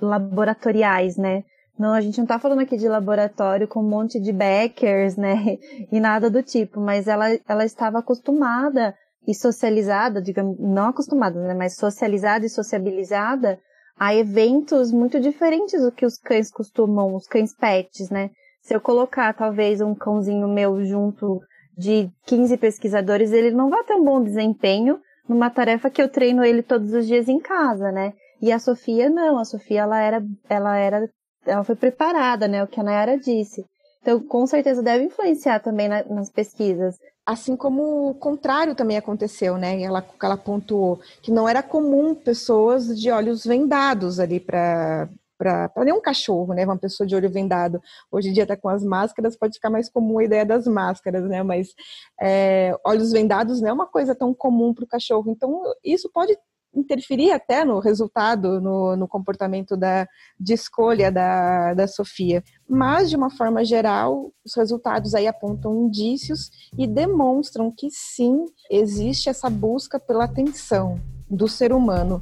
laboratoriais, 0.00 1.16
né? 1.16 1.44
Não, 1.78 1.92
a 1.92 2.00
gente 2.00 2.18
não 2.18 2.24
está 2.24 2.38
falando 2.38 2.60
aqui 2.60 2.76
de 2.76 2.88
laboratório 2.88 3.66
com 3.66 3.80
um 3.80 3.88
monte 3.88 4.20
de 4.20 4.32
backers, 4.32 5.16
né? 5.16 5.58
E 5.90 6.00
nada 6.00 6.30
do 6.30 6.42
tipo, 6.42 6.80
mas 6.80 7.06
ela, 7.06 7.26
ela 7.48 7.64
estava 7.64 7.98
acostumada 7.98 8.94
e 9.26 9.34
socializada, 9.34 10.20
digamos, 10.20 10.58
não 10.58 10.88
acostumada, 10.88 11.40
né? 11.40 11.54
Mas 11.54 11.76
socializada 11.76 12.44
e 12.44 12.50
sociabilizada 12.50 13.58
a 13.98 14.14
eventos 14.14 14.90
muito 14.92 15.20
diferentes 15.20 15.82
do 15.82 15.92
que 15.92 16.04
os 16.04 16.16
cães 16.18 16.50
costumam, 16.50 17.14
os 17.14 17.26
cães 17.26 17.54
pets, 17.54 18.10
né? 18.10 18.30
Se 18.62 18.74
eu 18.74 18.80
colocar 18.80 19.32
talvez 19.34 19.80
um 19.80 19.94
cãozinho 19.94 20.48
meu 20.48 20.84
junto 20.84 21.40
de 21.76 22.10
15 22.26 22.56
pesquisadores, 22.56 23.32
ele 23.32 23.50
não 23.50 23.68
vai 23.68 23.84
ter 23.84 23.94
um 23.94 24.04
bom 24.04 24.22
desempenho 24.22 24.98
numa 25.28 25.50
tarefa 25.50 25.90
que 25.90 26.00
eu 26.00 26.08
treino 26.08 26.44
ele 26.44 26.62
todos 26.62 26.92
os 26.92 27.06
dias 27.06 27.28
em 27.28 27.38
casa, 27.38 27.90
né? 27.92 28.12
E 28.40 28.52
a 28.52 28.58
Sofia 28.58 29.08
não, 29.08 29.38
a 29.38 29.44
Sofia 29.44 29.82
ela 29.82 30.00
era, 30.00 30.22
ela 30.48 30.76
era 30.76 31.08
ela 31.46 31.64
foi 31.64 31.76
preparada, 31.76 32.48
né? 32.48 32.62
O 32.62 32.66
que 32.66 32.80
a 32.80 32.82
Nayara 32.82 33.18
disse. 33.18 33.64
Então, 34.00 34.20
com 34.20 34.46
certeza 34.46 34.82
deve 34.82 35.04
influenciar 35.04 35.60
também 35.60 35.88
na, 35.88 36.04
nas 36.04 36.30
pesquisas. 36.30 36.96
Assim 37.26 37.56
como 37.56 38.10
o 38.10 38.14
contrário 38.14 38.74
também 38.74 38.96
aconteceu, 38.98 39.56
né? 39.56 39.80
Ela, 39.80 40.06
ela 40.22 40.36
pontuou 40.36 41.00
que 41.22 41.30
não 41.30 41.48
era 41.48 41.62
comum 41.62 42.14
pessoas 42.14 42.98
de 42.98 43.10
olhos 43.10 43.44
vendados 43.44 44.20
ali 44.20 44.38
para 44.38 45.08
para 45.36 45.84
nenhum 45.84 46.00
cachorro, 46.00 46.54
né? 46.54 46.64
Uma 46.64 46.78
pessoa 46.78 47.06
de 47.06 47.14
olho 47.14 47.30
vendado. 47.30 47.80
Hoje 48.10 48.28
em 48.28 48.32
dia 48.32 48.44
está 48.44 48.56
com 48.56 48.68
as 48.68 48.84
máscaras, 48.84 49.36
pode 49.36 49.54
ficar 49.54 49.68
mais 49.68 49.90
comum 49.90 50.18
a 50.18 50.24
ideia 50.24 50.46
das 50.46 50.66
máscaras, 50.66 51.24
né? 51.24 51.42
Mas 51.42 51.74
é, 52.20 52.74
olhos 52.84 53.12
vendados 53.12 53.60
não 53.60 53.68
é 53.68 53.72
uma 53.72 53.86
coisa 53.86 54.14
tão 54.14 54.32
comum 54.32 54.72
para 54.72 54.84
o 54.84 54.88
cachorro. 54.88 55.30
Então, 55.30 55.62
isso 55.84 56.08
pode 56.10 56.38
interferir 56.74 57.30
até 57.30 57.64
no 57.64 57.78
resultado, 57.78 58.60
no, 58.60 58.96
no 58.96 59.08
comportamento 59.08 59.76
da, 59.76 60.06
de 60.38 60.54
escolha 60.54 61.10
da, 61.10 61.74
da 61.74 61.86
Sofia. 61.86 62.42
Mas, 62.68 63.10
de 63.10 63.16
uma 63.16 63.30
forma 63.30 63.64
geral, 63.64 64.32
os 64.44 64.54
resultados 64.54 65.14
aí 65.14 65.26
apontam 65.26 65.86
indícios 65.86 66.50
e 66.76 66.86
demonstram 66.86 67.70
que 67.70 67.88
sim, 67.90 68.44
existe 68.70 69.28
essa 69.28 69.48
busca 69.48 69.98
pela 69.98 70.24
atenção 70.24 71.00
do 71.28 71.48
ser 71.48 71.72
humano 71.72 72.20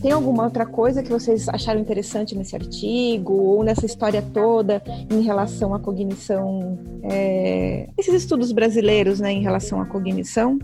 Tem 0.00 0.12
alguma 0.12 0.44
outra 0.44 0.64
coisa 0.64 1.02
que 1.02 1.10
vocês 1.10 1.48
acharam 1.48 1.80
interessante 1.80 2.36
nesse 2.36 2.54
artigo 2.54 3.32
ou 3.32 3.64
nessa 3.64 3.84
história 3.84 4.22
toda 4.22 4.80
em 5.10 5.22
relação 5.22 5.74
à 5.74 5.80
cognição? 5.80 6.78
É, 7.02 7.88
esses 7.98 8.14
estudos 8.14 8.52
brasileiros, 8.52 9.18
né, 9.18 9.32
em 9.32 9.42
relação 9.42 9.80
à 9.80 9.86
cognição? 9.86 10.58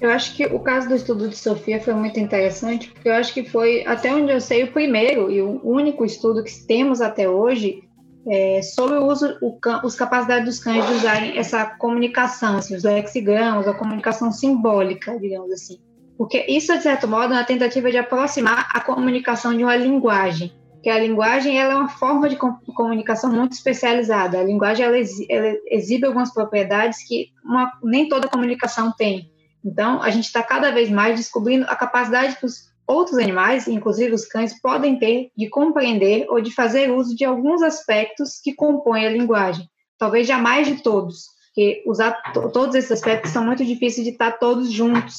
Eu 0.00 0.10
acho 0.10 0.36
que 0.36 0.44
o 0.44 0.58
caso 0.60 0.88
do 0.88 0.94
estudo 0.94 1.28
de 1.28 1.36
Sofia 1.36 1.80
foi 1.80 1.94
muito 1.94 2.20
interessante, 2.20 2.90
porque 2.90 3.08
eu 3.08 3.14
acho 3.14 3.32
que 3.32 3.42
foi, 3.44 3.86
até 3.86 4.14
onde 4.14 4.30
eu 4.30 4.40
sei, 4.40 4.64
o 4.64 4.72
primeiro 4.72 5.30
e 5.30 5.40
o 5.40 5.60
único 5.64 6.04
estudo 6.04 6.44
que 6.44 6.52
temos 6.66 7.00
até 7.00 7.26
hoje 7.26 7.84
é, 8.28 8.60
sobre 8.60 8.98
o 8.98 9.06
uso, 9.06 9.38
o, 9.40 9.58
os 9.82 9.94
capacidades 9.94 10.44
dos 10.44 10.58
cães 10.58 10.86
de 10.86 10.92
usarem 10.94 11.38
essa 11.38 11.64
comunicação, 11.64 12.58
assim, 12.58 12.74
os 12.74 12.82
lexigramas, 12.82 13.66
a 13.66 13.72
comunicação 13.72 14.30
simbólica, 14.30 15.18
digamos 15.18 15.50
assim. 15.52 15.78
Porque 16.16 16.44
isso, 16.48 16.76
de 16.76 16.82
certo 16.82 17.08
modo, 17.08 17.32
é 17.32 17.36
uma 17.36 17.44
tentativa 17.44 17.90
de 17.90 17.98
aproximar 17.98 18.68
a 18.72 18.80
comunicação 18.80 19.56
de 19.56 19.64
uma 19.64 19.76
linguagem. 19.76 20.52
Que 20.82 20.90
a 20.90 20.98
linguagem 20.98 21.58
ela 21.58 21.72
é 21.72 21.76
uma 21.76 21.88
forma 21.88 22.28
de 22.28 22.36
comunicação 22.36 23.32
muito 23.32 23.52
especializada. 23.52 24.38
A 24.38 24.44
linguagem 24.44 24.84
ela, 24.84 24.96
ela 24.96 25.54
exibe 25.68 26.06
algumas 26.06 26.32
propriedades 26.32 27.06
que 27.06 27.28
uma, 27.44 27.72
nem 27.82 28.08
toda 28.08 28.28
comunicação 28.28 28.92
tem. 28.92 29.30
Então, 29.64 30.02
a 30.02 30.10
gente 30.10 30.26
está 30.26 30.42
cada 30.42 30.70
vez 30.70 30.90
mais 30.90 31.16
descobrindo 31.16 31.64
a 31.68 31.74
capacidade 31.74 32.36
que 32.36 32.44
os 32.44 32.74
outros 32.86 33.16
animais, 33.18 33.66
inclusive 33.66 34.12
os 34.12 34.26
cães, 34.26 34.60
podem 34.60 34.98
ter 34.98 35.30
de 35.36 35.48
compreender 35.48 36.26
ou 36.28 36.40
de 36.40 36.50
fazer 36.54 36.90
uso 36.90 37.16
de 37.16 37.24
alguns 37.24 37.62
aspectos 37.62 38.40
que 38.42 38.54
compõem 38.54 39.06
a 39.06 39.10
linguagem. 39.10 39.66
Talvez 39.98 40.26
jamais 40.26 40.66
de 40.66 40.82
todos, 40.82 41.28
porque 41.54 41.84
usar 41.86 42.20
todos 42.32 42.74
esses 42.74 42.90
aspectos 42.90 43.30
são 43.30 43.44
muito 43.44 43.64
difíceis 43.64 44.04
de 44.04 44.12
estar 44.12 44.32
todos 44.32 44.72
juntos, 44.72 45.18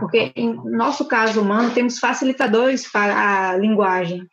porque 0.00 0.32
em 0.34 0.52
nosso 0.64 1.06
caso 1.06 1.40
humano 1.40 1.72
temos 1.72 2.00
facilitadores 2.00 2.90
para 2.90 3.50
a 3.50 3.56
linguagem, 3.56 4.26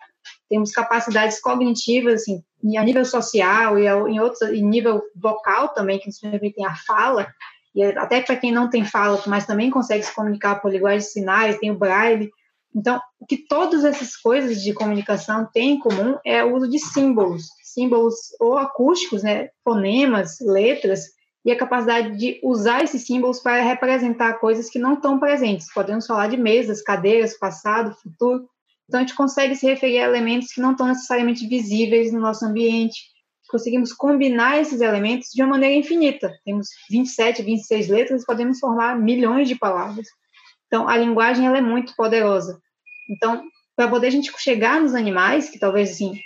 temos 0.49 0.71
capacidades 0.71 1.39
cognitivas, 1.39 2.23
assim, 2.23 2.41
a 2.75 2.83
nível 2.83 3.05
social 3.05 3.77
e 3.77 3.85
em 3.85 4.19
outros, 4.19 4.41
em 4.49 4.65
nível 4.65 5.03
vocal 5.15 5.69
também, 5.69 5.99
que 5.99 6.07
nos 6.07 6.19
permitem 6.19 6.65
a 6.65 6.75
fala, 6.75 7.27
e 7.75 7.83
até 7.83 8.21
para 8.21 8.37
quem 8.37 8.51
não 8.51 8.67
tem 8.67 8.83
fala, 8.83 9.21
mas 9.27 9.45
também 9.45 9.69
consegue 9.69 10.01
se 10.01 10.15
comunicar 10.15 10.55
por 10.55 10.71
linguagem 10.71 10.99
de 10.99 11.11
sinais, 11.11 11.59
tem 11.59 11.69
o 11.69 11.77
braille. 11.77 12.31
Então, 12.75 12.99
o 13.19 13.25
que 13.25 13.37
todas 13.47 13.85
essas 13.85 14.15
coisas 14.15 14.63
de 14.63 14.73
comunicação 14.73 15.47
têm 15.53 15.73
em 15.73 15.79
comum 15.79 16.17
é 16.25 16.43
o 16.43 16.55
uso 16.55 16.67
de 16.67 16.79
símbolos, 16.79 17.47
símbolos 17.61 18.15
ou 18.39 18.57
acústicos, 18.57 19.21
né, 19.23 19.49
fonemas, 19.63 20.39
letras, 20.41 21.14
e 21.45 21.51
a 21.51 21.57
capacidade 21.57 22.17
de 22.17 22.39
usar 22.43 22.83
esses 22.83 23.05
símbolos 23.05 23.39
para 23.39 23.61
representar 23.61 24.33
coisas 24.39 24.67
que 24.67 24.79
não 24.79 24.95
estão 24.95 25.19
presentes. 25.19 25.71
Podemos 25.71 26.07
falar 26.07 26.27
de 26.27 26.37
mesas, 26.37 26.81
cadeiras, 26.81 27.37
passado, 27.37 27.95
futuro. 28.01 28.49
Então, 28.87 28.99
a 28.99 29.03
gente 29.03 29.15
consegue 29.15 29.55
se 29.55 29.67
referir 29.67 29.99
a 29.99 30.05
elementos 30.05 30.51
que 30.51 30.59
não 30.59 30.71
estão 30.71 30.87
necessariamente 30.87 31.47
visíveis 31.47 32.11
no 32.11 32.19
nosso 32.19 32.43
ambiente, 32.45 32.99
conseguimos 33.47 33.93
combinar 33.93 34.59
esses 34.59 34.81
elementos 34.81 35.29
de 35.31 35.41
uma 35.41 35.51
maneira 35.51 35.75
infinita. 35.75 36.33
Temos 36.43 36.67
27, 36.89 37.43
26 37.43 37.87
letras 37.89 38.23
e 38.23 38.25
podemos 38.25 38.59
formar 38.59 38.99
milhões 38.99 39.47
de 39.47 39.55
palavras. 39.55 40.07
Então, 40.67 40.87
a 40.87 40.97
linguagem 40.97 41.45
ela 41.45 41.59
é 41.59 41.61
muito 41.61 41.95
poderosa. 41.95 42.59
Então, 43.09 43.43
para 43.75 43.87
poder 43.87 44.07
a 44.07 44.11
gente 44.11 44.31
chegar 44.39 44.81
nos 44.81 44.95
animais, 44.95 45.49
que 45.49 45.59
talvez 45.59 45.91
assim 45.91 46.19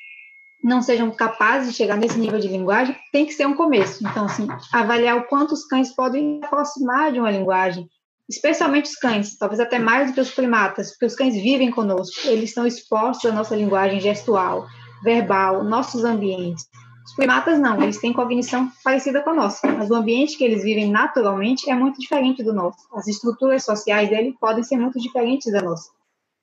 não 0.63 0.81
sejam 0.81 1.09
capazes 1.11 1.69
de 1.69 1.75
chegar 1.75 1.97
nesse 1.97 2.19
nível 2.19 2.39
de 2.39 2.47
linguagem, 2.47 2.95
tem 3.11 3.25
que 3.25 3.33
ser 3.33 3.47
um 3.47 3.55
começo. 3.55 4.05
Então, 4.05 4.25
assim, 4.25 4.47
avaliar 4.73 5.17
o 5.17 5.23
quanto 5.23 5.53
os 5.53 5.65
cães 5.65 5.95
podem 5.95 6.39
aproximar 6.43 7.11
de 7.11 7.19
uma 7.19 7.31
linguagem, 7.31 7.89
especialmente 8.29 8.89
os 8.89 8.95
cães, 8.95 9.37
talvez 9.37 9.59
até 9.59 9.79
mais 9.79 10.09
do 10.09 10.13
que 10.13 10.21
os 10.21 10.31
primatas, 10.31 10.91
porque 10.91 11.05
os 11.05 11.15
cães 11.15 11.33
vivem 11.33 11.71
conosco, 11.71 12.27
eles 12.27 12.49
estão 12.49 12.67
expostos 12.67 13.29
à 13.29 13.33
nossa 13.33 13.55
linguagem 13.55 13.99
gestual, 13.99 14.67
verbal, 15.03 15.63
nossos 15.63 16.03
ambientes. 16.03 16.67
Os 17.05 17.15
primatas 17.15 17.59
não, 17.59 17.81
eles 17.81 17.99
têm 17.99 18.13
cognição 18.13 18.71
parecida 18.83 19.21
com 19.23 19.31
a 19.31 19.33
nossa, 19.33 19.67
mas 19.71 19.89
o 19.89 19.95
ambiente 19.95 20.37
que 20.37 20.43
eles 20.43 20.63
vivem 20.63 20.91
naturalmente 20.91 21.67
é 21.67 21.73
muito 21.73 21.99
diferente 21.99 22.43
do 22.43 22.53
nosso. 22.53 22.77
As 22.93 23.07
estruturas 23.07 23.63
sociais 23.63 24.09
dele 24.09 24.35
podem 24.39 24.63
ser 24.63 24.77
muito 24.77 24.99
diferentes 24.99 25.51
da 25.51 25.59
nossa. 25.59 25.89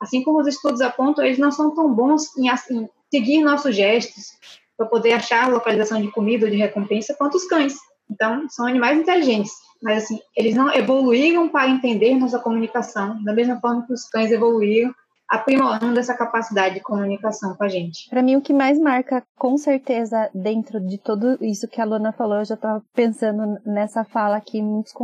Assim 0.01 0.25
como 0.25 0.41
os 0.41 0.47
estudos 0.49 0.81
apontam, 0.81 1.25
eles 1.25 1.39
não 1.39 1.53
são 1.53 1.73
tão 1.73 1.95
bons 1.95 2.37
em, 2.37 2.49
em 2.49 2.89
seguir 3.13 3.43
nossos 3.43 3.75
gestos 3.75 4.33
para 4.77 4.87
poder 4.87 5.13
achar 5.13 5.51
localização 5.51 6.01
de 6.01 6.11
comida 6.11 6.47
ou 6.47 6.51
de 6.51 6.57
recompensa 6.57 7.15
quanto 7.15 7.37
os 7.37 7.47
cães. 7.47 7.75
Então, 8.11 8.49
são 8.49 8.67
animais 8.67 8.99
inteligentes, 8.99 9.53
mas 9.83 10.05
assim, 10.05 10.21
eles 10.37 10.55
não 10.55 10.73
evoluíram 10.73 11.49
para 11.49 11.69
entender 11.69 12.15
nossa 12.15 12.39
comunicação, 12.39 13.23
da 13.25 13.33
mesma 13.33 13.59
forma 13.61 13.85
que 13.87 13.93
os 13.93 14.09
cães 14.09 14.31
evoluíram 14.31 14.95
aprimorando 15.29 15.99
essa 15.99 16.15
capacidade 16.15 16.77
de 16.77 16.81
comunicação 16.81 17.55
com 17.57 17.65
a 17.65 17.69
gente. 17.69 18.09
Para 18.09 18.23
mim, 18.23 18.37
o 18.37 18.41
que 18.41 18.53
mais 18.53 18.79
marca, 18.79 19.25
com 19.37 19.59
certeza, 19.59 20.31
dentro 20.33 20.81
de 20.81 20.99
tudo 20.99 21.37
isso 21.41 21.67
que 21.67 21.81
a 21.81 21.85
Luana 21.85 22.13
falou, 22.13 22.39
eu 22.39 22.45
já 22.45 22.55
estava 22.55 22.83
pensando 22.95 23.59
nessa 23.67 24.05
fala 24.05 24.37
aqui, 24.37 24.63
muitos, 24.63 24.95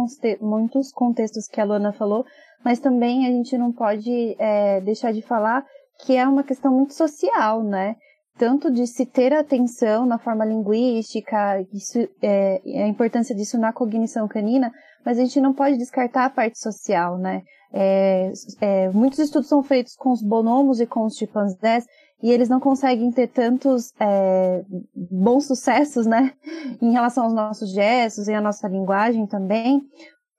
muitos 0.40 0.92
contextos 0.92 1.48
que 1.48 1.60
a 1.60 1.64
Luana 1.64 1.92
falou, 1.92 2.24
mas 2.64 2.78
também 2.78 3.26
a 3.26 3.30
gente 3.30 3.58
não 3.58 3.72
pode 3.72 4.36
é, 4.38 4.80
deixar 4.80 5.12
de 5.12 5.22
falar 5.22 5.66
que 6.00 6.16
é 6.16 6.26
uma 6.26 6.42
questão 6.42 6.72
muito 6.72 6.94
social, 6.94 7.62
né? 7.62 7.96
Tanto 8.38 8.70
de 8.70 8.86
se 8.86 9.04
ter 9.04 9.32
atenção 9.32 10.06
na 10.06 10.18
forma 10.18 10.44
linguística, 10.44 11.60
isso, 11.72 11.98
é, 12.22 12.60
a 12.82 12.88
importância 12.88 13.34
disso 13.34 13.58
na 13.58 13.72
cognição 13.72 14.26
canina, 14.26 14.72
mas 15.04 15.18
a 15.18 15.20
gente 15.22 15.40
não 15.40 15.52
pode 15.52 15.76
descartar 15.76 16.24
a 16.24 16.30
parte 16.30 16.58
social, 16.58 17.18
né? 17.18 17.42
É, 17.72 18.32
é, 18.60 18.90
muitos 18.90 19.18
estudos 19.18 19.48
são 19.48 19.62
feitos 19.62 19.94
com 19.96 20.10
os 20.10 20.22
bonomos 20.22 20.80
e 20.80 20.86
com 20.86 21.04
os 21.04 21.16
chimpanzés 21.16 21.86
e 22.22 22.30
eles 22.30 22.48
não 22.48 22.60
conseguem 22.60 23.10
ter 23.10 23.28
tantos 23.28 23.92
é, 23.98 24.62
bons 24.94 25.46
sucessos, 25.46 26.06
né, 26.06 26.32
em 26.80 26.92
relação 26.92 27.24
aos 27.24 27.34
nossos 27.34 27.72
gestos 27.72 28.28
e 28.28 28.34
à 28.34 28.40
nossa 28.40 28.68
linguagem 28.68 29.26
também, 29.26 29.82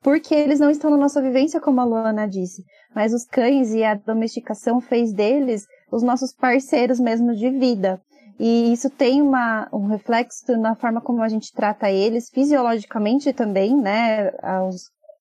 porque 0.04 0.36
eles 0.36 0.60
não 0.60 0.70
estão 0.70 0.92
na 0.92 0.98
nossa 0.98 1.22
vivência, 1.22 1.62
como 1.62 1.80
a 1.80 1.86
Luana 1.86 2.28
disse. 2.28 2.64
Mas 2.94 3.14
os 3.14 3.26
cães 3.26 3.74
e 3.74 3.84
a 3.84 3.96
domesticação 3.96 4.82
fez 4.82 5.14
deles 5.14 5.66
os 5.92 6.04
nossos 6.04 6.34
parceiros 6.34 7.00
mesmo 7.00 7.34
de 7.34 7.50
vida. 7.50 8.02
E 8.40 8.74
isso 8.74 8.90
tem 8.90 9.22
uma, 9.22 9.70
um 9.72 9.88
reflexo 9.88 10.58
na 10.58 10.76
forma 10.76 11.00
como 11.00 11.22
a 11.22 11.30
gente 11.30 11.54
trata 11.54 11.90
eles, 11.90 12.30
fisiologicamente 12.30 13.32
também, 13.32 13.76
né? 13.76 14.32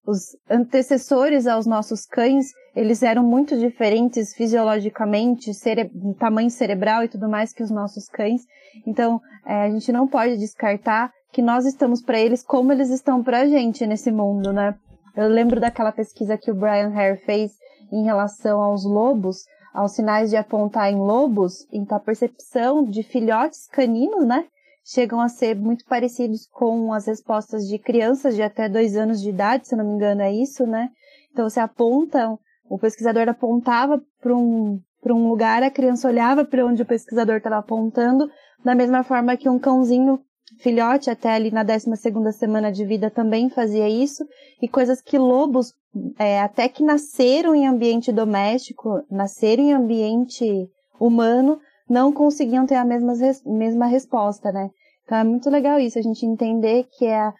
Os, 0.04 0.36
antecessores 0.50 1.46
aos 1.46 1.64
nossos 1.64 2.04
cães, 2.04 2.46
eles 2.74 3.04
eram 3.04 3.22
muito 3.22 3.56
diferentes 3.56 4.34
fisiologicamente, 4.34 5.54
cere 5.54 5.88
tamanho 6.18 6.50
cerebral 6.50 7.04
e 7.04 7.08
tudo 7.08 7.28
mais 7.28 7.52
que 7.52 7.62
os 7.62 7.70
nossos 7.70 8.08
cães. 8.08 8.42
Então, 8.84 9.20
é, 9.46 9.62
a 9.62 9.70
gente 9.70 9.92
não 9.92 10.08
pode 10.08 10.36
descartar 10.38 11.12
que 11.32 11.42
nós 11.42 11.64
estamos 11.64 12.02
para 12.02 12.20
eles 12.20 12.42
como 12.42 12.72
eles 12.72 12.90
estão 12.90 13.22
para 13.22 13.40
a 13.40 13.46
gente 13.46 13.86
nesse 13.86 14.12
mundo, 14.12 14.52
né? 14.52 14.74
Eu 15.16 15.28
lembro 15.28 15.60
daquela 15.60 15.92
pesquisa 15.92 16.38
que 16.38 16.50
o 16.50 16.54
Brian 16.54 16.92
Hare 16.94 17.18
fez 17.24 17.52
em 17.90 18.04
relação 18.04 18.60
aos 18.60 18.84
lobos, 18.84 19.44
aos 19.74 19.92
sinais 19.92 20.30
de 20.30 20.36
apontar 20.36 20.90
em 20.90 20.96
lobos, 20.96 21.66
então 21.72 21.96
a 21.96 22.00
percepção 22.00 22.84
de 22.84 23.02
filhotes 23.02 23.66
caninos, 23.66 24.26
né? 24.26 24.46
chegam 24.84 25.20
a 25.20 25.28
ser 25.28 25.56
muito 25.56 25.84
parecidos 25.84 26.46
com 26.46 26.92
as 26.92 27.06
respostas 27.06 27.68
de 27.68 27.78
crianças 27.78 28.34
de 28.34 28.42
até 28.42 28.68
dois 28.68 28.96
anos 28.96 29.20
de 29.20 29.30
idade, 29.30 29.68
se 29.68 29.76
não 29.76 29.84
me 29.84 29.92
engano, 29.94 30.22
é 30.22 30.32
isso, 30.32 30.66
né? 30.66 30.90
Então 31.30 31.48
você 31.48 31.60
aponta, 31.60 32.36
o 32.68 32.78
pesquisador 32.78 33.28
apontava 33.28 34.02
para 34.20 34.34
um, 34.34 34.80
um 35.06 35.28
lugar, 35.28 35.62
a 35.62 35.70
criança 35.70 36.08
olhava 36.08 36.44
para 36.44 36.66
onde 36.66 36.82
o 36.82 36.86
pesquisador 36.86 37.36
estava 37.36 37.58
apontando, 37.58 38.28
da 38.64 38.74
mesma 38.74 39.02
forma 39.02 39.36
que 39.36 39.48
um 39.48 39.58
cãozinho 39.58 40.20
filhote 40.62 41.10
até 41.10 41.34
ali 41.34 41.50
na 41.50 41.62
12 41.62 41.96
segunda 41.96 42.32
semana 42.32 42.70
de 42.70 42.84
vida 42.84 43.10
também 43.10 43.50
fazia 43.50 43.88
isso, 43.88 44.24
e 44.60 44.68
coisas 44.68 45.02
que 45.02 45.18
lobos, 45.18 45.72
é, 46.18 46.40
até 46.40 46.68
que 46.68 46.82
nasceram 46.82 47.54
em 47.54 47.66
ambiente 47.66 48.12
doméstico, 48.12 49.02
nasceram 49.10 49.64
em 49.64 49.72
ambiente 49.72 50.68
humano, 51.00 51.58
não 51.90 52.12
conseguiam 52.12 52.64
ter 52.64 52.76
a 52.76 52.84
mesma, 52.84 53.12
mesma 53.44 53.86
resposta, 53.86 54.52
né? 54.52 54.70
Então 55.04 55.18
é 55.18 55.24
muito 55.24 55.50
legal 55.50 55.80
isso, 55.80 55.98
a 55.98 56.02
gente 56.02 56.24
entender 56.24 56.86
que 56.96 57.06
é 57.06 57.32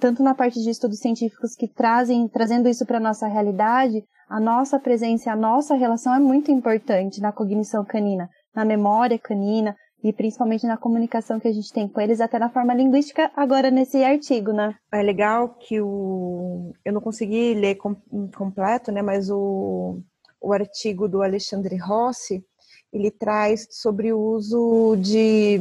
tanto 0.00 0.22
na 0.22 0.34
parte 0.34 0.60
de 0.60 0.70
estudos 0.70 1.00
científicos 1.00 1.54
que 1.54 1.68
trazem, 1.68 2.28
trazendo 2.28 2.68
isso 2.68 2.86
para 2.86 2.96
a 2.96 3.00
nossa 3.00 3.26
realidade, 3.26 4.02
a 4.28 4.40
nossa 4.40 4.78
presença, 4.78 5.30
a 5.30 5.36
nossa 5.36 5.74
relação 5.74 6.14
é 6.14 6.20
muito 6.20 6.50
importante 6.50 7.20
na 7.20 7.32
cognição 7.32 7.84
canina, 7.84 8.28
na 8.54 8.64
memória 8.64 9.18
canina 9.18 9.76
e 10.02 10.12
principalmente 10.12 10.66
na 10.66 10.76
comunicação 10.76 11.38
que 11.38 11.48
a 11.48 11.52
gente 11.52 11.72
tem 11.72 11.86
com 11.88 12.00
eles, 12.00 12.20
até 12.20 12.38
na 12.38 12.48
forma 12.48 12.74
linguística, 12.74 13.30
agora 13.36 13.70
nesse 13.70 14.02
artigo, 14.02 14.52
né? 14.52 14.74
É 14.92 15.02
legal 15.02 15.50
que 15.50 15.80
o. 15.80 16.72
Eu 16.84 16.92
não 16.92 17.00
consegui 17.00 17.54
ler 17.54 17.76
com... 17.76 17.94
completo, 18.34 18.90
né? 18.90 19.02
Mas 19.02 19.30
o, 19.30 20.00
o 20.40 20.52
artigo 20.52 21.08
do 21.08 21.22
Alexandre 21.22 21.76
Rossi 21.76 22.44
ele 22.92 23.10
traz 23.10 23.68
sobre 23.70 24.12
o 24.12 24.18
uso 24.18 24.96
de 24.96 25.60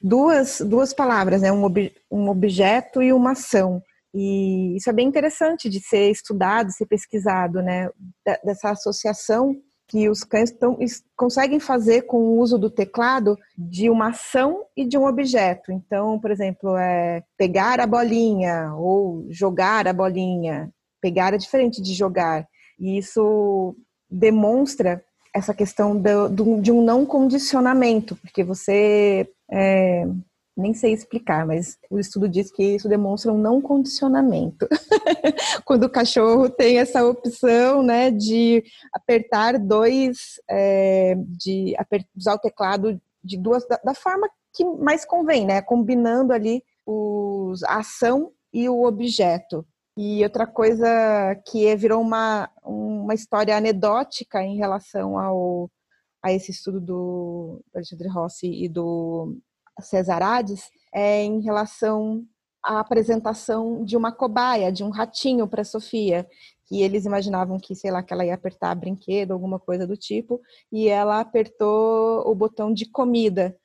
duas, 0.00 0.60
duas 0.60 0.92
palavras, 0.92 1.42
né? 1.42 1.52
um, 1.52 1.64
ob, 1.64 1.92
um 2.10 2.28
objeto 2.28 3.02
e 3.02 3.12
uma 3.12 3.32
ação. 3.32 3.82
E 4.14 4.76
isso 4.76 4.90
é 4.90 4.92
bem 4.92 5.08
interessante 5.08 5.68
de 5.68 5.80
ser 5.80 6.10
estudado, 6.10 6.70
ser 6.70 6.86
pesquisado, 6.86 7.62
né? 7.62 7.90
Dessa 8.44 8.70
associação 8.70 9.56
que 9.88 10.08
os 10.08 10.24
cães 10.24 10.50
tão, 10.50 10.78
conseguem 11.16 11.60
fazer 11.60 12.02
com 12.02 12.16
o 12.16 12.38
uso 12.38 12.58
do 12.58 12.70
teclado 12.70 13.36
de 13.56 13.90
uma 13.90 14.08
ação 14.08 14.64
e 14.76 14.86
de 14.86 14.96
um 14.96 15.06
objeto. 15.06 15.70
Então, 15.70 16.18
por 16.18 16.30
exemplo, 16.30 16.76
é 16.76 17.22
pegar 17.36 17.80
a 17.80 17.86
bolinha 17.86 18.72
ou 18.74 19.26
jogar 19.30 19.86
a 19.86 19.92
bolinha. 19.92 20.70
Pegar 21.00 21.34
é 21.34 21.38
diferente 21.38 21.82
de 21.82 21.92
jogar. 21.92 22.46
E 22.78 22.96
isso 22.96 23.76
demonstra 24.10 25.04
essa 25.34 25.54
questão 25.54 25.96
do, 25.96 26.28
do, 26.28 26.60
de 26.60 26.70
um 26.70 26.82
não 26.82 27.06
condicionamento, 27.06 28.16
porque 28.16 28.44
você 28.44 29.28
é, 29.50 30.06
nem 30.62 30.72
sei 30.72 30.92
explicar, 30.92 31.44
mas 31.44 31.76
o 31.90 31.98
estudo 31.98 32.28
diz 32.28 32.50
que 32.50 32.62
isso 32.76 32.88
demonstra 32.88 33.32
um 33.32 33.38
não 33.38 33.60
condicionamento. 33.60 34.66
Quando 35.66 35.84
o 35.84 35.90
cachorro 35.90 36.48
tem 36.48 36.78
essa 36.78 37.04
opção, 37.04 37.82
né, 37.82 38.10
de 38.10 38.64
apertar 38.94 39.58
dois, 39.58 40.40
é, 40.48 41.16
de 41.28 41.74
usar 42.16 42.34
o 42.34 42.38
teclado 42.38 43.00
de 43.22 43.36
duas, 43.36 43.66
da, 43.66 43.78
da, 43.84 43.94
forma 43.94 44.28
que 44.54 44.64
mais 44.64 45.04
convém, 45.04 45.44
né, 45.44 45.60
combinando 45.60 46.32
ali 46.32 46.62
os, 46.86 47.62
a 47.64 47.78
ação 47.78 48.32
e 48.52 48.68
o 48.68 48.84
objeto. 48.84 49.66
E 49.96 50.22
outra 50.22 50.46
coisa 50.46 50.86
que 51.46 51.74
virou 51.76 52.00
uma, 52.00 52.48
uma 52.64 53.14
história 53.14 53.56
anedótica 53.56 54.42
em 54.42 54.56
relação 54.56 55.18
ao, 55.18 55.70
a 56.22 56.32
esse 56.32 56.50
estudo 56.50 56.80
do 56.80 57.62
Alexandre 57.74 58.08
Rossi 58.08 58.46
e 58.46 58.68
do 58.68 59.36
Cesarades 59.80 60.70
é 60.94 61.22
em 61.22 61.40
relação 61.40 62.24
à 62.62 62.80
apresentação 62.80 63.84
de 63.84 63.96
uma 63.96 64.12
cobaia, 64.12 64.70
de 64.70 64.84
um 64.84 64.90
ratinho 64.90 65.48
para 65.48 65.64
Sofia, 65.64 66.26
que 66.66 66.82
eles 66.82 67.04
imaginavam 67.04 67.58
que, 67.58 67.74
sei 67.74 67.90
lá, 67.90 68.02
que 68.02 68.12
ela 68.12 68.24
ia 68.24 68.34
apertar 68.34 68.74
brinquedo, 68.74 69.32
alguma 69.32 69.58
coisa 69.58 69.86
do 69.86 69.96
tipo, 69.96 70.40
e 70.70 70.88
ela 70.88 71.20
apertou 71.20 72.22
o 72.26 72.34
botão 72.34 72.72
de 72.72 72.86
comida. 72.86 73.56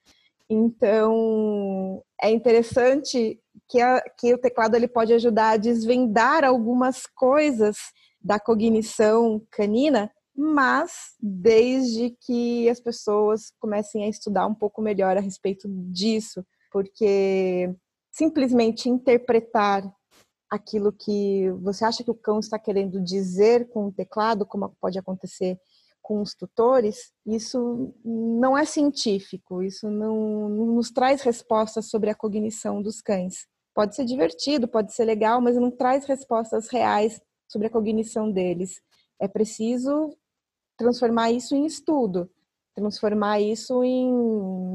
Então, 0.50 2.04
é 2.22 2.32
interessante 2.32 3.40
que, 3.68 3.82
a, 3.82 4.02
que 4.18 4.34
o 4.34 4.38
teclado 4.38 4.76
ele 4.76 4.88
pode 4.88 5.14
ajudar 5.14 5.52
a 5.52 5.58
desvendar 5.58 6.44
algumas 6.44 7.06
coisas 7.06 7.78
da 8.22 8.40
cognição 8.40 9.42
canina, 9.52 10.12
mas 10.38 11.16
desde 11.20 12.12
que 12.22 12.70
as 12.70 12.80
pessoas 12.80 13.52
comecem 13.60 14.06
a 14.06 14.10
estudar 14.10 14.46
um 14.46 14.54
pouco 14.54 14.82
melhor 14.82 15.18
a 15.18 15.22
respeito 15.22 15.68
disso, 15.68 16.46
porque 16.72 17.74
simplesmente 18.12 18.88
interpretar 18.88 19.84
aquilo 20.50 20.94
que 20.94 21.50
você 21.62 21.84
acha 21.84 22.04
que 22.04 22.12
o 22.12 22.16
cão 22.16 22.40
está 22.40 22.60
querendo 22.60 23.04
dizer 23.04 23.68
com 23.70 23.88
o 23.88 23.92
teclado, 23.92 24.46
como 24.46 24.70
pode 24.80 25.00
acontecer 25.00 25.60
com 26.02 26.22
os 26.22 26.34
tutores, 26.34 27.12
isso 27.26 27.94
não 28.06 28.58
é 28.58 28.64
científico, 28.64 29.62
isso 29.62 29.90
não, 29.90 30.48
não 30.48 30.66
nos 30.68 30.90
traz 30.90 31.22
respostas 31.22 31.90
sobre 31.90 32.10
a 32.10 32.16
cognição 32.16 32.82
dos 32.82 33.02
cães. 33.02 33.46
Pode 33.74 33.96
ser 33.96 34.06
divertido, 34.06 34.68
pode 34.68 34.94
ser 34.94 35.04
legal, 35.04 35.42
mas 35.42 35.58
não 35.58 35.70
traz 35.70 36.06
respostas 36.06 36.70
reais 36.70 37.20
sobre 37.48 37.68
a 37.68 37.70
cognição 37.70 38.32
deles. 38.32 38.82
É 39.20 39.28
preciso 39.28 40.16
transformar 40.78 41.32
isso 41.32 41.56
em 41.56 41.66
estudo, 41.66 42.30
transformar 42.76 43.40
isso 43.42 43.84
em 43.84 44.14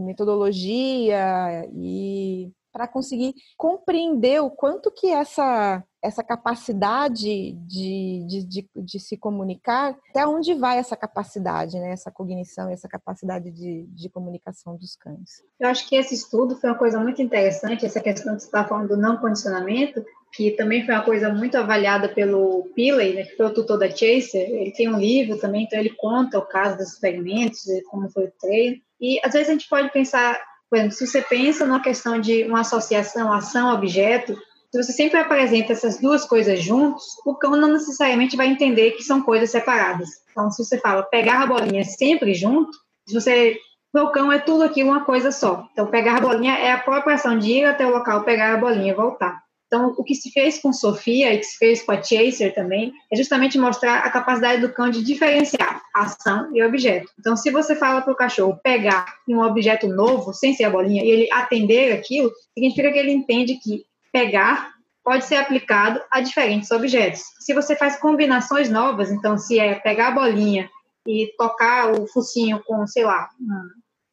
metodologia 0.04 1.68
e 1.72 2.50
para 2.72 2.88
conseguir 2.88 3.34
compreender 3.56 4.42
o 4.42 4.50
quanto 4.50 4.90
que 4.90 5.08
essa, 5.08 5.84
essa 6.02 6.22
capacidade 6.22 7.52
de, 7.52 8.24
de, 8.26 8.42
de, 8.44 8.68
de, 8.74 9.00
se 9.00 9.16
comunicar, 9.16 9.96
até 10.10 10.26
onde 10.26 10.54
vai 10.54 10.78
essa 10.78 10.96
capacidade, 10.96 11.78
né? 11.78 11.92
essa 11.92 12.10
cognição, 12.10 12.68
essa 12.68 12.88
capacidade 12.88 13.50
de, 13.50 13.86
de 13.88 14.08
comunicação 14.08 14.76
dos 14.76 14.96
cães. 14.96 15.42
Eu 15.60 15.68
acho 15.68 15.88
que 15.88 15.94
esse 15.94 16.14
estudo 16.14 16.56
foi 16.56 16.70
uma 16.70 16.78
coisa 16.78 16.98
muito 16.98 17.22
interessante, 17.22 17.86
essa 17.86 18.00
questão 18.00 18.34
que 18.34 18.40
você 18.40 18.46
está 18.46 18.64
falando 18.64 18.88
do 18.88 18.96
não 18.96 19.16
condicionamento, 19.18 20.04
que 20.34 20.50
também 20.52 20.84
foi 20.84 20.94
uma 20.94 21.04
coisa 21.04 21.32
muito 21.32 21.56
avaliada 21.56 22.08
pelo 22.08 22.70
Pilley, 22.74 23.14
né, 23.14 23.22
que 23.24 23.36
foi 23.36 23.46
o 23.46 23.54
tutor 23.54 23.78
da 23.78 23.88
Chaser. 23.88 24.48
Ele 24.50 24.72
tem 24.72 24.92
um 24.92 24.98
livro 24.98 25.38
também, 25.38 25.64
então 25.64 25.78
ele 25.78 25.90
conta 25.90 26.38
o 26.38 26.46
caso 26.46 26.78
dos 26.78 26.94
experimentos, 26.94 27.60
como 27.90 28.10
foi 28.10 28.24
o 28.24 28.32
treino. 28.40 28.78
E 29.00 29.20
às 29.22 29.32
vezes 29.32 29.48
a 29.48 29.52
gente 29.52 29.68
pode 29.68 29.92
pensar 29.92 30.40
por 30.72 30.78
exemplo, 30.78 30.96
se 30.96 31.06
você 31.06 31.20
pensa 31.20 31.66
numa 31.66 31.82
questão 31.82 32.18
de 32.18 32.44
uma 32.44 32.60
associação 32.60 33.30
ação-objeto, 33.30 34.34
se 34.72 34.82
você 34.82 34.92
sempre 34.92 35.18
apresenta 35.18 35.72
essas 35.72 36.00
duas 36.00 36.24
coisas 36.24 36.62
juntos, 36.62 37.04
o 37.26 37.34
cão 37.34 37.52
não 37.52 37.74
necessariamente 37.74 38.36
vai 38.36 38.46
entender 38.46 38.92
que 38.92 39.02
são 39.02 39.20
coisas 39.20 39.50
separadas. 39.50 40.08
Então, 40.30 40.50
se 40.50 40.64
você 40.64 40.78
fala 40.78 41.02
pegar 41.02 41.42
a 41.42 41.46
bolinha 41.46 41.84
sempre 41.84 42.32
junto, 42.32 42.70
se 43.06 43.14
você 43.14 43.58
o 43.94 44.10
cão 44.10 44.32
é 44.32 44.38
tudo 44.38 44.62
aquilo 44.62 44.88
uma 44.88 45.04
coisa 45.04 45.30
só. 45.30 45.68
Então, 45.72 45.86
pegar 45.88 46.16
a 46.16 46.20
bolinha 46.22 46.54
é 46.54 46.72
a 46.72 46.78
própria 46.78 47.16
ação 47.16 47.38
de 47.38 47.50
ir 47.50 47.64
até 47.66 47.86
o 47.86 47.90
local, 47.90 48.24
pegar 48.24 48.54
a 48.54 48.56
bolinha 48.56 48.92
e 48.92 48.96
voltar. 48.96 49.42
Então, 49.66 49.94
o 49.98 50.02
que 50.02 50.14
se 50.14 50.30
fez 50.30 50.58
com 50.58 50.72
Sofia 50.72 51.34
e 51.34 51.38
que 51.38 51.44
se 51.44 51.58
fez 51.58 51.82
com 51.82 51.92
a 51.92 52.02
Chaser 52.02 52.54
também 52.54 52.94
é 53.12 53.16
justamente 53.16 53.58
mostrar 53.58 53.98
a 53.98 54.10
capacidade 54.10 54.62
do 54.62 54.72
cão 54.72 54.88
de 54.88 55.04
diferenciar 55.04 55.82
ação 55.94 56.48
e 56.54 56.62
objeto. 56.62 57.10
Então, 57.18 57.36
se 57.36 57.50
você 57.50 57.76
fala 57.76 58.00
para 58.00 58.12
o 58.12 58.16
cachorro 58.16 58.58
pegar 58.62 59.04
um 59.28 59.42
objeto 59.42 59.86
novo, 59.86 60.32
sem 60.32 60.54
ser 60.54 60.64
a 60.64 60.70
bolinha, 60.70 61.04
e 61.04 61.10
ele 61.10 61.28
atender 61.30 61.92
aquilo, 61.92 62.30
significa 62.54 62.90
que 62.90 62.98
ele 62.98 63.12
entende 63.12 63.58
que 63.62 63.84
pegar 64.12 64.72
pode 65.02 65.24
ser 65.24 65.36
aplicado 65.36 66.00
a 66.10 66.20
diferentes 66.20 66.70
objetos. 66.70 67.22
Se 67.40 67.52
você 67.52 67.74
faz 67.74 67.98
combinações 67.98 68.70
novas, 68.70 69.10
então, 69.10 69.36
se 69.36 69.58
é 69.58 69.74
pegar 69.74 70.08
a 70.08 70.12
bolinha 70.12 70.70
e 71.06 71.32
tocar 71.36 71.90
o 71.90 72.06
focinho 72.06 72.62
com, 72.64 72.86
sei 72.86 73.04
lá, 73.04 73.28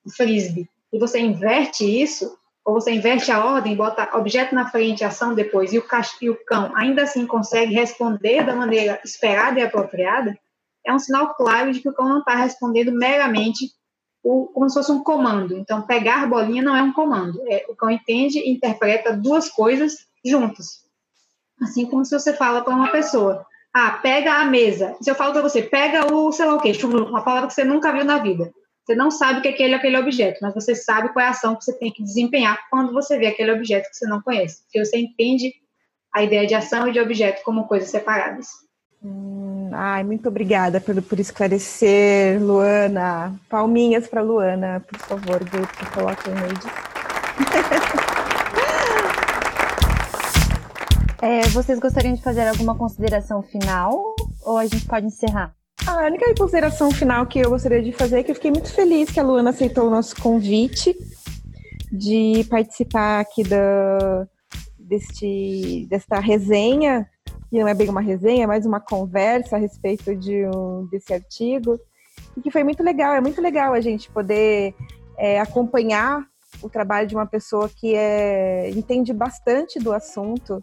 um 0.06 0.10
frisbee, 0.10 0.68
e 0.92 0.98
você 0.98 1.20
inverte 1.20 1.84
isso, 1.84 2.36
ou 2.66 2.74
você 2.74 2.92
inverte 2.92 3.32
a 3.32 3.46
ordem, 3.46 3.76
bota 3.76 4.18
objeto 4.18 4.56
na 4.56 4.70
frente, 4.70 5.04
ação 5.04 5.36
depois, 5.36 5.72
e 5.74 5.78
o, 5.78 5.86
e 6.22 6.30
o 6.30 6.46
cão 6.46 6.76
ainda 6.76 7.04
assim 7.04 7.28
consegue 7.28 7.74
responder 7.74 8.44
da 8.44 8.56
maneira 8.56 9.00
esperada 9.04 9.60
e 9.60 9.64
apropriada, 9.64 10.38
é 10.86 10.94
um 10.94 11.00
sinal 11.00 11.36
claro 11.36 11.72
de 11.72 11.80
que 11.80 11.90
o 11.90 11.94
cão 11.94 12.08
não 12.08 12.20
está 12.20 12.36
respondendo 12.36 12.92
meramente 12.92 13.72
o, 14.24 14.48
como 14.48 14.70
se 14.70 14.76
fosse 14.76 14.92
um 14.92 15.04
comando. 15.04 15.58
Então, 15.58 15.82
pegar 15.82 16.28
bolinha 16.28 16.64
não 16.64 16.76
é 16.76 16.82
um 16.82 16.94
comando. 16.94 17.42
É, 17.48 17.66
o 17.70 17.76
cão 17.76 17.90
entende 17.90 18.40
e 18.40 18.52
interpreta 18.52 19.16
duas 19.16 19.50
coisas 19.50 20.08
juntas. 20.26 20.84
Assim 21.62 21.86
como 21.86 22.06
se 22.06 22.18
você 22.18 22.34
fala 22.34 22.62
para 22.62 22.74
uma 22.74 22.92
pessoa, 22.92 23.46
ah, 23.74 23.92
pega 23.92 24.34
a 24.34 24.46
mesa. 24.46 24.96
Se 25.02 25.10
eu 25.10 25.16
falo 25.16 25.34
para 25.34 25.42
você, 25.42 25.62
pega 25.62 26.14
o, 26.14 26.32
sei 26.32 26.46
lá 26.46 26.56
o 26.56 26.62
quê, 26.62 26.72
uma 26.84 27.24
palavra 27.24 27.48
que 27.48 27.54
você 27.54 27.64
nunca 27.64 27.92
viu 27.92 28.06
na 28.06 28.18
vida. 28.18 28.52
Você 28.86 28.96
não 28.96 29.12
sabe 29.12 29.40
o 29.40 29.42
que 29.42 29.50
é 29.50 29.52
aquele, 29.52 29.76
aquele 29.76 29.98
objeto, 29.98 30.40
mas 30.42 30.54
você 30.54 30.74
sabe 30.74 31.14
qual 31.14 31.24
é 31.24 31.28
a 31.28 31.32
ação 31.32 31.56
que 31.56 31.64
você 31.64 31.78
tem 31.78 31.92
que 31.92 32.02
desempenhar 32.02 32.58
quando 32.72 32.92
você 32.92 33.20
vê 33.20 33.28
aquele 33.28 33.52
objeto 33.52 33.88
que 33.88 33.96
você 33.96 34.08
não 34.08 34.22
conhece. 34.22 34.64
Porque 34.64 34.84
você 34.84 34.98
entende 34.98 35.54
a 36.12 36.24
ideia 36.24 36.48
de 36.48 36.56
ação 36.56 36.88
e 36.88 36.92
de 36.92 37.00
objeto 37.00 37.44
como 37.44 37.68
coisas 37.68 37.90
separadas. 37.90 38.48
Hum, 39.04 39.70
ai, 39.74 40.04
muito 40.04 40.28
obrigada 40.28 40.82
por, 40.82 41.02
por 41.02 41.20
esclarecer, 41.20 42.42
Luana. 42.42 43.40
Palminhas 43.50 44.08
para 44.08 44.22
Luana, 44.22 44.84
por 44.88 45.00
favor, 45.00 45.40
Guto, 45.40 45.92
coloque 45.94 46.30
o 46.30 46.36
meio. 46.36 46.60
É, 51.22 51.42
vocês 51.50 51.78
gostariam 51.80 52.14
de 52.14 52.22
fazer 52.22 52.48
alguma 52.48 52.76
consideração 52.76 53.44
final 53.44 54.16
ou 54.42 54.58
a 54.58 54.66
gente 54.66 54.86
pode 54.86 55.06
encerrar? 55.06 55.54
A 55.86 56.06
única 56.06 56.34
consideração 56.36 56.92
final 56.92 57.26
que 57.26 57.40
eu 57.40 57.50
gostaria 57.50 57.82
de 57.82 57.92
fazer 57.92 58.20
é 58.20 58.24
que 58.24 58.32
eu 58.32 58.36
fiquei 58.36 58.52
muito 58.52 58.72
feliz 58.72 59.10
que 59.10 59.20
a 59.20 59.24
Luana 59.24 59.50
aceitou 59.50 59.88
o 59.88 59.90
nosso 59.90 60.16
convite 60.16 60.96
de 61.92 62.46
participar 62.50 63.20
aqui 63.20 63.44
da, 63.44 64.28
deste, 64.78 65.88
desta 65.90 66.20
resenha, 66.20 67.06
que 67.50 67.60
não 67.60 67.68
é 67.68 67.74
bem 67.74 67.90
uma 67.90 68.02
resenha, 68.02 68.44
é 68.44 68.48
mais 68.48 68.66
uma 68.66 68.80
conversa 68.80 69.56
a 69.56 69.60
respeito 69.60 70.16
de 70.16 70.46
um, 70.46 70.88
desse 70.92 71.14
artigo, 71.14 71.80
e 72.38 72.42
que 72.42 72.52
foi 72.52 72.64
muito 72.64 72.84
legal. 72.84 73.14
É 73.16 73.22
muito 73.22 73.42
legal 73.42 73.74
a 73.74 73.82
gente 73.82 74.10
poder 74.12 74.76
é, 75.18 75.40
acompanhar 75.40 76.24
o 76.62 76.70
trabalho 76.70 77.08
de 77.08 77.16
uma 77.16 77.26
pessoa 77.26 77.70
que 77.70 77.96
é, 77.96 78.70
entende 78.70 79.14
bastante 79.14 79.80
do 79.80 79.94
assunto 79.94 80.62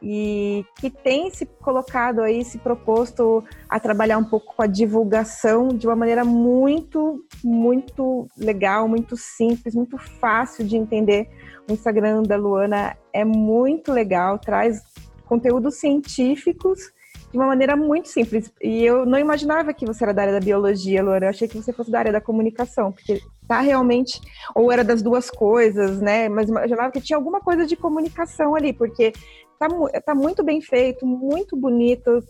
e 0.00 0.64
que 0.76 0.90
tem 0.90 1.30
se 1.30 1.44
colocado 1.44 2.20
aí, 2.20 2.44
se 2.44 2.58
proposto 2.58 3.42
a 3.68 3.80
trabalhar 3.80 4.18
um 4.18 4.24
pouco 4.24 4.54
com 4.54 4.62
a 4.62 4.66
divulgação 4.66 5.68
de 5.68 5.86
uma 5.86 5.96
maneira 5.96 6.24
muito, 6.24 7.24
muito 7.42 8.28
legal, 8.36 8.86
muito 8.86 9.16
simples, 9.16 9.74
muito 9.74 9.98
fácil 9.98 10.64
de 10.64 10.76
entender. 10.76 11.28
O 11.68 11.72
Instagram 11.72 12.22
da 12.22 12.36
Luana 12.36 12.96
é 13.12 13.24
muito 13.24 13.92
legal, 13.92 14.38
traz 14.38 14.82
conteúdos 15.28 15.76
científicos 15.76 16.92
de 17.30 17.36
uma 17.36 17.46
maneira 17.46 17.76
muito 17.76 18.08
simples. 18.08 18.50
E 18.62 18.84
eu 18.84 19.04
não 19.04 19.18
imaginava 19.18 19.74
que 19.74 19.84
você 19.84 20.02
era 20.02 20.14
da 20.14 20.22
área 20.22 20.34
da 20.34 20.40
biologia, 20.44 21.02
Luana. 21.02 21.26
Eu 21.26 21.30
achei 21.30 21.46
que 21.46 21.56
você 21.56 21.72
fosse 21.72 21.90
da 21.90 21.98
área 21.98 22.12
da 22.12 22.20
comunicação, 22.20 22.90
porque 22.90 23.20
tá 23.46 23.60
realmente, 23.60 24.20
ou 24.54 24.72
era 24.72 24.82
das 24.82 25.02
duas 25.02 25.30
coisas, 25.30 26.00
né? 26.00 26.28
Mas 26.28 26.48
imaginava 26.48 26.90
que 26.90 27.00
tinha 27.00 27.16
alguma 27.16 27.40
coisa 27.40 27.66
de 27.66 27.76
comunicação 27.76 28.54
ali, 28.54 28.72
porque 28.72 29.12
Tá, 29.58 29.66
tá 30.06 30.14
muito 30.14 30.44
bem 30.44 30.60
feito, 30.60 31.04
muito 31.04 31.56
bonito, 31.56 32.22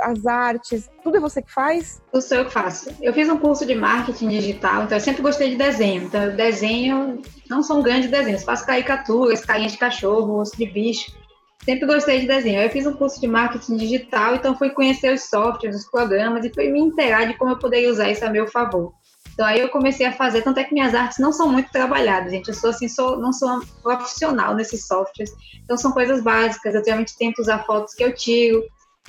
as 0.00 0.24
artes, 0.24 0.88
tudo 1.02 1.16
é 1.16 1.20
você 1.20 1.42
que 1.42 1.52
faz? 1.52 2.00
Tudo 2.12 2.22
sou 2.22 2.38
eu 2.38 2.44
que 2.44 2.52
faço. 2.52 2.90
Eu 3.02 3.12
fiz 3.12 3.28
um 3.28 3.36
curso 3.36 3.66
de 3.66 3.74
marketing 3.74 4.28
digital, 4.28 4.84
então 4.84 4.96
eu 4.96 5.00
sempre 5.00 5.20
gostei 5.20 5.50
de 5.50 5.56
desenho. 5.56 6.04
Então 6.04 6.36
desenho, 6.36 7.20
não 7.50 7.64
são 7.64 7.82
grandes 7.82 8.08
desenhos, 8.08 8.44
faço 8.44 8.64
caricaturas, 8.64 9.44
carinhas 9.44 9.72
de 9.72 9.78
cachorro, 9.78 10.38
osso 10.38 10.56
de 10.56 10.66
bicho. 10.66 11.17
Sempre 11.64 11.86
gostei 11.86 12.20
de 12.20 12.26
desenho. 12.26 12.62
Eu 12.62 12.70
fiz 12.70 12.86
um 12.86 12.94
curso 12.94 13.20
de 13.20 13.26
marketing 13.26 13.76
digital, 13.76 14.34
então 14.34 14.56
fui 14.56 14.70
conhecer 14.70 15.12
os 15.12 15.22
softwares, 15.22 15.76
os 15.76 15.90
programas 15.90 16.44
e 16.44 16.52
fui 16.52 16.70
me 16.70 16.80
inteirar 16.80 17.26
de 17.26 17.34
como 17.34 17.52
eu 17.52 17.58
poderia 17.58 17.90
usar 17.90 18.10
isso 18.10 18.24
a 18.24 18.30
meu 18.30 18.46
favor. 18.46 18.92
Então 19.38 19.46
aí 19.46 19.60
eu 19.60 19.68
comecei 19.68 20.04
a 20.04 20.12
fazer, 20.12 20.42
tanto 20.42 20.58
é 20.58 20.64
que 20.64 20.74
minhas 20.74 20.94
artes 20.94 21.18
não 21.18 21.32
são 21.32 21.48
muito 21.48 21.70
trabalhadas, 21.70 22.32
gente. 22.32 22.48
Eu 22.48 22.54
sou 22.54 22.70
assim, 22.70 22.88
sou, 22.88 23.18
não 23.18 23.32
sou 23.32 23.60
profissional 23.82 24.54
nesses 24.54 24.86
softwares. 24.86 25.32
Então 25.62 25.76
são 25.76 25.92
coisas 25.92 26.22
básicas. 26.22 26.74
Eu 26.74 26.84
geralmente 26.84 27.16
tento 27.16 27.40
usar 27.40 27.64
fotos 27.64 27.94
que 27.94 28.02
eu 28.02 28.12
tiro. 28.12 28.64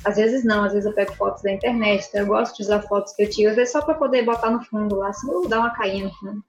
Às 0.06 0.18
vezes 0.18 0.44
não, 0.44 0.64
às 0.64 0.74
vezes 0.74 0.86
eu 0.86 0.94
pego 0.94 1.16
fotos 1.16 1.42
da 1.42 1.52
internet. 1.52 2.06
Então 2.08 2.22
eu 2.22 2.28
gosto 2.28 2.58
de 2.58 2.64
usar 2.64 2.82
fotos 2.84 3.14
que 3.14 3.24
eu 3.24 3.30
tiro, 3.30 3.50
às 3.50 3.56
vezes 3.56 3.72
só 3.72 3.82
para 3.82 3.96
poder 3.96 4.24
botar 4.24 4.52
no 4.52 4.64
fundo 4.64 4.98
lá, 4.98 5.10
assim, 5.10 5.48
dar 5.48 5.62
uma 5.62 5.72
cainha 5.72 6.06
no 6.06 6.14
fundo. 6.14 6.44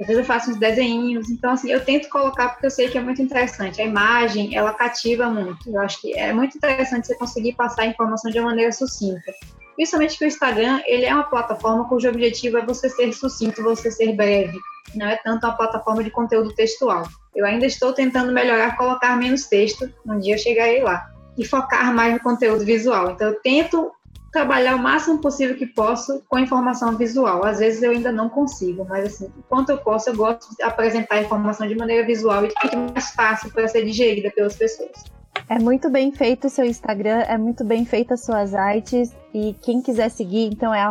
Às 0.00 0.06
vezes 0.06 0.18
eu 0.18 0.24
faço 0.24 0.50
uns 0.50 0.58
desenhinhos, 0.58 1.30
então 1.30 1.52
assim, 1.52 1.70
eu 1.70 1.82
tento 1.82 2.08
colocar 2.10 2.50
porque 2.50 2.66
eu 2.66 2.70
sei 2.70 2.88
que 2.88 2.98
é 2.98 3.00
muito 3.00 3.22
interessante. 3.22 3.80
A 3.80 3.84
imagem, 3.84 4.54
ela 4.54 4.74
cativa 4.74 5.30
muito. 5.30 5.70
Eu 5.70 5.80
acho 5.80 6.00
que 6.00 6.12
é 6.18 6.32
muito 6.32 6.56
interessante 6.56 7.06
você 7.06 7.14
conseguir 7.14 7.54
passar 7.54 7.82
a 7.82 7.86
informação 7.86 8.30
de 8.30 8.38
uma 8.38 8.48
maneira 8.48 8.72
sucinta. 8.72 9.32
Principalmente 9.74 10.18
que 10.18 10.24
o 10.24 10.28
Instagram, 10.28 10.80
ele 10.86 11.04
é 11.04 11.14
uma 11.14 11.24
plataforma 11.24 11.88
cujo 11.88 12.08
objetivo 12.08 12.58
é 12.58 12.64
você 12.64 12.88
ser 12.88 13.12
sucinto, 13.12 13.62
você 13.62 13.90
ser 13.90 14.14
breve. 14.14 14.58
Não 14.94 15.06
é 15.06 15.16
tanto 15.16 15.46
uma 15.46 15.56
plataforma 15.56 16.02
de 16.02 16.10
conteúdo 16.10 16.54
textual. 16.54 17.06
Eu 17.34 17.44
ainda 17.44 17.66
estou 17.66 17.92
tentando 17.92 18.32
melhorar, 18.32 18.76
colocar 18.76 19.16
menos 19.16 19.46
texto. 19.46 19.92
Um 20.06 20.18
dia 20.18 20.34
eu 20.34 20.38
chegarei 20.38 20.82
lá. 20.82 21.10
E 21.36 21.44
focar 21.44 21.92
mais 21.94 22.14
no 22.14 22.20
conteúdo 22.20 22.64
visual. 22.64 23.10
Então 23.10 23.28
eu 23.28 23.40
tento 23.42 23.92
trabalhar 24.36 24.76
o 24.76 24.78
máximo 24.78 25.18
possível 25.18 25.56
que 25.56 25.64
posso 25.64 26.22
com 26.28 26.38
informação 26.38 26.94
visual. 26.94 27.42
Às 27.42 27.58
vezes 27.58 27.82
eu 27.82 27.90
ainda 27.90 28.12
não 28.12 28.28
consigo, 28.28 28.84
mas 28.86 29.06
assim, 29.06 29.32
enquanto 29.38 29.70
eu 29.70 29.78
posso, 29.78 30.10
eu 30.10 30.14
gosto 30.14 30.54
de 30.54 30.62
apresentar 30.62 31.14
a 31.14 31.22
informação 31.22 31.66
de 31.66 31.74
maneira 31.74 32.06
visual 32.06 32.44
e 32.44 32.48
que 32.48 32.60
fique 32.60 32.76
mais 32.76 33.12
fácil 33.12 33.50
para 33.50 33.66
ser 33.66 33.82
digerida 33.82 34.30
pelas 34.30 34.54
pessoas. 34.54 35.04
É 35.48 35.58
muito 35.58 35.88
bem 35.88 36.12
feito 36.12 36.48
o 36.48 36.50
seu 36.50 36.66
Instagram, 36.66 37.24
é 37.26 37.38
muito 37.38 37.64
bem 37.64 37.86
feita 37.86 38.12
as 38.12 38.24
suas 38.26 38.54
artes. 38.54 39.16
E 39.32 39.54
quem 39.62 39.80
quiser 39.80 40.10
seguir, 40.10 40.50
então 40.52 40.74
é 40.74 40.84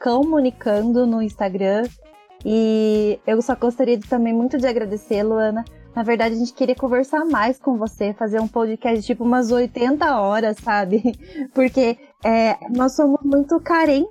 comunicando 0.00 1.06
no 1.06 1.22
Instagram. 1.22 1.84
E 2.44 3.20
eu 3.24 3.40
só 3.40 3.54
gostaria 3.54 3.96
de, 3.96 4.08
também 4.08 4.32
muito 4.32 4.58
de 4.58 4.66
agradecer, 4.66 5.22
Luana, 5.22 5.64
na 5.98 6.04
verdade, 6.04 6.36
a 6.36 6.38
gente 6.38 6.52
queria 6.52 6.76
conversar 6.76 7.24
mais 7.24 7.58
com 7.58 7.76
você, 7.76 8.12
fazer 8.12 8.40
um 8.40 8.46
podcast 8.46 9.04
tipo 9.04 9.24
umas 9.24 9.50
80 9.50 10.20
horas, 10.20 10.56
sabe? 10.58 11.02
Porque 11.52 11.98
é, 12.24 12.56
nós 12.70 12.94
somos 12.94 13.20
muito 13.22 13.60
carentes 13.60 14.10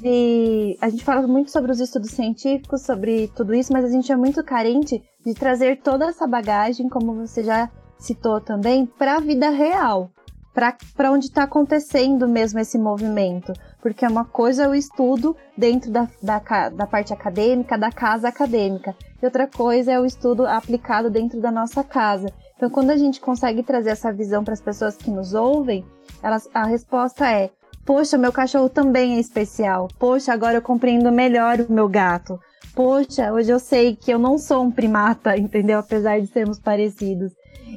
de. 0.00 0.76
A 0.80 0.88
gente 0.88 1.04
fala 1.04 1.26
muito 1.26 1.50
sobre 1.50 1.70
os 1.70 1.80
estudos 1.80 2.10
científicos, 2.10 2.82
sobre 2.82 3.28
tudo 3.28 3.54
isso, 3.54 3.72
mas 3.72 3.84
a 3.84 3.88
gente 3.88 4.10
é 4.10 4.16
muito 4.16 4.42
carente 4.44 5.02
de 5.24 5.34
trazer 5.34 5.80
toda 5.80 6.06
essa 6.06 6.26
bagagem, 6.26 6.88
como 6.88 7.14
você 7.14 7.42
já 7.42 7.70
citou 7.98 8.40
também, 8.40 8.84
para 8.84 9.16
a 9.16 9.20
vida 9.20 9.48
real 9.50 10.10
para 10.54 11.10
onde 11.10 11.26
está 11.26 11.42
acontecendo 11.42 12.28
mesmo 12.28 12.60
esse 12.60 12.78
movimento. 12.78 13.52
Porque 13.82 14.06
uma 14.06 14.24
coisa 14.24 14.64
é 14.64 14.68
o 14.68 14.74
estudo 14.74 15.36
dentro 15.58 15.90
da, 15.90 16.08
da, 16.22 16.68
da, 16.68 16.86
parte 16.86 17.12
acadêmica, 17.12 17.76
da 17.76 17.90
casa 17.90 18.28
acadêmica, 18.28 18.94
e 19.20 19.24
outra 19.24 19.48
coisa 19.48 19.92
é 19.92 20.00
o 20.00 20.06
estudo 20.06 20.46
aplicado 20.46 21.10
dentro 21.10 21.40
da 21.40 21.50
nossa 21.50 21.82
casa. 21.82 22.32
Então, 22.64 22.72
quando 22.72 22.92
a 22.92 22.96
gente 22.96 23.20
consegue 23.20 23.62
trazer 23.62 23.90
essa 23.90 24.10
visão 24.10 24.42
para 24.42 24.54
as 24.54 24.60
pessoas 24.60 24.96
que 24.96 25.10
nos 25.10 25.34
ouvem, 25.34 25.84
elas, 26.22 26.48
a 26.54 26.64
resposta 26.64 27.30
é: 27.30 27.50
Poxa, 27.84 28.16
meu 28.16 28.32
cachorro 28.32 28.70
também 28.70 29.16
é 29.16 29.20
especial. 29.20 29.86
Poxa, 29.98 30.32
agora 30.32 30.56
eu 30.56 30.62
compreendo 30.62 31.12
melhor 31.12 31.60
o 31.60 31.70
meu 31.70 31.86
gato. 31.86 32.40
Poxa, 32.74 33.30
hoje 33.34 33.52
eu 33.52 33.58
sei 33.58 33.94
que 33.94 34.10
eu 34.10 34.18
não 34.18 34.38
sou 34.38 34.62
um 34.62 34.70
primata, 34.70 35.36
entendeu? 35.36 35.78
Apesar 35.78 36.18
de 36.18 36.26
sermos 36.26 36.58
parecidos. 36.58 37.32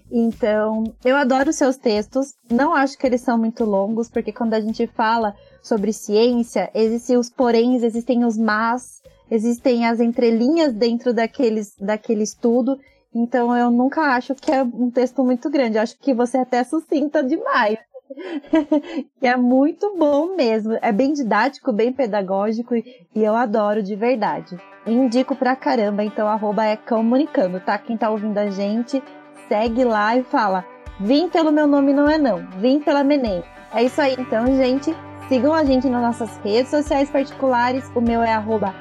Então, 0.09 0.85
eu 1.03 1.17
adoro 1.17 1.51
seus 1.51 1.75
textos. 1.75 2.35
Não 2.49 2.73
acho 2.73 2.97
que 2.97 3.05
eles 3.05 3.19
são 3.19 3.37
muito 3.37 3.65
longos, 3.65 4.09
porque 4.09 4.31
quando 4.31 4.53
a 4.53 4.61
gente 4.61 4.87
fala 4.87 5.35
sobre 5.61 5.91
ciência, 5.91 6.71
existem 6.73 7.17
os 7.17 7.29
poréns, 7.29 7.83
existem 7.83 8.23
os 8.23 8.37
mas, 8.37 9.01
existem 9.29 9.85
as 9.85 9.99
entrelinhas 9.99 10.73
dentro 10.73 11.13
daqueles, 11.13 11.75
daquele 11.77 12.23
estudo. 12.23 12.79
Então, 13.13 13.55
eu 13.55 13.71
nunca 13.71 14.01
acho 14.15 14.35
que 14.35 14.51
é 14.51 14.63
um 14.63 14.91
texto 14.91 15.23
muito 15.23 15.49
grande. 15.49 15.77
Eu 15.77 15.83
acho 15.83 15.97
que 15.97 16.13
você 16.13 16.37
até 16.37 16.63
sucinta 16.63 17.23
demais. 17.23 17.77
é 19.21 19.35
muito 19.35 19.95
bom 19.97 20.35
mesmo. 20.35 20.77
É 20.81 20.91
bem 20.91 21.13
didático, 21.13 21.73
bem 21.73 21.91
pedagógico 21.91 22.75
e, 22.75 22.85
eu 23.15 23.35
adoro 23.35 23.81
de 23.83 23.95
verdade. 23.95 24.57
Indico 24.85 25.35
pra 25.35 25.55
caramba, 25.55 26.03
então 26.03 26.27
arroba 26.27 26.65
é 26.65 26.77
comunicando, 26.77 27.59
tá? 27.59 27.77
Quem 27.77 27.97
tá 27.97 28.09
ouvindo 28.09 28.37
a 28.37 28.49
gente, 28.49 29.03
segue 29.49 29.83
lá 29.83 30.15
e 30.15 30.23
fala: 30.23 30.65
Vim 30.99 31.27
pelo 31.27 31.51
meu 31.51 31.67
nome 31.67 31.93
não 31.93 32.09
é 32.09 32.17
não, 32.17 32.47
vim 32.59 32.79
pela 32.79 33.03
Menem. 33.03 33.43
É 33.73 33.83
isso 33.83 34.01
aí, 34.01 34.15
então, 34.17 34.45
gente. 34.55 34.95
Sigam 35.27 35.53
a 35.53 35.65
gente 35.65 35.89
nas 35.89 36.01
nossas 36.01 36.37
redes 36.37 36.71
sociais 36.71 37.09
particulares. 37.09 37.91
O 37.93 37.99
meu 37.99 38.21
é 38.21 38.33
arroba 38.33 38.73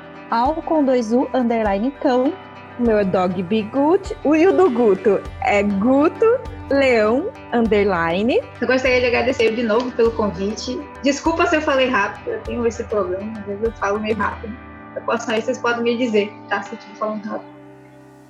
com 0.64 0.84
2U 0.84 1.28
underline 1.34 1.90
cão. 1.90 2.32
Meu 2.78 2.98
é 2.98 3.04
Dog 3.04 3.42
Be 3.42 3.62
Good. 3.62 4.16
O 4.22 4.36
e 4.36 4.52
do 4.52 4.70
Guto 4.70 5.22
é 5.42 5.62
Guto 5.62 6.38
Leão 6.70 7.32
underline. 7.52 8.38
Eu 8.60 8.66
gostaria 8.66 9.00
de 9.00 9.06
agradecer 9.06 9.54
de 9.54 9.62
novo 9.62 9.90
pelo 9.92 10.10
convite. 10.12 10.78
Desculpa 11.02 11.46
se 11.46 11.56
eu 11.56 11.62
falei 11.62 11.88
rápido, 11.88 12.32
eu 12.32 12.40
tenho 12.40 12.66
esse 12.66 12.84
problema, 12.84 13.38
às 13.38 13.46
vezes 13.46 13.64
eu 13.64 13.72
falo 13.72 13.98
meio 13.98 14.16
rápido. 14.16 14.54
Eu 14.94 15.02
posso 15.02 15.30
aí, 15.30 15.40
vocês 15.40 15.58
podem 15.58 15.82
me 15.82 15.96
dizer, 15.96 16.30
tá? 16.50 16.62
Se 16.62 16.74
eu 16.74 16.78
estiver 16.78 16.96
falando 16.96 17.24
rápido. 17.24 17.56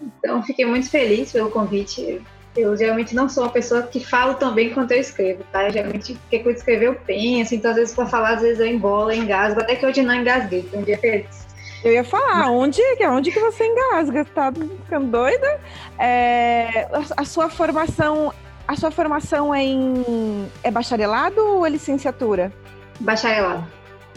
Então, 0.02 0.42
fiquei 0.42 0.64
muito 0.64 0.88
feliz 0.90 1.32
pelo 1.32 1.50
convite. 1.50 2.22
Eu 2.56 2.76
geralmente 2.76 3.14
não 3.14 3.28
sou 3.28 3.44
uma 3.44 3.50
pessoa 3.50 3.82
que 3.82 3.98
falo 3.98 4.34
tão 4.34 4.54
bem 4.54 4.72
quanto 4.72 4.92
eu 4.92 5.00
escrevo, 5.00 5.42
tá? 5.50 5.64
Eu, 5.64 5.72
geralmente, 5.72 6.12
o 6.12 6.18
que 6.30 6.36
eu 6.36 6.50
escrever 6.52 6.86
eu 6.86 6.94
penso, 6.94 7.54
então 7.54 7.72
às 7.72 7.76
vezes 7.76 7.94
para 7.94 8.06
falar, 8.06 8.34
às 8.34 8.42
vezes 8.42 8.60
eu 8.60 8.66
embolo, 8.66 9.12
engasgo, 9.12 9.60
até 9.60 9.74
que 9.74 9.84
hoje 9.84 10.02
não 10.02 10.14
engasguei, 10.14 10.62
foi 10.62 10.78
um 10.78 10.82
dia 10.82 10.98
feliz. 10.98 11.45
Eu 11.86 11.92
ia 11.92 12.02
falar, 12.02 12.50
onde, 12.50 12.82
onde 13.08 13.30
que 13.30 13.38
você 13.38 13.64
engasga? 13.64 14.24
Tá 14.24 14.52
ficando 14.52 15.06
doida? 15.06 15.60
É, 15.96 16.88
a 17.16 17.24
sua 17.24 17.48
formação, 17.48 18.34
a 18.66 18.74
sua 18.74 18.90
formação 18.90 19.54
é 19.54 19.62
em 19.62 20.50
é 20.64 20.70
bacharelado 20.72 21.40
ou 21.40 21.64
é 21.64 21.70
licenciatura? 21.70 22.52
Bacharelado. 22.98 23.64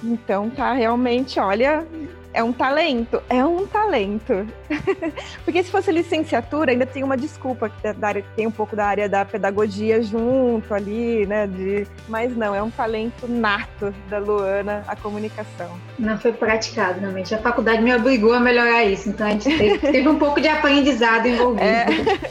Então 0.03 0.49
tá 0.49 0.73
realmente, 0.73 1.39
olha, 1.39 1.85
é 2.33 2.43
um 2.43 2.53
talento, 2.53 3.21
é 3.29 3.43
um 3.43 3.65
talento. 3.65 4.47
Porque 5.43 5.63
se 5.63 5.71
fosse 5.71 5.91
licenciatura, 5.91 6.71
ainda 6.71 6.85
tem 6.85 7.03
uma 7.03 7.17
desculpa, 7.17 7.69
que 7.69 8.23
tem 8.35 8.47
um 8.47 8.51
pouco 8.51 8.75
da 8.75 8.85
área 8.85 9.09
da 9.09 9.25
pedagogia 9.25 10.01
junto 10.01 10.73
ali, 10.73 11.25
né? 11.25 11.47
De... 11.47 11.87
Mas 12.07 12.35
não, 12.35 12.53
é 12.53 12.61
um 12.61 12.69
talento 12.69 13.27
nato 13.27 13.93
da 14.09 14.19
Luana, 14.19 14.83
a 14.87 14.95
comunicação. 14.95 15.71
Não 15.97 16.17
foi 16.17 16.31
praticado, 16.31 16.99
realmente. 16.99 17.33
A 17.33 17.39
faculdade 17.39 17.81
me 17.81 17.93
obrigou 17.95 18.33
a 18.33 18.39
melhorar 18.39 18.83
isso, 18.83 19.09
então 19.09 19.27
a 19.27 19.31
gente 19.31 19.57
teve, 19.57 19.77
teve 19.91 20.07
um 20.07 20.19
pouco 20.19 20.39
de 20.39 20.47
aprendizado 20.47 21.27
envolvido. 21.27 21.63
É, 21.63 21.85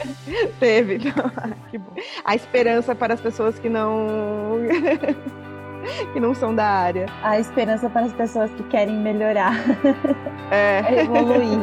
teve, 0.61 0.97
então, 0.97 1.31
que 1.71 1.79
bom. 1.79 1.95
A 2.25 2.35
esperança 2.35 2.95
para 2.95 3.15
as 3.15 3.21
pessoas 3.21 3.59
que 3.59 3.69
não. 3.69 4.59
que 6.13 6.21
não 6.21 6.35
são 6.35 6.55
da 6.55 6.67
área. 6.67 7.07
A 7.23 7.39
esperança 7.39 7.89
para 7.89 8.07
as 8.07 8.13
pessoas 8.13 8.51
que 8.53 8.63
querem 8.65 8.97
melhorar. 8.97 9.55
É. 10.51 10.83
Evoluir. 11.03 11.61